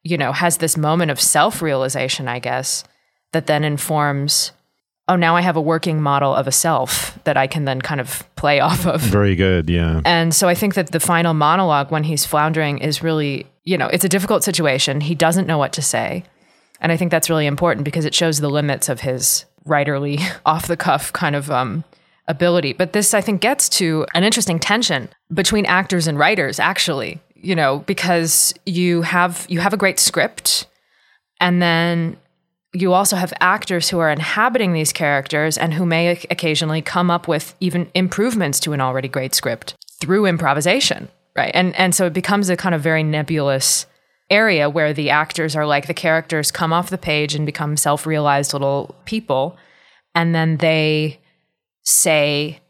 you 0.03 0.15
know, 0.15 0.31
has 0.31 0.57
this 0.57 0.77
moment 0.77 1.09
of 1.09 1.19
self 1.19 1.59
realization, 1.59 2.27
I 2.27 2.37
guess, 2.37 2.83
that 3.31 3.47
then 3.47 3.63
informs 3.63 4.51
oh, 5.07 5.15
now 5.15 5.35
I 5.35 5.41
have 5.41 5.55
a 5.55 5.61
working 5.61 6.03
model 6.03 6.35
of 6.35 6.45
a 6.45 6.51
self 6.51 7.17
that 7.23 7.35
I 7.35 7.47
can 7.47 7.65
then 7.65 7.81
kind 7.81 7.99
of 7.99 8.23
play 8.35 8.59
off 8.69 8.85
of. 8.85 9.01
Very 9.01 9.35
good, 9.35 9.71
yeah. 9.71 10.01
And 10.05 10.35
so 10.35 10.47
I 10.47 10.53
think 10.53 10.75
that 10.75 10.91
the 10.91 10.99
final 10.99 11.33
monologue 11.33 11.89
when 11.89 12.03
he's 12.03 12.27
floundering 12.27 12.77
is 12.77 13.01
really, 13.01 13.47
you 13.63 13.75
know, 13.75 13.87
it's 13.87 14.05
a 14.05 14.09
difficult 14.09 14.43
situation. 14.43 15.01
He 15.01 15.15
doesn't 15.15 15.47
know 15.47 15.57
what 15.57 15.73
to 15.73 15.81
say. 15.81 16.25
And 16.79 16.91
I 16.91 16.97
think 16.97 17.09
that's 17.09 17.27
really 17.27 17.47
important 17.47 17.85
because 17.85 18.05
it 18.05 18.13
shows 18.13 18.39
the 18.39 18.51
limits 18.51 18.87
of 18.87 19.01
his 19.01 19.45
writerly, 19.65 20.21
off 20.45 20.67
the 20.67 20.77
cuff 20.77 21.11
kind 21.11 21.35
of 21.35 21.49
um, 21.49 21.83
ability. 22.27 22.73
But 22.73 22.93
this, 22.93 23.13
I 23.13 23.21
think, 23.21 23.41
gets 23.41 23.69
to 23.69 24.05
an 24.13 24.23
interesting 24.23 24.59
tension 24.59 25.09
between 25.33 25.65
actors 25.65 26.07
and 26.07 26.17
writers, 26.17 26.59
actually, 26.59 27.19
you 27.35 27.55
know, 27.55 27.79
because 27.79 28.53
you 28.65 29.01
have 29.01 29.45
you 29.49 29.59
have 29.59 29.73
a 29.73 29.77
great 29.77 29.99
script 29.99 30.67
and 31.39 31.61
then 31.61 32.17
you 32.73 32.93
also 32.93 33.17
have 33.17 33.33
actors 33.41 33.89
who 33.89 33.99
are 33.99 34.09
inhabiting 34.09 34.71
these 34.73 34.93
characters 34.93 35.57
and 35.57 35.73
who 35.73 35.85
may 35.85 36.11
occasionally 36.29 36.81
come 36.81 37.11
up 37.11 37.27
with 37.27 37.53
even 37.59 37.89
improvements 37.93 38.59
to 38.61 38.71
an 38.71 38.79
already 38.79 39.09
great 39.09 39.35
script 39.35 39.75
through 39.99 40.25
improvisation, 40.25 41.09
right? 41.35 41.51
And 41.53 41.75
and 41.75 41.93
so 41.93 42.05
it 42.05 42.13
becomes 42.13 42.49
a 42.49 42.55
kind 42.55 42.75
of 42.75 42.81
very 42.81 43.03
nebulous 43.03 43.85
area 44.29 44.69
where 44.69 44.93
the 44.93 45.09
actors 45.09 45.55
are 45.55 45.65
like 45.65 45.87
the 45.87 45.93
characters 45.93 46.51
come 46.51 46.71
off 46.71 46.89
the 46.89 46.97
page 46.97 47.35
and 47.35 47.45
become 47.45 47.75
self-realized 47.75 48.53
little 48.53 48.95
people 49.03 49.57
and 50.15 50.33
then 50.33 50.57
they 50.57 51.19
say 51.83 52.61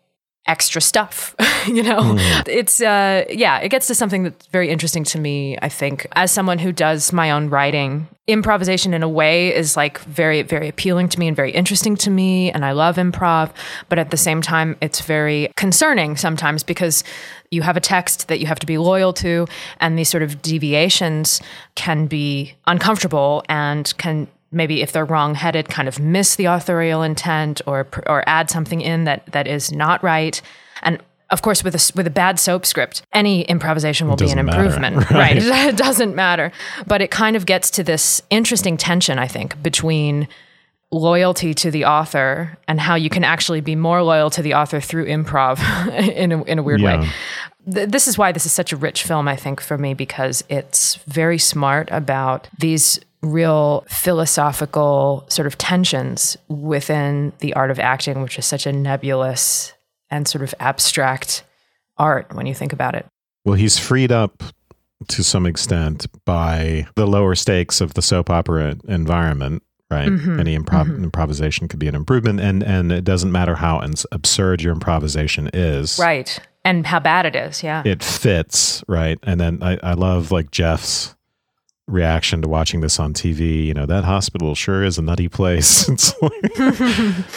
extra 0.47 0.81
stuff 0.81 1.35
you 1.67 1.83
know 1.83 1.99
mm. 1.99 2.47
it's 2.47 2.81
uh 2.81 3.23
yeah 3.29 3.59
it 3.59 3.69
gets 3.69 3.85
to 3.85 3.93
something 3.93 4.23
that's 4.23 4.47
very 4.47 4.69
interesting 4.69 5.03
to 5.03 5.19
me 5.19 5.55
i 5.61 5.69
think 5.69 6.07
as 6.13 6.31
someone 6.31 6.57
who 6.57 6.71
does 6.71 7.13
my 7.13 7.29
own 7.29 7.47
writing 7.47 8.07
improvisation 8.25 8.91
in 8.91 9.03
a 9.03 9.09
way 9.09 9.55
is 9.55 9.77
like 9.77 9.99
very 9.99 10.41
very 10.41 10.67
appealing 10.67 11.07
to 11.07 11.19
me 11.19 11.27
and 11.27 11.35
very 11.35 11.51
interesting 11.51 11.95
to 11.95 12.09
me 12.09 12.51
and 12.51 12.65
i 12.65 12.71
love 12.71 12.95
improv 12.95 13.51
but 13.87 13.99
at 13.99 14.09
the 14.09 14.17
same 14.17 14.41
time 14.41 14.75
it's 14.81 15.01
very 15.01 15.47
concerning 15.57 16.17
sometimes 16.17 16.63
because 16.63 17.03
you 17.51 17.61
have 17.61 17.77
a 17.77 17.81
text 17.81 18.27
that 18.27 18.39
you 18.39 18.47
have 18.47 18.59
to 18.59 18.65
be 18.65 18.79
loyal 18.79 19.13
to 19.13 19.45
and 19.79 19.95
these 19.97 20.09
sort 20.09 20.23
of 20.23 20.41
deviations 20.41 21.39
can 21.75 22.07
be 22.07 22.55
uncomfortable 22.65 23.43
and 23.47 23.93
can 23.99 24.27
maybe 24.51 24.81
if 24.81 24.91
they're 24.91 25.05
wrong-headed 25.05 25.69
kind 25.69 25.87
of 25.87 25.99
miss 25.99 26.35
the 26.35 26.45
authorial 26.45 27.01
intent 27.01 27.61
or 27.65 27.87
or 28.07 28.23
add 28.27 28.49
something 28.49 28.81
in 28.81 29.05
that 29.05 29.25
that 29.27 29.47
is 29.47 29.71
not 29.71 30.03
right. 30.03 30.41
And 30.81 31.01
of 31.29 31.41
course 31.41 31.63
with 31.63 31.75
a 31.75 31.91
with 31.95 32.07
a 32.07 32.11
bad 32.11 32.39
soap 32.39 32.65
script 32.65 33.03
any 33.13 33.43
improvisation 33.43 34.07
will 34.07 34.17
be 34.17 34.29
an 34.29 34.39
improvement 34.39 34.97
matter, 34.97 35.13
right, 35.15 35.43
right? 35.43 35.67
it 35.73 35.77
doesn't 35.77 36.15
matter. 36.15 36.51
But 36.85 37.01
it 37.01 37.11
kind 37.11 37.35
of 37.35 37.45
gets 37.45 37.71
to 37.71 37.83
this 37.83 38.21
interesting 38.29 38.77
tension 38.77 39.17
i 39.17 39.27
think 39.27 39.61
between 39.63 40.27
loyalty 40.93 41.53
to 41.53 41.71
the 41.71 41.85
author 41.85 42.57
and 42.67 42.81
how 42.81 42.95
you 42.95 43.09
can 43.09 43.23
actually 43.23 43.61
be 43.61 43.77
more 43.77 44.03
loyal 44.03 44.29
to 44.29 44.41
the 44.41 44.53
author 44.53 44.81
through 44.81 45.05
improv 45.05 45.57
in 46.15 46.33
a, 46.33 46.43
in 46.43 46.59
a 46.59 46.63
weird 46.63 46.81
yeah. 46.81 46.99
way 46.99 47.09
this 47.65 48.07
is 48.07 48.17
why 48.17 48.31
this 48.31 48.45
is 48.45 48.51
such 48.51 48.73
a 48.73 48.77
rich 48.77 49.03
film, 49.03 49.27
I 49.27 49.35
think, 49.35 49.61
for 49.61 49.77
me, 49.77 49.93
because 49.93 50.43
it's 50.49 50.95
very 51.07 51.37
smart 51.37 51.89
about 51.91 52.49
these 52.57 52.99
real 53.21 53.85
philosophical 53.87 55.25
sort 55.29 55.45
of 55.45 55.57
tensions 55.57 56.37
within 56.47 57.33
the 57.39 57.53
art 57.53 57.71
of 57.71 57.79
acting, 57.79 58.21
which 58.21 58.39
is 58.39 58.45
such 58.45 58.65
a 58.65 58.73
nebulous 58.73 59.73
and 60.09 60.27
sort 60.27 60.43
of 60.43 60.53
abstract 60.59 61.43
art 61.97 62.33
when 62.33 62.45
you 62.45 62.55
think 62.55 62.73
about 62.73 62.95
it. 62.95 63.05
Well, 63.45 63.55
he's 63.55 63.77
freed 63.77 64.11
up 64.11 64.43
to 65.07 65.23
some 65.23 65.45
extent 65.45 66.05
by 66.25 66.87
the 66.95 67.07
lower 67.07 67.35
stakes 67.35 67.81
of 67.81 67.93
the 67.93 68.01
soap 68.01 68.29
opera 68.29 68.75
environment, 68.87 69.63
right? 69.89 70.09
Mm-hmm. 70.09 70.39
Any 70.39 70.57
improv- 70.57 70.85
mm-hmm. 70.85 71.03
improvisation 71.03 71.67
could 71.67 71.79
be 71.79 71.87
an 71.87 71.95
improvement, 71.95 72.39
and 72.39 72.63
and 72.63 72.91
it 72.91 73.03
doesn't 73.03 73.31
matter 73.31 73.55
how 73.55 73.81
absurd 74.11 74.61
your 74.61 74.73
improvisation 74.73 75.49
is, 75.53 75.97
right? 75.99 76.39
And 76.63 76.85
how 76.85 76.99
bad 76.99 77.25
it 77.25 77.35
is, 77.35 77.63
yeah. 77.63 77.81
It 77.85 78.03
fits, 78.03 78.83
right? 78.87 79.17
And 79.23 79.39
then 79.39 79.63
I, 79.63 79.79
I 79.81 79.93
love 79.93 80.31
like 80.31 80.51
Jeff's 80.51 81.15
reaction 81.91 82.41
to 82.41 82.47
watching 82.47 82.81
this 82.81 82.99
on 82.99 83.13
TV. 83.13 83.65
You 83.65 83.73
know, 83.73 83.85
that 83.85 84.03
hospital 84.03 84.55
sure 84.55 84.83
is 84.83 84.97
a 84.97 85.01
nutty 85.01 85.27
place. 85.27 85.87
it's 85.89 86.19
like, 86.21 86.31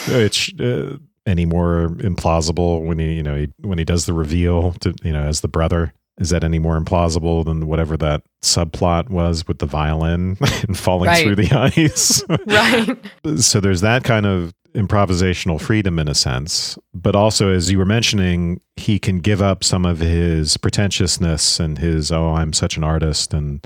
it's 0.07 0.53
uh, 0.59 0.97
any 1.25 1.45
more 1.45 1.89
implausible 1.99 2.85
when 2.85 2.99
he, 2.99 3.13
you 3.13 3.23
know, 3.23 3.35
he, 3.35 3.49
when 3.61 3.77
he 3.77 3.85
does 3.85 4.05
the 4.05 4.13
reveal 4.13 4.73
to, 4.73 4.93
you 5.03 5.11
know, 5.11 5.23
as 5.23 5.41
the 5.41 5.47
brother. 5.47 5.93
Is 6.17 6.29
that 6.29 6.45
any 6.45 6.59
more 6.59 6.79
implausible 6.79 7.43
than 7.43 7.67
whatever 7.67 7.97
that 7.97 8.23
subplot 8.41 9.09
was 9.09 9.45
with 9.49 9.59
the 9.59 9.65
violin 9.65 10.37
and 10.65 10.77
falling 10.77 11.09
right. 11.09 11.21
through 11.21 11.35
the 11.35 11.51
ice? 11.51 12.23
right. 12.47 13.41
So 13.41 13.59
there's 13.59 13.81
that 13.81 14.05
kind 14.05 14.25
of 14.25 14.53
improvisational 14.75 15.59
freedom 15.59 15.97
in 15.99 16.07
a 16.07 16.15
sense. 16.15 16.77
But 16.93 17.15
also, 17.15 17.51
as 17.51 17.71
you 17.71 17.77
were 17.77 17.85
mentioning, 17.85 18.61
he 18.75 18.99
can 18.99 19.19
give 19.19 19.41
up 19.41 19.63
some 19.63 19.85
of 19.85 19.99
his 19.99 20.57
pretentiousness 20.57 21.59
and 21.59 21.79
his, 21.79 22.11
oh, 22.11 22.33
I'm 22.33 22.53
such 22.53 22.77
an 22.77 22.83
artist 22.83 23.33
and 23.33 23.65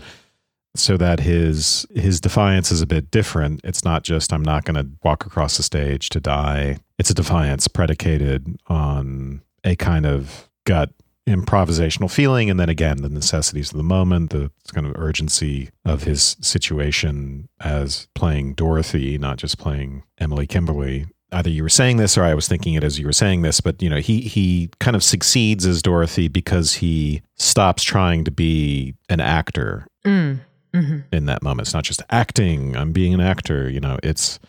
so 0.76 0.98
that 0.98 1.20
his 1.20 1.86
his 1.94 2.22
defiance 2.22 2.72
is 2.72 2.82
a 2.82 2.88
bit 2.88 3.12
different. 3.12 3.62
It's 3.64 3.84
not 3.84 4.04
just 4.04 4.32
I'm 4.32 4.44
not 4.44 4.66
going 4.66 4.76
to 4.76 4.90
walk 5.04 5.26
across 5.26 5.58
the 5.58 5.64
stage 5.64 6.10
to 6.10 6.20
die. 6.20 6.78
It's 6.98 7.10
a 7.10 7.16
defiance 7.16 7.68
predicated 7.68 8.58
on 8.68 9.42
a 9.64 9.76
kind 9.76 10.06
of 10.06 10.50
gut 10.66 10.92
improvisational 11.28 12.10
feeling 12.10 12.50
and 12.50 12.60
then 12.60 12.70
again 12.70 12.98
the 13.04 13.10
necessities 13.10 13.72
of 13.72 13.78
the 13.78 13.84
moment 13.84 14.32
the 14.32 14.50
kind 14.74 14.88
of 14.88 14.96
urgency 14.96 15.70
of 15.86 16.04
his 16.04 16.36
situation 16.42 17.48
as 17.60 18.08
playing 18.16 18.56
dorothy 18.56 19.16
not 19.20 19.38
just 19.38 19.60
playing 19.60 20.02
emily 20.18 20.48
kimberly 20.48 21.06
either 21.32 21.50
you 21.50 21.62
were 21.62 21.70
saying 21.70 21.98
this 21.98 22.18
or 22.18 22.24
i 22.24 22.34
was 22.34 22.48
thinking 22.48 22.74
it 22.74 22.84
as 22.84 22.98
you 22.98 23.06
were 23.06 23.14
saying 23.14 23.44
this 23.44 23.62
but 23.62 23.80
you 23.80 23.88
know 23.88 23.98
he 23.98 24.22
he 24.22 24.72
kind 24.80 24.96
of 24.96 25.04
succeeds 25.04 25.68
as 25.68 25.84
dorothy 25.84 26.28
because 26.28 26.76
he 26.76 27.22
stops 27.36 27.84
trying 27.84 28.24
to 28.24 28.32
be 28.32 28.96
an 29.08 29.20
actor 29.20 29.86
mm 30.04 30.40
mm-hmm. 30.74 31.00
in 31.12 31.26
that 31.26 31.44
moment. 31.44 31.68
It's 31.68 31.74
not 31.74 31.84
just 31.84 32.02
acting, 32.10 32.76
I'm 32.76 32.92
being 32.92 33.14
an 33.14 33.22
actor, 33.22 33.70
you 33.70 33.80
know, 33.80 33.98
it's 34.04 34.40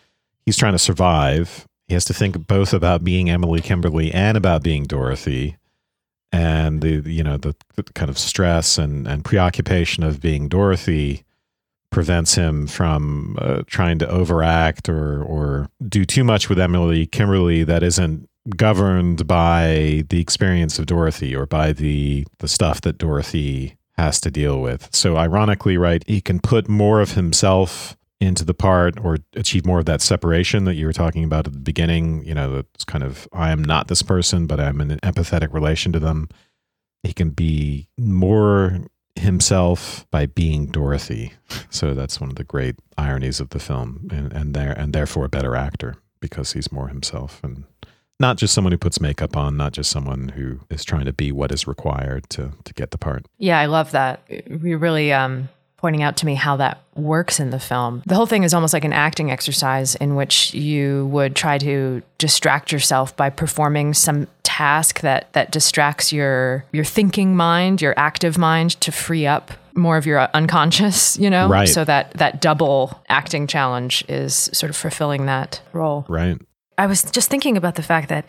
he's 0.45 0.57
trying 0.57 0.73
to 0.73 0.79
survive. 0.79 1.67
He 1.87 1.93
has 1.93 2.05
to 2.05 2.13
think 2.13 2.47
both 2.47 2.73
about 2.73 3.03
being 3.03 3.29
Emily 3.29 3.61
Kimberly 3.61 4.11
and 4.11 4.37
about 4.37 4.63
being 4.63 4.83
Dorothy. 4.83 5.57
And 6.33 6.81
the 6.81 7.01
you 7.05 7.23
know 7.23 7.35
the, 7.35 7.55
the 7.75 7.83
kind 7.83 8.09
of 8.09 8.17
stress 8.17 8.77
and, 8.77 9.05
and 9.05 9.25
preoccupation 9.25 10.03
of 10.03 10.21
being 10.21 10.47
Dorothy 10.47 11.25
prevents 11.89 12.35
him 12.35 12.67
from 12.67 13.35
uh, 13.39 13.63
trying 13.67 13.99
to 13.99 14.09
overact 14.09 14.87
or 14.87 15.21
or 15.21 15.69
do 15.87 16.05
too 16.05 16.23
much 16.23 16.47
with 16.47 16.57
Emily 16.57 17.05
Kimberly 17.05 17.65
that 17.65 17.83
isn't 17.83 18.29
governed 18.55 19.27
by 19.27 20.03
the 20.09 20.21
experience 20.21 20.79
of 20.79 20.85
Dorothy 20.85 21.35
or 21.35 21.45
by 21.45 21.73
the 21.73 22.25
the 22.39 22.47
stuff 22.47 22.79
that 22.81 22.97
Dorothy 22.97 23.75
has 24.01 24.19
to 24.21 24.31
deal 24.31 24.61
with. 24.61 24.89
So, 24.91 25.17
ironically, 25.17 25.77
right, 25.77 26.03
he 26.07 26.21
can 26.21 26.39
put 26.39 26.67
more 26.67 27.01
of 27.01 27.13
himself 27.13 27.95
into 28.19 28.45
the 28.45 28.53
part 28.53 29.03
or 29.03 29.17
achieve 29.35 29.65
more 29.65 29.79
of 29.79 29.85
that 29.85 30.01
separation 30.01 30.65
that 30.65 30.75
you 30.75 30.85
were 30.85 30.93
talking 30.93 31.23
about 31.23 31.47
at 31.47 31.53
the 31.53 31.59
beginning. 31.59 32.23
You 32.23 32.35
know, 32.35 32.63
it's 32.75 32.83
kind 32.83 33.03
of, 33.03 33.27
I 33.33 33.51
am 33.51 33.63
not 33.63 33.87
this 33.87 34.03
person, 34.03 34.45
but 34.45 34.59
I'm 34.59 34.79
in 34.79 34.91
an 34.91 34.99
empathetic 34.99 35.53
relation 35.53 35.91
to 35.93 35.99
them. 35.99 36.29
He 37.03 37.13
can 37.13 37.31
be 37.31 37.87
more 37.97 38.79
himself 39.15 40.05
by 40.11 40.25
being 40.25 40.67
Dorothy. 40.67 41.33
So 41.73 41.93
that's 41.93 42.19
one 42.19 42.29
of 42.29 42.35
the 42.35 42.43
great 42.43 42.75
ironies 42.97 43.39
of 43.39 43.49
the 43.49 43.59
film, 43.59 44.09
and 44.11 44.33
and 44.33 44.53
there 44.53 44.73
and 44.73 44.91
therefore 44.91 45.25
a 45.25 45.29
better 45.29 45.55
actor 45.55 45.95
because 46.19 46.51
he's 46.51 46.71
more 46.71 46.89
himself 46.89 47.39
and 47.43 47.63
not 48.21 48.37
just 48.37 48.53
someone 48.53 48.71
who 48.71 48.77
puts 48.77 49.01
makeup 49.01 49.35
on, 49.35 49.57
not 49.57 49.73
just 49.73 49.91
someone 49.91 50.29
who 50.29 50.59
is 50.69 50.85
trying 50.85 51.05
to 51.05 51.13
be 51.13 51.31
what 51.31 51.51
is 51.51 51.67
required 51.67 52.29
to 52.29 52.53
to 52.63 52.73
get 52.73 52.91
the 52.91 52.97
part. 52.97 53.25
Yeah, 53.37 53.59
I 53.59 53.65
love 53.65 53.91
that. 53.91 54.21
You're 54.29 54.77
really 54.77 55.11
um, 55.11 55.49
pointing 55.77 56.03
out 56.03 56.15
to 56.17 56.25
me 56.25 56.35
how 56.35 56.55
that 56.57 56.81
works 56.95 57.39
in 57.39 57.49
the 57.49 57.59
film. 57.59 58.03
The 58.05 58.15
whole 58.15 58.27
thing 58.27 58.43
is 58.43 58.53
almost 58.53 58.73
like 58.73 58.85
an 58.85 58.93
acting 58.93 59.31
exercise 59.31 59.95
in 59.95 60.15
which 60.15 60.53
you 60.53 61.07
would 61.07 61.35
try 61.35 61.57
to 61.57 62.03
distract 62.19 62.71
yourself 62.71 63.17
by 63.17 63.31
performing 63.31 63.93
some 63.95 64.27
task 64.43 65.01
that 65.01 65.33
that 65.33 65.51
distracts 65.51 66.13
your 66.13 66.63
your 66.71 66.85
thinking 66.85 67.35
mind, 67.35 67.81
your 67.81 67.95
active 67.97 68.37
mind 68.37 68.79
to 68.81 68.91
free 68.91 69.25
up 69.25 69.51
more 69.75 69.97
of 69.97 70.05
your 70.05 70.21
unconscious, 70.33 71.17
you 71.17 71.29
know? 71.29 71.47
Right. 71.47 71.67
So 71.67 71.83
that 71.85 72.11
that 72.13 72.41
double 72.41 73.01
acting 73.09 73.47
challenge 73.47 74.05
is 74.07 74.49
sort 74.53 74.69
of 74.69 74.75
fulfilling 74.75 75.25
that 75.25 75.61
role. 75.73 76.05
Right. 76.07 76.39
I 76.81 76.87
was 76.87 77.03
just 77.03 77.29
thinking 77.29 77.57
about 77.57 77.75
the 77.75 77.83
fact 77.83 78.09
that 78.09 78.25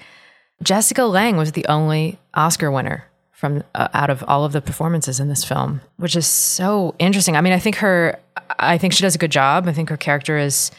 Jessica 0.62 1.04
Lange 1.04 1.38
was 1.38 1.52
the 1.52 1.64
only 1.68 2.18
Oscar 2.34 2.70
winner 2.70 3.06
from 3.30 3.64
uh, 3.74 3.88
out 3.94 4.10
of 4.10 4.22
all 4.28 4.44
of 4.44 4.52
the 4.52 4.60
performances 4.60 5.18
in 5.18 5.28
this 5.28 5.42
film, 5.42 5.80
which 5.96 6.14
is 6.14 6.26
so 6.26 6.94
interesting. 6.98 7.34
I 7.34 7.40
mean, 7.40 7.54
I 7.54 7.58
think 7.58 7.76
her 7.76 8.20
I 8.58 8.76
think 8.76 8.92
she 8.92 9.02
does 9.02 9.14
a 9.14 9.18
good 9.18 9.32
job. 9.32 9.66
I 9.66 9.72
think 9.72 9.88
her 9.88 9.96
character 9.96 10.36
is 10.36 10.70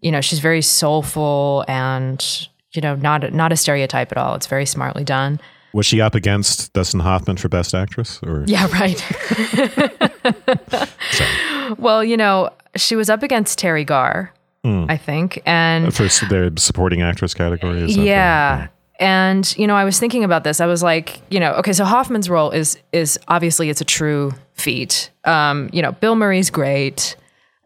you 0.00 0.10
know, 0.10 0.20
she's 0.20 0.40
very 0.40 0.62
soulful 0.62 1.64
and 1.68 2.48
you 2.72 2.82
know, 2.82 2.96
not 2.96 3.32
not 3.32 3.52
a 3.52 3.56
stereotype 3.56 4.10
at 4.10 4.18
all. 4.18 4.34
It's 4.34 4.48
very 4.48 4.66
smartly 4.66 5.04
done. 5.04 5.40
Was 5.72 5.86
she 5.86 6.00
up 6.00 6.16
against 6.16 6.72
Dustin 6.72 7.00
Hoffman 7.00 7.36
for 7.36 7.48
Best 7.48 7.72
Actress? 7.72 8.18
Or 8.24 8.42
Yeah, 8.48 8.66
right. 8.72 9.00
well, 11.78 12.02
you 12.02 12.16
know, 12.16 12.50
she 12.74 12.96
was 12.96 13.08
up 13.08 13.22
against 13.22 13.60
Teri 13.60 13.86
Garr, 13.86 14.34
I 14.64 14.96
think, 14.96 15.42
and 15.44 15.92
for 15.94 16.08
their 16.26 16.50
supporting 16.56 17.02
actress 17.02 17.34
category? 17.34 17.82
Is 17.82 17.96
yeah. 17.96 18.68
And 19.00 19.52
you 19.58 19.66
know, 19.66 19.74
I 19.74 19.84
was 19.84 19.98
thinking 19.98 20.22
about 20.22 20.44
this. 20.44 20.60
I 20.60 20.66
was 20.66 20.82
like, 20.82 21.20
you 21.30 21.40
know, 21.40 21.52
okay, 21.54 21.72
so 21.72 21.84
Hoffman's 21.84 22.30
role 22.30 22.50
is 22.52 22.78
is 22.92 23.18
obviously 23.26 23.68
it's 23.70 23.80
a 23.80 23.84
true 23.84 24.32
feat. 24.54 25.10
Um, 25.24 25.68
you 25.72 25.82
know, 25.82 25.90
Bill 25.92 26.14
Murray's 26.14 26.50
great 26.50 27.16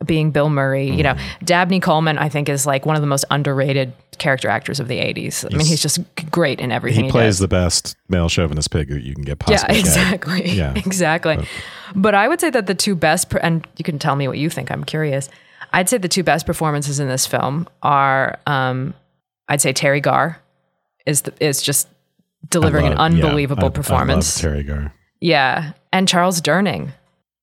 being 0.05 0.31
Bill 0.31 0.49
Murray. 0.51 0.91
You 0.91 1.03
know, 1.03 1.15
Mm-hmm. 1.15 1.45
Dabney 1.45 1.81
Coleman 1.81 2.17
I 2.19 2.29
think 2.31 2.49
is 2.49 2.67
like 2.67 2.87
one 2.87 2.97
of 2.97 3.03
the 3.03 3.09
most 3.09 3.25
underrated 3.31 3.93
character 4.19 4.49
actors 4.49 4.81
of 4.81 4.89
the 4.89 4.99
80s. 4.99 5.45
I 5.45 5.57
mean, 5.57 5.67
he's 5.67 5.83
just 5.83 5.99
great 6.31 6.59
in 6.61 6.73
everything 6.73 7.01
He 7.05 7.07
he, 7.09 7.13
plays 7.13 7.35
does. 7.35 7.39
the 7.41 7.49
best 7.49 7.97
male 8.09 8.29
chauvinist 8.31 8.71
pig 8.71 8.89
that 8.89 9.03
you 9.03 9.15
can 9.15 9.25
get 9.25 9.37
Yeah, 9.49 9.57
possibly. 9.59 9.75
get. 9.75 9.81
exactly. 9.87 10.49
Yeah. 10.51 10.73
exactly. 10.77 11.47
But 11.95 12.15
I 12.15 12.29
would 12.29 12.41
say 12.41 12.49
that 12.51 12.67
the 12.67 12.75
two 12.75 12.95
best, 12.95 13.33
and 13.43 13.67
you 13.77 13.85
can 13.85 13.99
tell 13.99 14.17
me 14.17 14.27
what 14.29 14.39
you 14.39 14.49
think. 14.49 14.71
I'm 14.71 14.85
curious. 14.85 15.29
I'd 15.73 15.89
say 15.89 15.99
the 15.99 16.09
two 16.09 16.23
best 16.23 16.47
performances 16.47 17.01
in 17.01 17.09
this 17.09 17.27
film 17.27 17.69
are, 17.83 18.39
um, 18.47 18.95
I'd 19.49 19.61
say 19.61 19.73
Teri 19.73 20.03
Garr 20.03 20.41
is 21.07 21.23
the, 21.23 21.33
is 21.41 21.63
just 21.63 21.89
delivering 22.49 22.87
I 22.87 22.91
an 22.93 22.97
love- 22.99 23.13
yeah, 23.13 23.25
unbelievable 23.25 23.61
I- 23.61 23.67
I 23.67 23.69
love 23.69 23.75
performance. 23.75 24.41
Teri 24.41 24.67
Garr. 24.67 24.93
yeah, 25.21 25.73
and 25.93 26.09
Charles 26.09 26.41
Durning, 26.41 26.93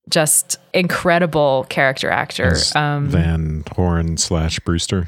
just 0.09 0.57
incredible 0.74 1.65
character 1.69 2.09
actor. 2.09 2.55
Um, 2.76 3.07
Van 3.07 3.63
Horn 3.76 4.17
slash 4.17 4.59
Brewster. 4.59 5.07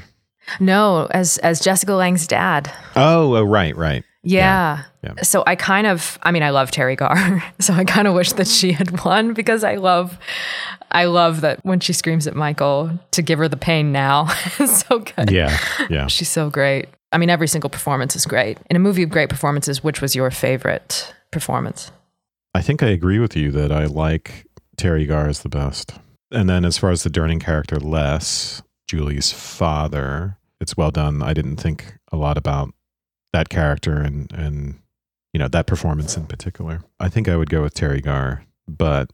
no, 0.60 1.06
as 1.10 1.38
as 1.38 1.60
Jessica 1.60 1.92
Lange's 1.94 2.26
dad. 2.26 2.70
Oh, 2.94 3.34
oh, 3.36 3.42
right, 3.42 3.76
right. 3.76 4.04
Yeah. 4.22 4.82
Yeah. 5.04 5.12
So 5.22 5.44
I 5.46 5.54
kind 5.54 5.86
of, 5.86 6.18
I 6.22 6.32
mean, 6.32 6.42
I 6.42 6.50
love 6.50 6.70
Teri 6.72 6.96
Garr. 6.96 7.42
So 7.60 7.72
I 7.74 7.84
kind 7.84 8.08
of 8.08 8.14
wish 8.14 8.32
that 8.32 8.48
she 8.48 8.72
had 8.72 9.04
won 9.04 9.34
because 9.34 9.62
I 9.62 9.76
love, 9.76 10.18
I 10.96 11.04
love 11.04 11.42
that 11.42 11.62
when 11.62 11.78
she 11.78 11.92
screams 11.92 12.26
at 12.26 12.34
Michael 12.34 12.98
to 13.10 13.20
give 13.20 13.38
her 13.38 13.48
the 13.48 13.56
pain 13.58 13.92
now. 13.92 14.28
it's 14.58 14.86
so 14.86 15.00
good. 15.00 15.30
Yeah, 15.30 15.54
yeah. 15.90 16.06
She's 16.06 16.30
so 16.30 16.48
great. 16.48 16.88
I 17.12 17.18
mean, 17.18 17.28
every 17.28 17.48
single 17.48 17.68
performance 17.68 18.16
is 18.16 18.24
great. 18.24 18.56
In 18.70 18.76
a 18.76 18.78
movie 18.78 19.02
of 19.02 19.10
great 19.10 19.28
performances, 19.28 19.84
which 19.84 20.00
was 20.00 20.16
your 20.16 20.30
favorite 20.30 21.14
performance? 21.30 21.92
I 22.54 22.62
think 22.62 22.82
I 22.82 22.88
agree 22.88 23.18
with 23.18 23.36
you 23.36 23.50
that 23.52 23.70
I 23.70 23.84
like 23.84 24.46
Teri 24.78 25.06
Garr 25.06 25.28
as 25.28 25.42
the 25.42 25.50
best. 25.50 25.92
And 26.30 26.48
then 26.48 26.64
as 26.64 26.78
far 26.78 26.90
as 26.90 27.02
the 27.02 27.10
Durning 27.10 27.42
character, 27.42 27.78
Les, 27.78 28.62
Julie's 28.90 29.30
father, 29.32 30.38
it's 30.62 30.78
well 30.78 30.90
done. 30.90 31.22
I 31.22 31.34
didn't 31.34 31.56
think 31.56 31.98
a 32.10 32.16
lot 32.16 32.38
about 32.38 32.72
that 33.34 33.50
character 33.50 34.00
and 34.00 34.32
and 34.32 34.80
you 35.34 35.38
know 35.38 35.48
that 35.48 35.66
performance 35.66 36.16
in 36.16 36.26
particular. 36.26 36.82
I 36.98 37.10
think 37.10 37.28
I 37.28 37.36
would 37.36 37.50
go 37.50 37.60
with 37.60 37.74
Teri 37.74 38.02
Garr, 38.02 38.46
but 38.66 39.10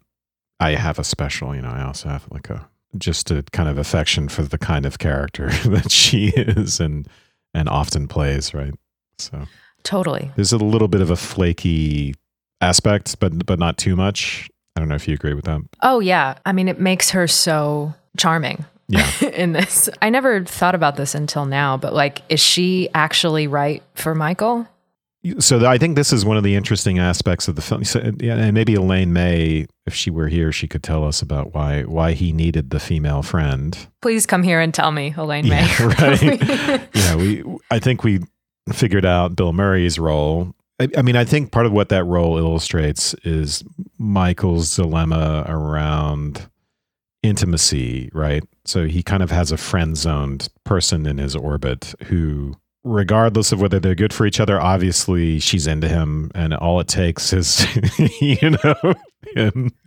I 0.62 0.76
have 0.76 0.98
a 0.98 1.04
special, 1.04 1.54
you 1.54 1.62
know, 1.62 1.70
I 1.70 1.82
also 1.82 2.08
have 2.08 2.26
like 2.30 2.48
a 2.48 2.68
just 2.98 3.30
a 3.30 3.42
kind 3.52 3.68
of 3.68 3.78
affection 3.78 4.28
for 4.28 4.42
the 4.42 4.58
kind 4.58 4.84
of 4.86 4.98
character 4.98 5.50
that 5.64 5.90
she 5.90 6.28
is 6.28 6.78
and 6.78 7.08
and 7.54 7.68
often 7.68 8.06
plays, 8.06 8.54
right? 8.54 8.74
So 9.18 9.46
Totally. 9.82 10.30
there's 10.36 10.52
a 10.52 10.58
little 10.58 10.88
bit 10.88 11.00
of 11.00 11.10
a 11.10 11.16
flaky 11.16 12.14
aspect, 12.60 13.18
but 13.18 13.44
but 13.44 13.58
not 13.58 13.76
too 13.76 13.96
much. 13.96 14.48
I 14.76 14.80
don't 14.80 14.88
know 14.88 14.94
if 14.94 15.06
you 15.06 15.14
agree 15.14 15.34
with 15.34 15.44
that. 15.44 15.60
Oh, 15.82 16.00
yeah. 16.00 16.38
I 16.46 16.52
mean, 16.52 16.66
it 16.68 16.80
makes 16.80 17.10
her 17.10 17.26
so 17.26 17.92
charming. 18.16 18.64
Yeah. 18.88 19.10
in 19.34 19.52
this. 19.52 19.88
I 20.00 20.10
never 20.10 20.44
thought 20.44 20.74
about 20.74 20.96
this 20.96 21.14
until 21.14 21.44
now, 21.44 21.76
but 21.76 21.92
like, 21.92 22.22
is 22.28 22.40
she 22.40 22.88
actually 22.94 23.46
right 23.46 23.82
for 23.94 24.14
Michael? 24.14 24.66
So 25.38 25.64
I 25.64 25.78
think 25.78 25.94
this 25.94 26.12
is 26.12 26.24
one 26.24 26.36
of 26.36 26.42
the 26.42 26.56
interesting 26.56 26.98
aspects 26.98 27.46
of 27.46 27.54
the 27.54 27.62
film. 27.62 27.84
So, 27.84 28.00
and 28.00 28.54
maybe 28.54 28.74
Elaine 28.74 29.12
May, 29.12 29.66
if 29.86 29.94
she 29.94 30.10
were 30.10 30.26
here, 30.26 30.50
she 30.50 30.66
could 30.66 30.82
tell 30.82 31.04
us 31.04 31.22
about 31.22 31.54
why 31.54 31.82
why 31.82 32.12
he 32.12 32.32
needed 32.32 32.70
the 32.70 32.80
female 32.80 33.22
friend. 33.22 33.76
Please 34.00 34.26
come 34.26 34.42
here 34.42 34.60
and 34.60 34.74
tell 34.74 34.90
me, 34.90 35.14
Elaine 35.16 35.48
May. 35.48 35.64
Yeah, 35.64 35.86
right. 36.00 36.94
know, 36.94 37.16
we 37.18 37.44
I 37.70 37.78
think 37.78 38.02
we 38.02 38.20
figured 38.72 39.04
out 39.04 39.36
Bill 39.36 39.52
Murray's 39.52 39.98
role. 39.98 40.54
I, 40.80 40.88
I 40.96 41.02
mean, 41.02 41.16
I 41.16 41.24
think 41.24 41.52
part 41.52 41.66
of 41.66 41.72
what 41.72 41.88
that 41.90 42.04
role 42.04 42.36
illustrates 42.38 43.14
is 43.22 43.62
Michael's 43.98 44.74
dilemma 44.74 45.44
around 45.46 46.48
intimacy, 47.22 48.10
right? 48.12 48.42
So 48.64 48.86
he 48.86 49.02
kind 49.02 49.22
of 49.22 49.30
has 49.30 49.52
a 49.52 49.56
friend 49.56 49.96
zoned 49.96 50.48
person 50.64 51.06
in 51.06 51.18
his 51.18 51.36
orbit 51.36 51.94
who, 52.04 52.56
regardless 52.84 53.52
of 53.52 53.60
whether 53.60 53.78
they're 53.78 53.94
good 53.94 54.12
for 54.12 54.26
each 54.26 54.40
other, 54.40 54.60
obviously 54.60 55.38
she's 55.38 55.66
into 55.66 55.88
him, 55.88 56.30
and 56.34 56.54
all 56.54 56.80
it 56.80 56.88
takes 56.88 57.32
is, 57.32 57.66
you 58.20 58.50
know, 58.50 58.94
him 59.34 59.72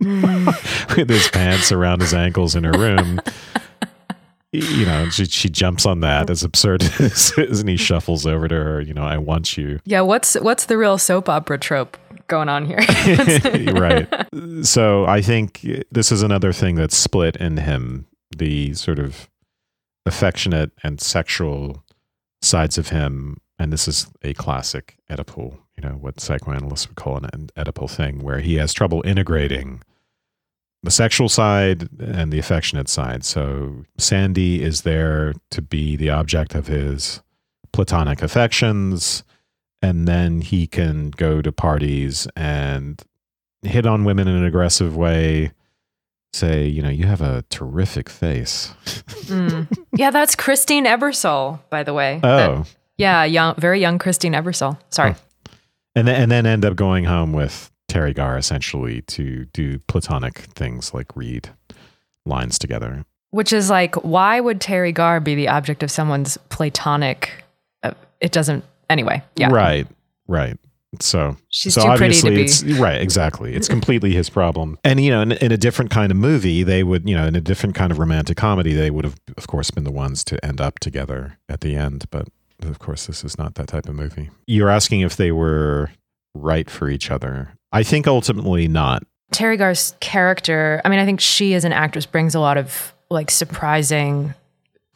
with 0.96 1.08
his 1.08 1.28
pants 1.28 1.72
around 1.72 2.00
his 2.00 2.14
ankles 2.14 2.54
in 2.54 2.64
her 2.64 2.72
room. 2.72 3.20
You 4.52 4.86
know, 4.86 5.10
she, 5.10 5.26
she 5.26 5.50
jumps 5.50 5.84
on 5.84 6.00
that 6.00 6.30
as 6.30 6.42
absurd 6.42 6.82
as 7.00 7.32
it 7.36 7.50
is, 7.50 7.60
and 7.60 7.68
he 7.68 7.76
shuffles 7.76 8.26
over 8.26 8.48
to 8.48 8.54
her. 8.54 8.80
You 8.80 8.94
know, 8.94 9.04
I 9.04 9.18
want 9.18 9.56
you. 9.56 9.80
Yeah, 9.84 10.00
what's 10.00 10.34
what's 10.34 10.66
the 10.66 10.78
real 10.78 10.98
soap 10.98 11.28
opera 11.28 11.58
trope 11.58 11.98
going 12.28 12.48
on 12.48 12.64
here? 12.64 12.78
right. 13.74 14.08
So 14.62 15.04
I 15.06 15.20
think 15.20 15.66
this 15.90 16.10
is 16.10 16.22
another 16.22 16.52
thing 16.52 16.76
that's 16.76 16.96
split 16.96 17.36
in 17.36 17.58
him 17.58 18.06
the 18.36 18.74
sort 18.74 18.98
of 18.98 19.28
affectionate 20.04 20.70
and 20.82 21.00
sexual 21.00 21.84
sides 22.46 22.78
of 22.78 22.88
him. 22.88 23.40
And 23.58 23.72
this 23.72 23.88
is 23.88 24.06
a 24.22 24.34
classic 24.34 24.96
Oedipal, 25.10 25.58
you 25.76 25.88
know, 25.88 25.94
what 25.94 26.20
psychoanalysts 26.20 26.88
would 26.88 26.96
call 26.96 27.16
an 27.16 27.50
Oedipal 27.56 27.90
thing, 27.90 28.22
where 28.22 28.40
he 28.40 28.56
has 28.56 28.72
trouble 28.72 29.02
integrating 29.04 29.82
the 30.82 30.90
sexual 30.90 31.28
side 31.28 31.88
and 32.00 32.32
the 32.32 32.38
affectionate 32.38 32.88
side. 32.88 33.24
So 33.24 33.84
Sandy 33.98 34.62
is 34.62 34.82
there 34.82 35.34
to 35.50 35.62
be 35.62 35.96
the 35.96 36.10
object 36.10 36.54
of 36.54 36.66
his 36.66 37.22
platonic 37.72 38.22
affections 38.22 39.24
and 39.82 40.08
then 40.08 40.40
he 40.40 40.66
can 40.66 41.10
go 41.10 41.42
to 41.42 41.52
parties 41.52 42.26
and 42.34 43.02
hit 43.62 43.86
on 43.86 44.04
women 44.04 44.28
in 44.28 44.34
an 44.34 44.44
aggressive 44.44 44.96
way 44.96 45.52
say 46.36 46.66
you 46.66 46.82
know 46.82 46.88
you 46.90 47.06
have 47.06 47.20
a 47.22 47.42
terrific 47.50 48.08
face 48.08 48.72
Mm. 49.26 49.66
Yeah, 49.92 50.10
that's 50.10 50.36
Christine 50.36 50.84
Ebersole, 50.86 51.58
by 51.70 51.82
the 51.82 51.92
way. 51.94 52.20
That- 52.22 52.50
oh 52.50 52.64
yeah, 52.98 53.24
young, 53.24 53.54
very 53.56 53.80
young 53.80 53.98
Christine 53.98 54.32
Ebersole. 54.34 54.78
Sorry. 54.90 55.14
and 55.94 56.06
then 56.06 56.22
and 56.22 56.30
then 56.30 56.46
end 56.46 56.64
up 56.64 56.76
going 56.76 57.04
home 57.04 57.32
with 57.32 57.70
teri 57.90 58.14
garr 58.14 58.36
essentially 58.38 59.02
to 59.02 59.46
do 59.46 59.78
platonic 59.80 60.38
things 60.54 60.92
like 60.94 61.06
read 61.16 61.48
lines 62.24 62.58
together 62.58 63.04
Which 63.30 63.52
is 63.52 63.68
like, 63.70 63.94
why 63.96 64.40
would 64.40 64.60
Teri 64.60 64.92
Garr 64.94 65.20
be 65.20 65.34
the 65.34 65.48
object 65.48 65.82
of 65.82 65.90
someone's 65.90 66.36
platonic? 66.48 67.44
Uh, 67.82 67.92
it 68.20 68.32
doesn't. 68.32 68.64
Anyway, 68.90 69.22
yeah. 69.36 69.48
right 69.50 69.86
right 70.28 70.56
so 71.02 71.36
She's 71.48 71.74
so 71.74 71.82
too 71.82 71.96
pretty 71.96 72.20
to 72.20 72.26
obviously 72.28 72.42
it's 72.42 72.78
right 72.78 73.00
exactly. 73.00 73.54
It's 73.54 73.68
completely 73.76 74.12
his 74.12 74.30
problem. 74.30 74.78
And 74.84 75.00
you 75.00 75.10
know 75.10 75.22
in, 75.22 75.32
in 75.32 75.52
a 75.52 75.56
different 75.56 75.90
kind 75.90 76.10
of 76.10 76.18
movie 76.18 76.62
they 76.62 76.82
would 76.82 77.08
you 77.08 77.16
know 77.16 77.26
in 77.26 77.36
a 77.36 77.40
different 77.40 77.74
kind 77.74 77.92
of 77.92 77.98
romantic 77.98 78.36
comedy 78.36 78.72
they 78.72 78.90
would 78.90 79.04
have 79.04 79.18
of 79.36 79.46
course 79.46 79.70
been 79.70 79.84
the 79.84 79.92
ones 79.92 80.24
to 80.24 80.44
end 80.44 80.60
up 80.60 80.78
together 80.78 81.38
at 81.48 81.60
the 81.60 81.76
end. 81.76 82.04
But 82.10 82.28
of 82.62 82.78
course 82.78 83.06
this 83.06 83.24
is 83.24 83.38
not 83.38 83.54
that 83.56 83.68
type 83.68 83.88
of 83.88 83.94
movie. 83.94 84.30
You're 84.46 84.70
asking 84.70 85.00
if 85.00 85.16
they 85.16 85.32
were 85.32 85.90
right 86.34 86.68
for 86.70 86.88
each 86.88 87.10
other. 87.10 87.50
I 87.72 87.82
think 87.82 88.06
ultimately 88.06 88.68
not. 88.68 89.02
Teri 89.32 89.58
Garr's 89.58 89.94
character, 90.00 90.80
I 90.84 90.88
mean, 90.88 91.00
I 91.00 91.04
think 91.04 91.20
she 91.20 91.54
as 91.54 91.64
an 91.64 91.72
actress 91.72 92.06
brings 92.06 92.34
a 92.34 92.40
lot 92.40 92.56
of 92.56 92.94
like 93.10 93.30
surprising 93.30 94.34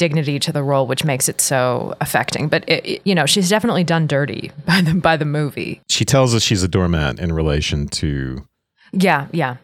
dignity 0.01 0.38
to 0.40 0.51
the 0.53 0.62
role, 0.64 0.86
which 0.88 1.05
makes 1.05 1.28
it 1.28 1.40
so 1.40 1.94
affecting. 2.01 2.48
But 2.48 2.68
it, 2.68 2.84
it- 2.86 3.03
you 3.05 3.14
know, 3.14 3.26
she's 3.26 3.48
definitely 3.48 3.84
done 3.84 4.07
dirty 4.09 4.51
by 4.66 4.80
the 4.80 4.94
by 4.94 5.16
the 5.16 5.24
movie. 5.24 5.80
she 5.88 6.05
tells 6.05 6.34
us 6.34 6.42
she's 6.42 6.62
a 6.64 6.68
doormat 6.68 7.20
in 7.20 7.32
relation 7.32 7.86
to 8.01 8.44
Yeah, 8.92 9.28
yeah, 9.32 9.57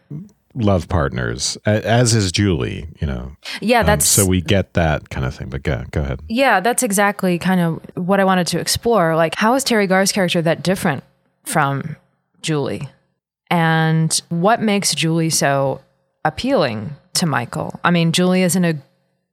love 0.54 0.88
partners 0.88 1.58
as 1.66 2.14
is 2.14 2.32
julie 2.32 2.88
you 3.00 3.06
know 3.06 3.30
yeah. 3.60 3.80
Um, 3.80 3.86
That's 3.86 4.06
so 4.08 4.24
we 4.24 4.40
get 4.40 4.72
that 4.72 5.10
kind 5.10 5.26
of 5.26 5.34
thing 5.34 5.50
but 5.50 5.62
go, 5.62 5.84
go 5.90 6.00
ahead 6.00 6.20
yeah. 6.30 6.60
That's 6.60 6.82
exactly 6.82 7.38
kind 7.38 7.60
of 7.60 7.80
what 8.06 8.20
I 8.20 8.24
wanted 8.24 8.46
to 8.48 8.58
explore. 8.60 9.16
Like, 9.16 9.34
how 9.36 9.52
is 9.54 9.64
Teri 9.64 9.86
Garr's 9.88 10.12
character 10.12 10.40
that 10.42 10.62
different 10.62 11.02
from 11.44 11.96
Julie. 12.42 12.88
And 13.50 14.10
what 14.30 14.60
makes 14.62 14.94
Julie 14.94 15.30
so 15.30 15.80
appealing 16.24 16.96
to 17.14 17.26
Michael? 17.26 17.78
I 17.84 17.90
mean, 17.90 18.12
Julie 18.12 18.42
isn't 18.42 18.64
a 18.64 18.76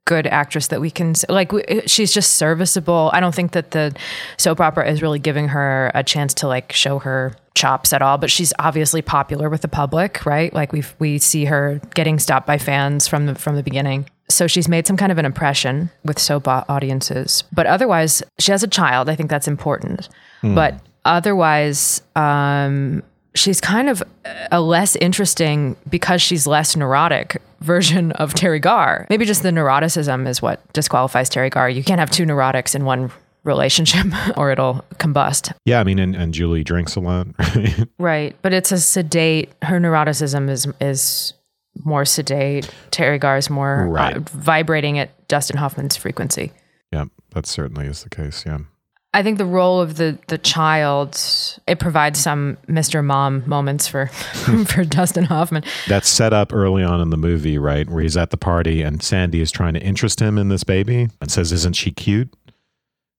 good 0.06 0.26
actress 0.26 0.66
that 0.66 0.80
we 0.80 0.90
can 0.90 1.14
like 1.28 1.52
she's 1.86 2.12
just 2.12 2.34
serviceable. 2.34 3.10
I 3.12 3.20
don't 3.20 3.34
think 3.34 3.52
that 3.52 3.70
the 3.70 3.94
soap 4.36 4.60
opera 4.60 4.90
is 4.90 5.02
really 5.02 5.18
giving 5.18 5.48
her 5.48 5.90
a 5.94 6.02
chance 6.02 6.34
to 6.34 6.48
like 6.48 6.72
show 6.72 6.98
her 6.98 7.34
chops 7.54 7.92
at 7.92 8.02
all, 8.02 8.18
but 8.18 8.30
she's 8.30 8.52
obviously 8.58 9.00
popular 9.00 9.48
with 9.48 9.62
the 9.62 9.68
public, 9.68 10.26
right? 10.26 10.52
Like 10.52 10.72
we 10.72 10.82
we 10.98 11.18
see 11.18 11.46
her 11.46 11.80
getting 11.94 12.18
stopped 12.18 12.46
by 12.46 12.58
fans 12.58 13.08
from 13.08 13.26
the 13.26 13.34
from 13.34 13.56
the 13.56 13.62
beginning. 13.62 14.08
So 14.28 14.46
she's 14.46 14.68
made 14.68 14.86
some 14.86 14.96
kind 14.96 15.12
of 15.12 15.18
an 15.18 15.24
impression 15.24 15.90
with 16.04 16.18
soap 16.18 16.48
audiences. 16.48 17.44
But 17.52 17.66
otherwise, 17.66 18.22
she 18.38 18.52
has 18.52 18.62
a 18.62 18.66
child. 18.66 19.08
I 19.08 19.16
think 19.16 19.28
that's 19.28 19.46
important. 19.46 20.08
Mm. 20.42 20.54
But 20.54 20.80
otherwise, 21.04 22.02
um, 22.16 23.02
she's 23.34 23.60
kind 23.60 23.88
of 23.88 24.02
a 24.50 24.60
less 24.60 24.96
interesting 24.96 25.76
because 25.88 26.22
she's 26.22 26.46
less 26.46 26.76
neurotic 26.76 27.40
version 27.60 28.12
of 28.12 28.34
Teri 28.34 28.60
Garr. 28.60 29.06
Maybe 29.10 29.24
just 29.24 29.42
the 29.42 29.50
neuroticism 29.50 30.28
is 30.28 30.40
what 30.40 30.60
disqualifies 30.72 31.30
Teri 31.30 31.50
Garr. 31.50 31.68
You 31.68 31.82
can't 31.82 31.98
have 31.98 32.10
two 32.10 32.24
neurotics 32.24 32.74
in 32.74 32.84
one 32.84 33.10
relationship 33.42 34.06
or 34.36 34.50
it'll 34.50 34.84
combust. 34.94 35.52
Yeah, 35.64 35.80
I 35.80 35.84
mean 35.84 35.98
and, 35.98 36.14
and 36.14 36.32
Julie 36.32 36.64
drinks 36.64 36.96
a 36.96 37.00
lot. 37.00 37.26
Right? 37.54 37.88
right. 37.98 38.36
But 38.42 38.52
it's 38.52 38.72
a 38.72 38.78
sedate 38.78 39.52
her 39.62 39.78
neuroticism 39.78 40.48
is 40.50 40.66
is 40.80 41.34
more 41.84 42.04
sedate. 42.04 42.70
Teri 42.90 43.18
Garr 43.18 43.36
is 43.36 43.50
more 43.50 43.82
uh, 43.82 43.86
right. 43.86 44.16
uh, 44.16 44.20
vibrating 44.20 44.98
at 44.98 45.28
Dustin 45.28 45.56
Hoffman's 45.56 45.96
frequency. 45.96 46.52
Yeah, 46.92 47.06
that 47.30 47.46
certainly 47.46 47.86
is 47.86 48.04
the 48.04 48.10
case. 48.10 48.44
Yeah. 48.46 48.58
I 49.14 49.22
think 49.22 49.38
the 49.38 49.46
role 49.46 49.80
of 49.80 49.96
the 49.96 50.18
the 50.26 50.38
child 50.38 51.18
it 51.68 51.78
provides 51.78 52.18
some 52.18 52.58
Mr. 52.66 53.02
Mom 53.02 53.48
moments 53.48 53.86
for 53.86 54.06
for 54.66 54.84
Dustin 54.84 55.24
Hoffman. 55.24 55.62
That's 55.88 56.08
set 56.08 56.32
up 56.32 56.52
early 56.52 56.82
on 56.82 57.00
in 57.00 57.10
the 57.10 57.16
movie, 57.16 57.56
right, 57.56 57.88
where 57.88 58.02
he's 58.02 58.16
at 58.16 58.30
the 58.30 58.36
party 58.36 58.82
and 58.82 59.02
Sandy 59.02 59.40
is 59.40 59.52
trying 59.52 59.74
to 59.74 59.80
interest 59.80 60.20
him 60.20 60.36
in 60.36 60.48
this 60.48 60.64
baby 60.64 61.08
and 61.20 61.30
says, 61.30 61.52
"Isn't 61.52 61.76
she 61.76 61.92
cute?" 61.92 62.34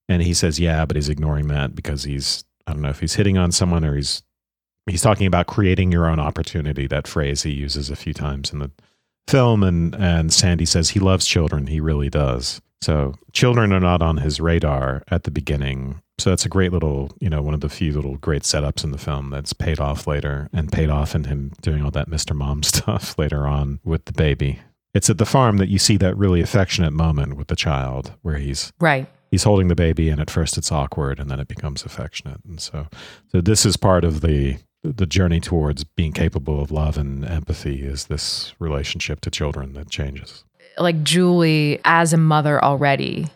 And 0.09 0.21
he 0.21 0.33
says, 0.33 0.59
"Yeah," 0.59 0.85
but 0.85 0.97
he's 0.97 1.09
ignoring 1.09 1.47
that 1.47 1.73
because 1.75 2.03
he's 2.03 2.43
I 2.67 2.73
don't 2.73 2.81
know 2.81 2.89
if 2.89 2.99
he's 2.99 3.15
hitting 3.15 3.37
on 3.37 3.53
someone 3.53 3.85
or 3.85 3.95
he's 3.95 4.21
he's 4.85 5.01
talking 5.01 5.27
about 5.27 5.47
creating 5.47 5.93
your 5.93 6.07
own 6.07 6.19
opportunity. 6.19 6.87
That 6.87 7.07
phrase 7.07 7.43
he 7.43 7.51
uses 7.51 7.89
a 7.89 7.95
few 7.95 8.13
times 8.13 8.51
in 8.51 8.59
the 8.59 8.69
film, 9.29 9.63
and 9.63 9.95
and 9.95 10.33
Sandy 10.33 10.65
says 10.65 10.89
he 10.89 10.99
loves 10.99 11.25
children. 11.25 11.67
He 11.67 11.79
really 11.79 12.09
does. 12.09 12.61
So 12.85 13.15
children 13.33 13.73
are 13.73 13.79
not 13.79 14.03
on 14.03 14.17
his 14.17 14.39
radar 14.39 15.01
at 15.07 15.23
the 15.23 15.31
beginning. 15.31 16.03
So 16.19 16.29
that's 16.29 16.45
a 16.45 16.49
great 16.49 16.71
little, 16.71 17.09
you 17.19 17.31
know, 17.31 17.41
one 17.41 17.55
of 17.55 17.61
the 17.61 17.67
few 17.67 17.91
little 17.91 18.17
great 18.17 18.43
setups 18.43 18.83
in 18.83 18.91
the 18.91 18.99
film 18.99 19.31
that's 19.31 19.53
paid 19.53 19.79
off 19.79 20.05
later 20.05 20.49
and 20.53 20.71
paid 20.71 20.91
off 20.91 21.15
in 21.15 21.23
him 21.23 21.53
doing 21.63 21.83
all 21.83 21.89
that 21.89 22.11
Mr. 22.11 22.35
Mom 22.35 22.61
stuff 22.73 23.17
later 23.17 23.47
on 23.47 23.79
with 23.83 24.05
the 24.05 24.13
baby. 24.13 24.59
It's 24.93 25.09
at 25.09 25.17
the 25.17 25.25
farm 25.25 25.57
that 25.57 25.67
you 25.67 25.79
see 25.79 25.97
that 25.97 26.15
really 26.15 26.41
affectionate 26.41 26.93
moment 26.93 27.37
with 27.37 27.47
the 27.47 27.55
child 27.55 28.13
where 28.21 28.37
he's 28.37 28.71
right. 28.79 29.07
He's 29.31 29.45
holding 29.45 29.67
the 29.67 29.75
baby 29.75 30.09
and 30.09 30.21
at 30.21 30.29
first 30.29 30.55
it's 30.55 30.71
awkward 30.71 31.19
and 31.19 31.27
then 31.27 31.39
it 31.39 31.47
becomes 31.47 31.85
affectionate. 31.85 32.41
And 32.47 32.61
so 32.61 32.85
so 33.29 33.41
this 33.41 33.65
is 33.65 33.77
part 33.77 34.05
of 34.05 34.21
the 34.21 34.57
the 34.83 35.07
journey 35.07 35.39
towards 35.39 35.83
being 35.83 36.13
capable 36.13 36.61
of 36.61 36.69
love 36.69 36.99
and 36.99 37.25
empathy 37.25 37.81
is 37.81 38.05
this 38.05 38.53
relationship 38.59 39.21
to 39.21 39.31
children 39.31 39.73
that 39.73 39.89
changes 39.89 40.43
like 40.77 41.03
Julie 41.03 41.79
as 41.85 42.13
a 42.13 42.17
mother 42.17 42.63
already. 42.63 43.27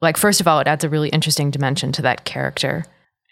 Like, 0.00 0.16
first 0.16 0.40
of 0.40 0.48
all, 0.48 0.60
it 0.60 0.66
adds 0.66 0.84
a 0.84 0.88
really 0.88 1.08
interesting 1.08 1.50
dimension 1.50 1.92
to 1.92 2.02
that 2.02 2.24
character. 2.24 2.84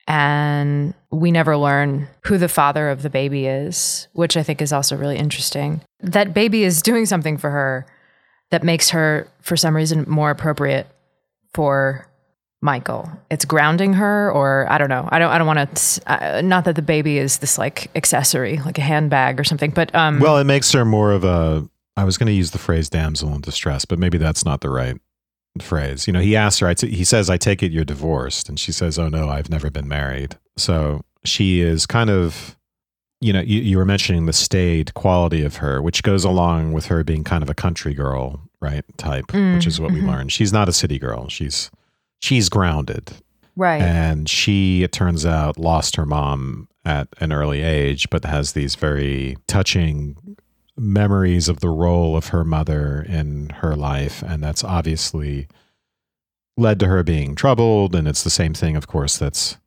And 0.09 0.95
we 1.11 1.31
never 1.31 1.57
learn 1.57 2.09
who 2.25 2.39
the 2.39 2.49
father 2.49 2.91
of 2.91 3.03
the 3.03 3.11
baby 3.11 3.47
is, 3.47 4.09
which 4.13 4.37
I 4.37 4.43
think 4.43 4.61
is 4.61 4.73
also 4.73 4.97
really 4.97 5.17
interesting. 5.17 5.83
That 6.01 6.35
baby 6.35 6.65
is 6.65 6.83
doing 6.83 7.07
something 7.07 7.39
for 7.39 7.51
her 7.51 7.87
that 8.51 8.65
makes 8.65 8.91
her, 8.91 9.29
for 9.41 9.57
some 9.57 9.77
reason, 9.77 10.05
more 10.09 10.31
appropriate 10.31 10.87
for 11.55 12.09
Michael. 12.63 13.11
It's 13.31 13.45
grounding 13.45 13.95
her, 13.95 14.31
or 14.31 14.67
I 14.71 14.79
don't 14.79 14.89
know. 14.89 15.09
I 15.11 15.19
don't. 15.19 15.31
I 15.31 15.39
don't 15.39 15.47
want 15.49 15.77
to. 15.77 16.03
Uh, 16.07 16.41
not 16.43 16.65
that 16.65 16.77
the 16.77 16.83
baby 16.83 17.19
is 17.19 17.39
this 17.39 17.59
like 17.59 17.91
accessory, 17.97 18.59
like 18.59 18.79
a 18.79 18.83
handbag 18.83 19.41
or 19.41 19.45
something. 19.45 19.73
But 19.73 19.93
um, 19.95 20.21
well, 20.21 20.39
it 20.39 20.45
makes 20.45 20.71
her 20.73 20.85
more 20.85 21.11
of 21.11 21.25
a 21.25 21.69
I 21.97 22.05
was 22.05 22.17
going 22.17 22.27
to 22.27 22.33
use 22.33 22.53
the 22.53 22.59
phrase 22.59 22.89
damsel 22.89 23.35
in 23.35 23.41
distress, 23.41 23.85
but 23.85 23.99
maybe 23.99 24.19
that's 24.19 24.45
not 24.45 24.61
the 24.61 24.71
right 24.71 24.97
phrase. 25.61 26.07
You 26.07 26.13
know, 26.13 26.21
he 26.21 26.37
asks 26.37 26.61
her, 26.61 26.75
he 26.81 27.05
says, 27.05 27.29
I 27.29 27.37
take 27.37 27.63
it 27.63 27.73
you're 27.73 27.85
divorced. 27.85 28.49
And 28.49 28.59
she 28.59 28.73
says, 28.73 28.99
Oh, 28.99 29.09
no, 29.09 29.29
I've 29.29 29.51
never 29.51 29.71
been 29.71 29.89
married. 29.89 30.39
So 30.57 31.03
she 31.25 31.61
is 31.61 31.87
kind 31.87 32.09
of, 32.09 32.57
you 33.21 33.33
know, 33.33 33.41
you, 33.41 33.61
you 33.61 33.77
were 33.77 33.85
mentioning 33.85 34.27
the 34.27 34.33
staid 34.33 34.95
quality 34.95 35.43
of 35.43 35.57
her, 35.57 35.83
which 35.83 36.03
goes 36.03 36.25
along 36.25 36.73
with 36.73 36.87
her 36.87 37.05
being 37.05 37.25
kind 37.25 37.43
of 37.43 37.51
a 37.51 37.55
country 37.55 37.95
girl, 37.95 38.41
right? 38.61 38.85
Type, 38.97 39.27
mm, 39.27 39.55
which 39.55 39.67
is 39.67 39.81
what 39.81 39.93
mm-hmm. 39.93 40.07
we 40.07 40.11
learned. 40.11 40.33
She's 40.33 40.53
not 40.53 40.69
a 40.69 40.73
city 40.73 40.99
girl. 40.99 41.29
She's, 41.29 41.71
she's 42.21 42.49
grounded. 42.49 43.13
Right. 43.55 43.83
And 43.83 44.29
she, 44.29 44.83
it 44.83 44.93
turns 44.93 45.27
out, 45.27 45.59
lost 45.59 45.97
her 45.97 46.07
mom 46.07 46.69
at 46.85 47.09
an 47.21 47.33
early 47.33 47.63
age, 47.63 48.09
but 48.11 48.25
has 48.25 48.55
these 48.55 48.75
very 48.75 49.37
touching 49.47 50.17
memories 50.77 51.49
of 51.49 51.61
the 51.61 51.69
role 51.69 52.17
of 52.17 52.29
her 52.29 52.45
mother 52.45 53.05
in 53.09 53.51
her 53.61 53.77
life. 53.77 54.23
And 54.23 54.43
that's 54.43 54.65
obviously 54.65 55.49
led 56.57 56.81
to 56.81 56.87
her 56.87 57.03
being 57.03 57.35
troubled. 57.35 57.95
And 57.95 58.09
it's 58.09 58.25
the 58.25 58.31
same 58.31 58.55
thing, 58.55 58.77
of 58.77 58.87
course, 58.87 59.19
that's 59.19 59.59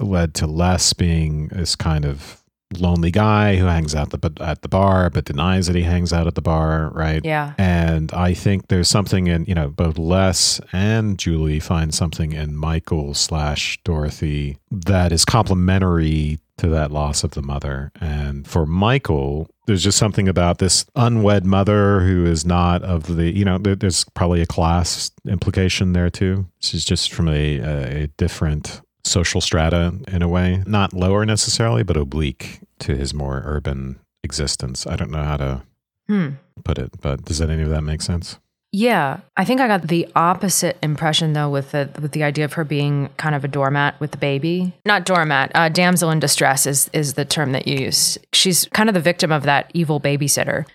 led 0.00 0.34
to 0.34 0.46
Les 0.46 0.92
being 0.92 1.48
this 1.48 1.76
kind 1.76 2.04
of 2.04 2.42
lonely 2.78 3.10
guy 3.10 3.56
who 3.56 3.64
hangs 3.64 3.94
out 3.96 4.10
the, 4.10 4.32
at 4.40 4.62
the 4.62 4.68
bar 4.68 5.10
but 5.10 5.24
denies 5.24 5.66
that 5.66 5.74
he 5.74 5.82
hangs 5.82 6.12
out 6.12 6.26
at 6.26 6.36
the 6.36 6.42
bar, 6.42 6.90
right? 6.94 7.24
Yeah. 7.24 7.54
And 7.58 8.12
I 8.12 8.32
think 8.32 8.68
there's 8.68 8.88
something 8.88 9.26
in, 9.26 9.44
you 9.46 9.54
know, 9.54 9.68
both 9.68 9.98
Les 9.98 10.60
and 10.72 11.18
Julie 11.18 11.60
find 11.60 11.92
something 11.92 12.32
in 12.32 12.56
Michael 12.56 13.14
slash 13.14 13.80
Dorothy 13.82 14.58
that 14.70 15.12
is 15.12 15.24
complementary 15.24 16.38
to 16.60 16.68
that 16.68 16.90
loss 16.90 17.24
of 17.24 17.32
the 17.32 17.42
mother. 17.42 17.90
And 18.00 18.46
for 18.46 18.66
Michael, 18.66 19.48
there's 19.66 19.82
just 19.82 19.98
something 19.98 20.28
about 20.28 20.58
this 20.58 20.84
unwed 20.94 21.44
mother 21.44 22.00
who 22.00 22.26
is 22.26 22.44
not 22.44 22.82
of 22.82 23.16
the, 23.16 23.34
you 23.34 23.44
know, 23.44 23.58
there, 23.58 23.74
there's 23.74 24.04
probably 24.14 24.42
a 24.42 24.46
class 24.46 25.10
implication 25.26 25.94
there 25.94 26.10
too. 26.10 26.46
She's 26.60 26.84
just 26.84 27.12
from 27.12 27.28
a, 27.28 27.58
a 27.58 28.06
different 28.18 28.82
social 29.04 29.40
strata 29.40 29.94
in 30.08 30.20
a 30.20 30.28
way, 30.28 30.62
not 30.66 30.92
lower 30.92 31.24
necessarily, 31.24 31.82
but 31.82 31.96
oblique 31.96 32.60
to 32.80 32.94
his 32.94 33.14
more 33.14 33.42
urban 33.44 33.98
existence. 34.22 34.86
I 34.86 34.96
don't 34.96 35.10
know 35.10 35.24
how 35.24 35.36
to 35.38 35.62
hmm. 36.08 36.28
put 36.62 36.78
it, 36.78 37.00
but 37.00 37.24
does 37.24 37.38
that 37.38 37.48
any 37.48 37.62
of 37.62 37.70
that 37.70 37.82
make 37.82 38.02
sense? 38.02 38.38
Yeah, 38.72 39.20
I 39.36 39.44
think 39.44 39.60
I 39.60 39.66
got 39.66 39.88
the 39.88 40.06
opposite 40.14 40.78
impression 40.80 41.32
though 41.32 41.50
with 41.50 41.72
the 41.72 41.90
with 42.00 42.12
the 42.12 42.22
idea 42.22 42.44
of 42.44 42.52
her 42.52 42.62
being 42.62 43.08
kind 43.16 43.34
of 43.34 43.44
a 43.44 43.48
doormat 43.48 43.98
with 43.98 44.12
the 44.12 44.16
baby. 44.16 44.72
Not 44.86 45.04
doormat, 45.04 45.50
uh, 45.54 45.68
damsel 45.68 46.10
in 46.10 46.20
distress 46.20 46.66
is 46.66 46.88
is 46.92 47.14
the 47.14 47.24
term 47.24 47.50
that 47.52 47.66
you 47.66 47.78
use. 47.78 48.16
She's 48.32 48.66
kind 48.66 48.88
of 48.88 48.94
the 48.94 49.00
victim 49.00 49.32
of 49.32 49.42
that 49.42 49.70
evil 49.74 50.00
babysitter, 50.00 50.66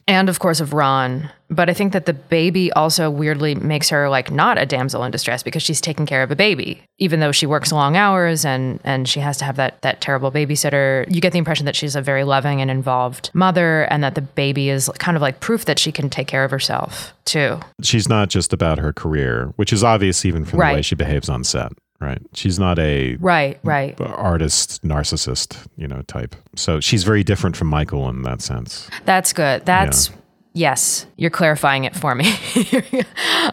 and 0.08 0.28
of 0.28 0.38
course 0.38 0.60
of 0.60 0.72
Ron, 0.72 1.28
but 1.50 1.68
I 1.68 1.74
think 1.74 1.92
that 1.92 2.06
the 2.06 2.12
baby 2.12 2.72
also 2.72 3.10
weirdly 3.10 3.54
makes 3.54 3.88
her 3.90 4.08
like 4.08 4.30
not 4.30 4.58
a 4.58 4.66
damsel 4.66 5.04
in 5.04 5.10
distress 5.10 5.42
because 5.42 5.62
she's 5.62 5.80
taking 5.80 6.06
care 6.06 6.22
of 6.22 6.30
a 6.30 6.36
baby, 6.36 6.82
even 6.98 7.20
though 7.20 7.32
she 7.32 7.46
works 7.46 7.72
long 7.72 7.96
hours 7.96 8.44
and 8.44 8.80
and 8.84 9.08
she 9.08 9.20
has 9.20 9.36
to 9.38 9.44
have 9.44 9.56
that 9.56 9.80
that 9.82 10.00
terrible 10.00 10.32
babysitter. 10.32 11.04
You 11.12 11.20
get 11.20 11.32
the 11.32 11.38
impression 11.38 11.66
that 11.66 11.76
she's 11.76 11.96
a 11.96 12.02
very 12.02 12.24
loving 12.24 12.60
and 12.60 12.70
involved 12.70 13.30
mother, 13.34 13.82
and 13.84 14.02
that 14.02 14.14
the 14.14 14.22
baby 14.22 14.70
is 14.70 14.90
kind 14.98 15.16
of 15.16 15.22
like 15.22 15.40
proof 15.40 15.66
that 15.66 15.78
she 15.78 15.92
can 15.92 16.08
take 16.10 16.26
care 16.26 16.44
of 16.44 16.50
herself 16.50 17.12
too. 17.24 17.60
She's 17.82 18.08
not 18.08 18.30
just 18.30 18.52
about 18.52 18.78
her 18.78 18.92
career, 18.92 19.52
which 19.56 19.72
is 19.72 19.84
obvious 19.84 20.24
even 20.24 20.44
from 20.44 20.60
right. 20.60 20.72
the 20.72 20.76
way 20.76 20.82
she 20.82 20.94
behaves 20.94 21.28
on 21.28 21.44
set 21.44 21.72
right 22.00 22.20
she's 22.34 22.58
not 22.58 22.78
a 22.78 23.14
right 23.16 23.60
right 23.62 23.98
artist 24.00 24.82
narcissist 24.82 25.66
you 25.76 25.86
know 25.86 26.02
type 26.02 26.34
so 26.56 26.80
she's 26.80 27.04
very 27.04 27.22
different 27.22 27.56
from 27.56 27.68
michael 27.68 28.08
in 28.08 28.22
that 28.22 28.42
sense 28.42 28.90
that's 29.04 29.32
good 29.32 29.64
that's 29.64 30.08
yeah. 30.08 30.16
Yes, 30.56 31.06
you're 31.16 31.30
clarifying 31.30 31.82
it 31.82 31.96
for 31.96 32.14
me. 32.14 32.32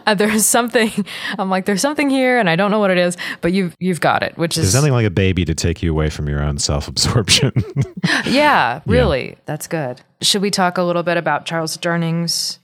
uh, 0.06 0.14
there's 0.14 0.46
something. 0.46 0.92
I'm 1.36 1.50
like, 1.50 1.64
there's 1.64 1.80
something 1.80 2.08
here, 2.08 2.38
and 2.38 2.48
I 2.48 2.54
don't 2.54 2.70
know 2.70 2.78
what 2.78 2.92
it 2.92 2.98
is, 2.98 3.16
but 3.40 3.52
you've 3.52 3.76
you've 3.80 4.00
got 4.00 4.22
it. 4.22 4.38
Which 4.38 4.56
is 4.56 4.62
there's 4.62 4.74
nothing 4.76 4.92
like 4.92 5.04
a 5.04 5.10
baby 5.10 5.44
to 5.46 5.54
take 5.54 5.82
you 5.82 5.90
away 5.90 6.10
from 6.10 6.28
your 6.28 6.40
own 6.40 6.58
self-absorption. 6.58 7.52
yeah, 8.24 8.82
really, 8.86 9.30
yeah. 9.30 9.34
that's 9.46 9.66
good. 9.66 10.00
Should 10.20 10.42
we 10.42 10.52
talk 10.52 10.78
a 10.78 10.84
little 10.84 11.02
bit 11.02 11.16
about 11.16 11.44
Charles 11.44 11.76
Durning's? 11.76 12.60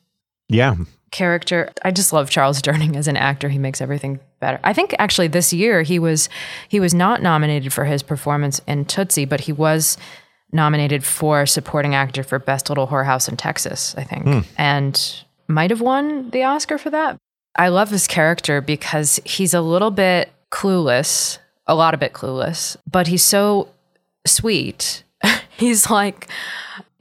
Yeah. 0.49 0.76
Character. 1.11 1.72
I 1.82 1.91
just 1.91 2.12
love 2.12 2.30
Charles 2.30 2.62
Durning 2.62 2.95
as 2.95 3.09
an 3.09 3.16
actor. 3.16 3.49
He 3.49 3.59
makes 3.59 3.80
everything 3.80 4.20
better. 4.39 4.61
I 4.62 4.72
think 4.72 4.95
actually 5.01 5.28
this 5.28 5.53
year 5.53 5.82
he 5.82 5.99
was 5.99 6.28
he 6.68 6.78
was 6.78 6.95
not 6.95 7.22
nominated 7.22 7.72
for 7.72 7.86
his 7.86 8.05
performance 8.05 8.61
in 8.68 8.84
Tootsie, 8.84 9.24
but 9.24 9.41
he 9.41 9.53
was 9.53 9.99
nominated 10.53 11.05
for 11.05 11.46
supporting 11.46 11.94
actor 11.94 12.22
for 12.22 12.38
Best 12.38 12.68
Little 12.68 12.86
Whorehouse 12.86 13.28
in 13.28 13.36
Texas, 13.36 13.94
I 13.99 14.05
think, 14.05 14.24
mm. 14.24 14.46
and 14.57 15.24
might 15.46 15.70
have 15.70 15.80
won 15.80 16.30
the 16.30 16.44
Oscar 16.44 16.78
for 16.78 16.90
that. 16.90 17.16
I 17.57 17.68
love 17.68 17.90
his 17.90 18.07
character 18.07 18.61
because 18.61 19.18
he's 19.24 19.53
a 19.55 19.61
little 19.61 19.90
bit 19.90 20.30
clueless 20.51 21.38
a 21.66 21.74
lot 21.74 21.92
of 21.92 22.01
bit 22.01 22.14
clueless, 22.14 22.76
but 22.90 23.07
he's 23.07 23.22
so 23.24 23.68
sweet. 24.26 25.05
he's 25.59 25.90
like, 25.90 26.28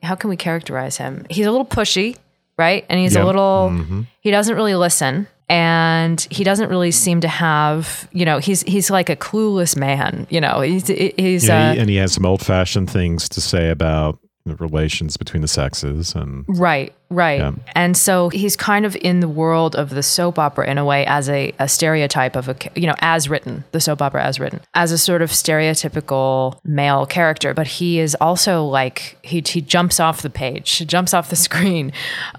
how 0.04 0.14
can 0.16 0.30
we 0.30 0.36
characterize 0.36 0.98
him? 0.98 1.26
He's 1.30 1.46
a 1.46 1.52
little 1.52 1.66
pushy, 1.66 2.18
right? 2.58 2.86
And 2.90 3.00
he's 3.00 3.16
Yep. 3.16 3.24
a 3.24 3.26
little, 3.26 3.70
Mm-hmm. 3.72 4.02
he 4.20 4.30
doesn't 4.32 4.56
really 4.56 4.76
listen. 4.76 5.28
And 5.50 6.28
he 6.30 6.44
doesn't 6.44 6.70
really 6.70 6.92
seem 6.92 7.22
to 7.22 7.28
have, 7.28 8.10
you 8.12 8.26
know, 8.26 8.38
he's 8.40 8.64
he's 8.64 8.90
like 8.90 9.10
a 9.10 9.16
clueless 9.16 9.78
man. 9.78 10.28
You 10.30 10.42
know, 10.42 10.60
he's 10.60 10.88
he's 10.88 11.48
Yeah, 11.48 11.70
uh, 11.70 11.76
and 11.76 11.90
he 11.90 11.96
has 11.98 12.12
some 12.12 12.26
old 12.26 12.46
fashioned 12.46 12.90
things 12.90 13.30
to 13.30 13.42
say 13.42 13.70
about 13.70 14.20
the 14.48 14.56
relations 14.56 15.18
between 15.18 15.42
the 15.42 15.48
sexes 15.48 16.16
and 16.16 16.46
Right, 16.48 16.94
right. 17.10 17.40
Yeah. 17.40 17.54
And 17.76 17.96
so 17.96 18.30
he's 18.30 18.56
kind 18.56 18.86
of 18.86 18.96
in 18.98 19.20
the 19.20 19.28
world 19.28 19.76
of 19.76 19.90
the 19.90 20.04
soap 20.04 20.40
opera 20.40 20.70
in 20.70 20.78
a 20.78 20.86
way 20.86 21.06
as 21.06 21.30
a, 21.30 21.54
a 21.60 21.68
stereotype 21.68 22.36
of 22.36 22.50
a, 22.50 22.56
you 22.76 22.88
know, 22.88 22.96
as 23.00 23.30
written, 23.30 23.64
the 23.72 23.80
soap 23.80 24.02
opera 24.02 24.24
as 24.24 24.40
written, 24.40 24.62
as 24.74 24.92
a 24.92 24.98
sort 24.98 25.22
of 25.22 25.32
stereotypical 25.32 26.60
male 26.64 27.06
character. 27.06 27.54
But 27.54 27.68
he 27.68 28.00
is 28.00 28.16
also 28.16 28.64
like, 28.64 29.18
he, 29.24 29.44
he 29.46 29.62
jumps 29.62 30.00
off 30.00 30.22
the 30.22 30.30
page, 30.30 30.86
jumps 30.88 31.14
off 31.14 31.30
the 31.30 31.36
screen 31.48 31.92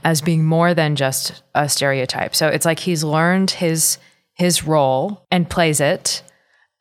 as 0.05 0.21
being 0.21 0.45
more 0.45 0.75
than 0.75 0.97
just 0.97 1.43
a 1.55 1.69
stereotype. 1.69 2.35
So 2.35 2.49
it's 2.49 2.65
like 2.65 2.81
he's 2.81 3.05
learned 3.05 3.53
his, 3.53 3.99
his 4.35 4.65
role 4.65 5.27
and 5.31 5.49
plays 5.49 5.81
it. 5.81 6.23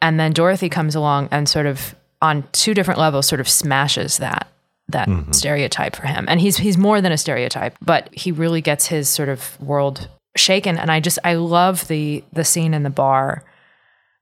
And 0.02 0.20
then 0.20 0.32
Dorothy 0.32 0.70
comes 0.70 0.96
along 0.96 1.30
and 1.32 1.50
sort 1.50 1.66
of 1.66 1.96
on 2.22 2.48
two 2.52 2.74
different 2.74 3.00
levels 3.00 3.28
sort 3.28 3.40
of 3.40 3.48
smashes 3.48 4.18
that 4.18 4.48
that 4.90 5.10
stereotype 5.36 5.96
for 5.96 6.08
him. 6.08 6.26
And 6.28 6.40
he's 6.40 6.58
he's 6.58 6.78
more 6.78 7.02
than 7.02 7.12
a 7.12 7.18
stereotype, 7.18 7.76
but 7.82 8.10
he 8.14 8.32
really 8.32 8.62
gets 8.62 8.88
his 8.88 9.10
sort 9.10 9.30
of 9.30 9.60
world 9.62 10.08
shaken. 10.36 10.78
And 10.78 10.92
I 10.92 11.00
just 11.00 11.20
I 11.24 11.36
love 11.36 11.88
the 11.88 12.24
the 12.32 12.44
scene 12.44 12.74
in 12.74 12.84
the 12.84 12.90
bar 12.90 13.44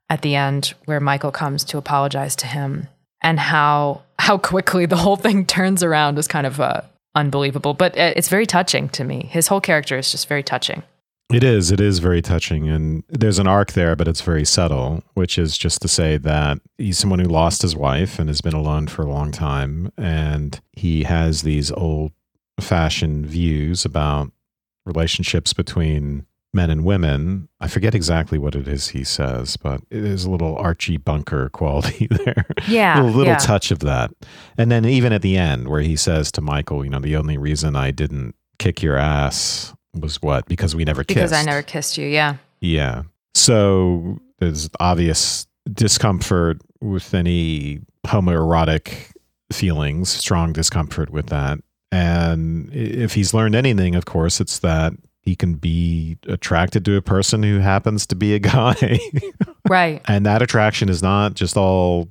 at 0.09 0.21
the 0.21 0.35
end 0.35 0.73
where 0.85 0.99
Michael 0.99 1.31
comes 1.31 1.63
to 1.65 1.77
apologize 1.77 2.35
to 2.37 2.47
him 2.47 2.87
and 3.21 3.39
how 3.39 4.01
how 4.19 4.37
quickly 4.37 4.85
the 4.85 4.97
whole 4.97 5.15
thing 5.15 5.45
turns 5.57 5.83
around 5.83 6.17
is 6.17 6.27
kind 6.27 6.47
of 6.47 6.59
uh, 6.59 6.81
unbelievable. 7.13 7.73
But 7.73 7.95
it's 7.97 8.29
very 8.29 8.45
touching 8.45 8.89
to 8.89 9.03
me. 9.03 9.27
His 9.31 9.47
whole 9.47 9.61
character 9.61 9.97
is 9.97 10.11
just 10.11 10.27
very 10.27 10.43
touching. 10.43 10.83
It 11.33 11.43
is. 11.43 11.71
It 11.71 11.79
is 11.79 11.99
very 11.99 12.21
touching. 12.21 12.69
And 12.69 13.03
there's 13.09 13.39
an 13.39 13.47
arc 13.47 13.73
there, 13.73 13.95
but 13.95 14.07
it's 14.07 14.21
very 14.21 14.45
subtle, 14.45 15.03
which 15.15 15.37
is 15.37 15.57
just 15.57 15.81
to 15.81 15.87
say 15.87 16.17
that 16.17 16.59
he's 16.77 16.99
someone 16.99 17.19
who 17.19 17.27
lost 17.27 17.61
his 17.63 17.75
wife 17.75 18.19
and 18.19 18.29
has 18.29 18.41
been 18.41 18.53
alone 18.53 18.87
for 18.87 19.01
a 19.01 19.09
long 19.09 19.31
time. 19.31 19.91
And 19.97 20.59
he 20.73 21.03
has 21.03 21.41
these 21.41 21.71
old 21.71 22.11
fashioned 22.59 23.25
views 23.25 23.85
about 23.85 24.31
relationships 24.85 25.51
between 25.51 26.27
men 26.53 26.69
and 26.69 26.85
women. 26.85 27.49
I 27.59 27.67
forget 27.67 27.95
exactly 27.95 28.37
what 28.37 28.55
it 28.55 28.67
is 28.67 28.89
he 28.89 29.03
says, 29.03 29.57
but 29.57 29.81
it 29.89 30.03
is 30.03 30.25
a 30.25 30.31
little 30.31 30.55
Archie 30.57 30.97
Bunker 30.97 31.49
quality 31.49 32.07
there. 32.11 32.45
Yeah, 32.67 33.01
a 33.01 33.03
little 33.03 33.25
yeah. 33.25 33.37
touch 33.37 33.71
of 33.71 33.79
that. 33.79 34.11
And 34.57 34.71
then 34.71 34.85
even 34.85 35.11
at 35.11 35.23
the 35.23 35.37
end, 35.37 35.67
where 35.67 35.81
he 35.81 35.95
says 35.95 36.31
to 36.33 36.41
Michael, 36.41 36.85
you 36.85 36.91
know, 36.91 36.99
the 36.99 37.17
only 37.17 37.37
reason 37.37 37.75
I 37.75 37.91
didn't 37.91 38.35
kick 38.57 38.81
your 38.81 38.95
ass 38.95 39.73
was 39.99 40.21
what? 40.21 40.45
Because 40.47 40.75
we 40.75 40.85
never 40.85 41.01
Because 41.03 41.15
kissed. 41.15 41.31
Because 41.33 41.45
I 41.47 41.49
never 41.49 41.61
kissed 41.61 41.97
you. 41.97 42.07
Yeah. 42.07 42.37
Yeah. 42.61 43.03
So 43.33 44.19
there's 44.39 44.69
obvious 44.79 45.47
discomfort 45.71 46.57
with 46.81 47.13
any 47.13 47.81
homoerotic 48.05 49.11
feelings, 49.51 50.09
strong 50.09 50.53
discomfort 50.53 51.09
with 51.09 51.27
that. 51.27 51.59
And 51.91 52.73
if 52.73 53.13
he's 53.13 53.33
learned 53.33 53.55
anything, 53.55 53.95
of 53.95 54.05
course, 54.05 54.39
it's 54.41 54.59
that 54.59 54.93
he 55.21 55.35
can 55.35 55.55
be 55.55 56.17
attracted 56.27 56.85
to 56.85 56.95
a 56.97 57.01
person 57.01 57.41
who 57.41 57.59
happens 57.59 58.05
to 58.07 58.15
be 58.15 58.35
a 58.35 58.39
guy. 58.39 58.99
Right. 59.67 60.01
and 60.07 60.25
that 60.25 60.41
attraction 60.41 60.89
is 60.89 61.01
not 61.01 61.33
just 61.33 61.57
all 61.57 62.09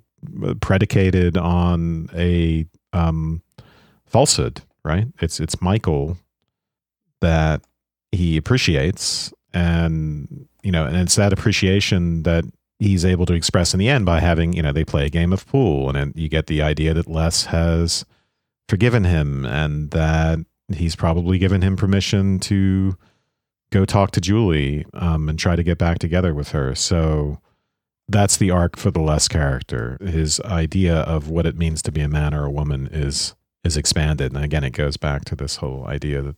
predicated 0.60 1.36
on 1.36 2.08
a 2.14 2.66
um, 2.92 3.42
falsehood, 4.06 4.62
right? 4.84 5.06
It's 5.20 5.38
it's 5.38 5.60
Michael 5.60 6.16
that 7.20 7.62
he 8.14 8.36
appreciates, 8.36 9.32
and 9.52 10.48
you 10.62 10.72
know, 10.72 10.86
and 10.86 10.96
it's 10.96 11.16
that 11.16 11.32
appreciation 11.32 12.22
that 12.24 12.44
he's 12.78 13.04
able 13.04 13.26
to 13.26 13.34
express 13.34 13.72
in 13.72 13.78
the 13.80 13.88
end 13.88 14.04
by 14.04 14.20
having 14.20 14.52
you 14.52 14.62
know 14.62 14.72
they 14.72 14.84
play 14.84 15.06
a 15.06 15.10
game 15.10 15.32
of 15.32 15.46
pool, 15.46 15.94
and 15.94 16.14
you 16.16 16.28
get 16.28 16.46
the 16.46 16.62
idea 16.62 16.94
that 16.94 17.08
Les 17.08 17.46
has 17.46 18.04
forgiven 18.68 19.04
him, 19.04 19.44
and 19.44 19.90
that 19.90 20.38
he's 20.74 20.96
probably 20.96 21.38
given 21.38 21.62
him 21.62 21.76
permission 21.76 22.38
to 22.40 22.96
go 23.70 23.84
talk 23.84 24.12
to 24.12 24.20
Julie 24.20 24.86
um, 24.94 25.28
and 25.28 25.38
try 25.38 25.56
to 25.56 25.62
get 25.62 25.78
back 25.78 25.98
together 25.98 26.32
with 26.32 26.50
her. 26.50 26.74
So 26.74 27.38
that's 28.08 28.36
the 28.36 28.50
arc 28.50 28.76
for 28.76 28.90
the 28.90 29.00
Les 29.00 29.28
character. 29.28 29.98
His 30.00 30.40
idea 30.40 30.98
of 31.00 31.28
what 31.28 31.46
it 31.46 31.56
means 31.56 31.82
to 31.82 31.92
be 31.92 32.00
a 32.00 32.08
man 32.08 32.34
or 32.34 32.44
a 32.44 32.50
woman 32.50 32.88
is 32.92 33.34
is 33.64 33.76
expanded, 33.78 34.32
and 34.34 34.44
again, 34.44 34.62
it 34.62 34.70
goes 34.70 34.98
back 34.98 35.24
to 35.24 35.34
this 35.34 35.56
whole 35.56 35.86
idea 35.86 36.20
that 36.20 36.36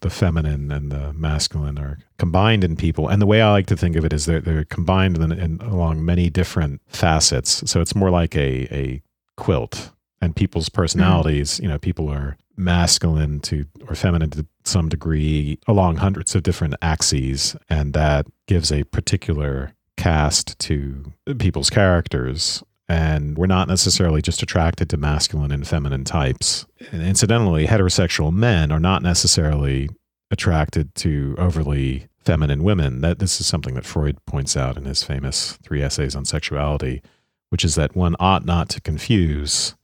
the 0.00 0.10
feminine 0.10 0.70
and 0.70 0.92
the 0.92 1.12
masculine 1.12 1.78
are 1.78 1.98
combined 2.18 2.64
in 2.64 2.76
people. 2.76 3.08
And 3.08 3.20
the 3.20 3.26
way 3.26 3.42
I 3.42 3.50
like 3.50 3.66
to 3.66 3.76
think 3.76 3.96
of 3.96 4.04
it 4.04 4.12
is 4.12 4.26
they're 4.26 4.40
they're 4.40 4.64
combined 4.64 5.18
in, 5.18 5.32
in, 5.32 5.60
along 5.60 6.04
many 6.04 6.30
different 6.30 6.80
facets. 6.86 7.68
So 7.70 7.80
it's 7.80 7.94
more 7.94 8.10
like 8.10 8.36
a 8.36 8.68
a 8.74 9.02
quilt, 9.36 9.90
and 10.20 10.36
people's 10.36 10.68
personalities. 10.68 11.60
You 11.60 11.68
know, 11.68 11.78
people 11.78 12.08
are 12.10 12.36
masculine 12.56 13.40
to 13.40 13.64
or 13.88 13.94
feminine 13.94 14.30
to 14.30 14.46
some 14.64 14.88
degree 14.88 15.58
along 15.66 15.96
hundreds 15.96 16.34
of 16.34 16.42
different 16.42 16.74
axes, 16.82 17.56
and 17.68 17.94
that 17.94 18.26
gives 18.46 18.70
a 18.72 18.84
particular 18.84 19.74
cast 19.96 20.58
to 20.60 21.12
people's 21.38 21.70
characters. 21.70 22.62
And 22.88 23.36
we're 23.36 23.46
not 23.46 23.68
necessarily 23.68 24.22
just 24.22 24.42
attracted 24.42 24.88
to 24.90 24.96
masculine 24.96 25.50
and 25.50 25.66
feminine 25.66 26.04
types. 26.04 26.66
And 26.90 27.02
incidentally, 27.02 27.66
heterosexual 27.66 28.32
men 28.32 28.72
are 28.72 28.80
not 28.80 29.02
necessarily 29.02 29.90
attracted 30.30 30.94
to 30.96 31.34
overly 31.38 32.08
feminine 32.24 32.62
women. 32.62 33.02
That 33.02 33.18
this 33.18 33.40
is 33.40 33.46
something 33.46 33.74
that 33.74 33.84
Freud 33.84 34.24
points 34.26 34.56
out 34.56 34.76
in 34.76 34.84
his 34.86 35.02
famous 35.02 35.58
three 35.62 35.82
essays 35.82 36.16
on 36.16 36.24
sexuality, 36.24 37.02
which 37.50 37.64
is 37.64 37.74
that 37.74 37.94
one 37.94 38.16
ought 38.18 38.46
not 38.46 38.68
to 38.70 38.80
confuse 38.80 39.74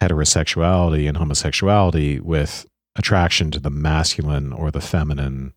heterosexuality 0.00 1.06
and 1.06 1.16
homosexuality 1.16 2.20
with 2.20 2.66
attraction 2.96 3.50
to 3.50 3.60
the 3.60 3.70
masculine 3.70 4.52
or 4.52 4.70
the 4.70 4.80
feminine 4.80 5.52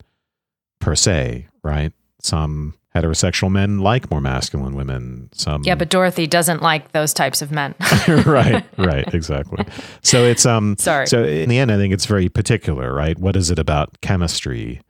per 0.80 0.96
se, 0.96 1.48
right? 1.64 1.94
Some 2.22 2.76
heterosexual 2.96 3.52
men 3.52 3.80
like 3.80 4.10
more 4.12 4.22
masculine 4.22 4.76
women. 4.76 5.30
Some 5.34 5.64
Yeah, 5.64 5.76
but 5.76 5.90
Dorothy 5.90 6.28
doesn't 6.28 6.62
like 6.62 6.92
those 6.92 7.14
types 7.14 7.42
of 7.42 7.52
men. 7.52 7.76
right, 8.08 8.64
right, 8.78 9.14
exactly. 9.14 9.66
So 10.02 10.26
it's 10.26 10.46
um 10.46 10.76
Sorry. 10.78 11.08
so 11.08 11.24
in 11.24 11.50
the 11.50 11.58
end 11.58 11.72
I 11.72 11.78
think 11.78 11.94
it's 11.94 12.06
very 12.06 12.30
particular, 12.30 12.94
right? 12.94 13.18
What 13.18 13.36
is 13.36 13.50
it 13.50 13.60
about 13.60 14.00
chemistry? 14.02 14.82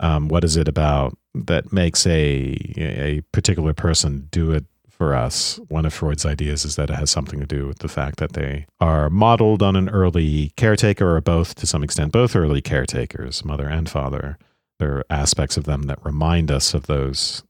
Um, 0.00 0.28
what 0.28 0.44
is 0.44 0.56
it 0.56 0.68
about 0.68 1.16
that 1.34 1.72
makes 1.72 2.06
a 2.06 2.56
a 2.76 3.22
particular 3.32 3.72
person 3.72 4.28
do 4.30 4.50
it 4.52 4.64
for 4.88 5.14
us? 5.14 5.60
One 5.68 5.86
of 5.86 5.94
Freud's 5.94 6.26
ideas 6.26 6.64
is 6.64 6.76
that 6.76 6.90
it 6.90 6.94
has 6.94 7.10
something 7.10 7.40
to 7.40 7.46
do 7.46 7.66
with 7.66 7.78
the 7.78 7.88
fact 7.88 8.18
that 8.18 8.32
they 8.32 8.66
are 8.80 9.10
modeled 9.10 9.62
on 9.62 9.76
an 9.76 9.88
early 9.88 10.52
caretaker 10.56 11.16
or 11.16 11.20
both 11.20 11.54
to 11.56 11.66
some 11.66 11.84
extent, 11.84 12.12
both 12.12 12.34
early 12.34 12.60
caretakers, 12.60 13.44
mother 13.44 13.68
and 13.68 13.88
father. 13.88 14.38
There 14.78 14.98
are 14.98 15.04
aspects 15.10 15.56
of 15.56 15.64
them 15.64 15.82
that 15.84 16.04
remind 16.04 16.50
us 16.50 16.74
of 16.74 16.86
those 16.86 17.42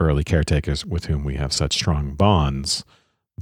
early 0.00 0.24
caretakers 0.24 0.84
with 0.84 1.06
whom 1.06 1.24
we 1.24 1.34
have 1.34 1.52
such 1.52 1.74
strong 1.74 2.14
bonds. 2.14 2.84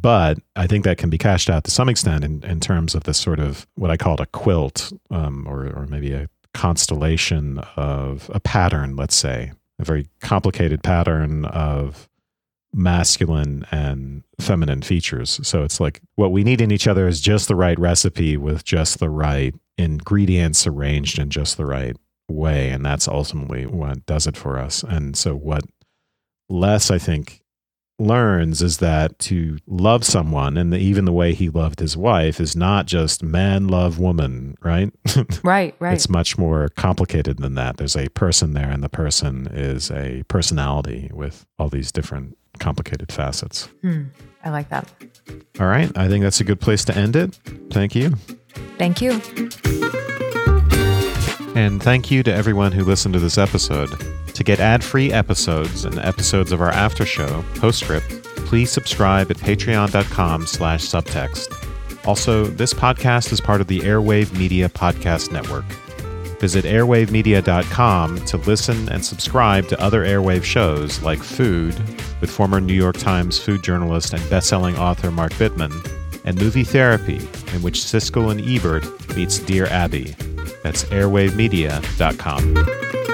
But 0.00 0.38
I 0.54 0.66
think 0.66 0.84
that 0.84 0.98
can 0.98 1.10
be 1.10 1.18
cashed 1.18 1.50
out 1.50 1.64
to 1.64 1.70
some 1.70 1.88
extent 1.88 2.24
in, 2.24 2.44
in 2.44 2.60
terms 2.60 2.94
of 2.94 3.04
this 3.04 3.18
sort 3.18 3.40
of 3.40 3.66
what 3.74 3.90
I 3.90 3.96
called 3.96 4.20
a 4.20 4.26
quilt, 4.26 4.92
um, 5.10 5.46
or, 5.48 5.66
or 5.66 5.86
maybe 5.86 6.12
a 6.12 6.28
constellation 6.54 7.58
of 7.76 8.30
a 8.32 8.40
pattern, 8.40 8.96
let's 8.96 9.14
say, 9.14 9.52
a 9.78 9.84
very 9.84 10.08
complicated 10.20 10.82
pattern 10.82 11.44
of 11.46 12.08
masculine 12.72 13.64
and 13.70 14.22
feminine 14.40 14.82
features. 14.82 15.40
So 15.42 15.62
it's 15.62 15.80
like 15.80 16.00
what 16.16 16.32
we 16.32 16.44
need 16.44 16.60
in 16.60 16.70
each 16.70 16.86
other 16.86 17.08
is 17.08 17.20
just 17.20 17.48
the 17.48 17.56
right 17.56 17.78
recipe 17.78 18.36
with 18.36 18.64
just 18.64 18.98
the 18.98 19.10
right 19.10 19.54
ingredients 19.76 20.66
arranged 20.66 21.18
in 21.18 21.30
just 21.30 21.56
the 21.56 21.66
right 21.66 21.96
way. 22.28 22.70
And 22.70 22.84
that's 22.84 23.08
ultimately 23.08 23.66
what 23.66 24.04
does 24.06 24.26
it 24.26 24.36
for 24.36 24.58
us. 24.58 24.82
And 24.82 25.16
so 25.16 25.34
what 25.34 25.64
Les, 26.48 26.90
I 26.90 26.98
think, 26.98 27.42
learns 27.98 28.62
is 28.62 28.78
that 28.78 29.18
to 29.18 29.58
love 29.66 30.04
someone 30.04 30.56
and 30.56 30.72
the, 30.72 30.78
even 30.78 31.04
the 31.04 31.12
way 31.12 31.34
he 31.34 31.48
loved 31.48 31.80
his 31.80 31.96
wife 31.96 32.40
is 32.40 32.54
not 32.54 32.86
just 32.86 33.22
man 33.22 33.66
love 33.66 33.98
woman, 33.98 34.56
right? 34.62 34.92
right, 35.42 35.74
right. 35.80 35.94
It's 35.94 36.08
much 36.08 36.38
more 36.38 36.68
complicated 36.76 37.38
than 37.38 37.54
that. 37.54 37.76
There's 37.76 37.96
a 37.96 38.08
person 38.10 38.54
there, 38.54 38.70
and 38.70 38.82
the 38.82 38.88
person 38.88 39.48
is 39.52 39.90
a 39.90 40.22
personality 40.28 41.10
with 41.12 41.44
all 41.58 41.68
these 41.68 41.90
different 41.90 42.38
complicated 42.60 43.10
facets. 43.12 43.68
Hmm, 43.82 44.04
I 44.44 44.50
like 44.50 44.68
that. 44.68 44.88
All 45.60 45.66
right. 45.66 45.90
I 45.96 46.08
think 46.08 46.22
that's 46.22 46.40
a 46.40 46.44
good 46.44 46.60
place 46.60 46.84
to 46.86 46.96
end 46.96 47.16
it. 47.16 47.38
Thank 47.70 47.94
you. 47.94 48.10
Thank 48.78 49.00
you. 49.00 49.20
And 51.58 51.82
thank 51.82 52.08
you 52.08 52.22
to 52.22 52.32
everyone 52.32 52.70
who 52.70 52.84
listened 52.84 53.14
to 53.14 53.18
this 53.18 53.36
episode. 53.36 53.90
To 54.34 54.44
get 54.44 54.60
ad 54.60 54.84
free 54.84 55.12
episodes 55.12 55.84
and 55.84 55.98
episodes 55.98 56.52
of 56.52 56.60
our 56.60 56.70
after 56.70 57.04
show, 57.04 57.44
Postscript, 57.56 58.22
please 58.46 58.70
subscribe 58.70 59.28
at 59.32 59.38
patreon.com 59.38 60.46
slash 60.46 60.82
subtext. 60.82 62.06
Also, 62.06 62.44
this 62.44 62.72
podcast 62.72 63.32
is 63.32 63.40
part 63.40 63.60
of 63.60 63.66
the 63.66 63.80
Airwave 63.80 64.38
Media 64.38 64.68
Podcast 64.68 65.32
Network. 65.32 65.64
Visit 66.38 66.64
airwavemedia.com 66.64 68.24
to 68.26 68.36
listen 68.36 68.88
and 68.90 69.04
subscribe 69.04 69.66
to 69.66 69.82
other 69.82 70.04
Airwave 70.04 70.44
shows 70.44 71.02
like 71.02 71.18
Food 71.18 71.76
with 72.20 72.30
former 72.30 72.60
New 72.60 72.72
York 72.72 72.98
Times 72.98 73.36
food 73.36 73.64
journalist 73.64 74.14
and 74.14 74.30
best-selling 74.30 74.78
author 74.78 75.10
Mark 75.10 75.32
Bittman, 75.32 75.72
and 76.28 76.38
Movie 76.38 76.62
Therapy, 76.62 77.16
in 77.54 77.62
which 77.62 77.80
Siskel 77.80 78.30
and 78.30 78.42
Ebert 78.42 78.84
meets 79.16 79.38
Dear 79.38 79.64
Abby. 79.66 80.14
That's 80.62 80.84
airwavemedia.com. 80.84 83.07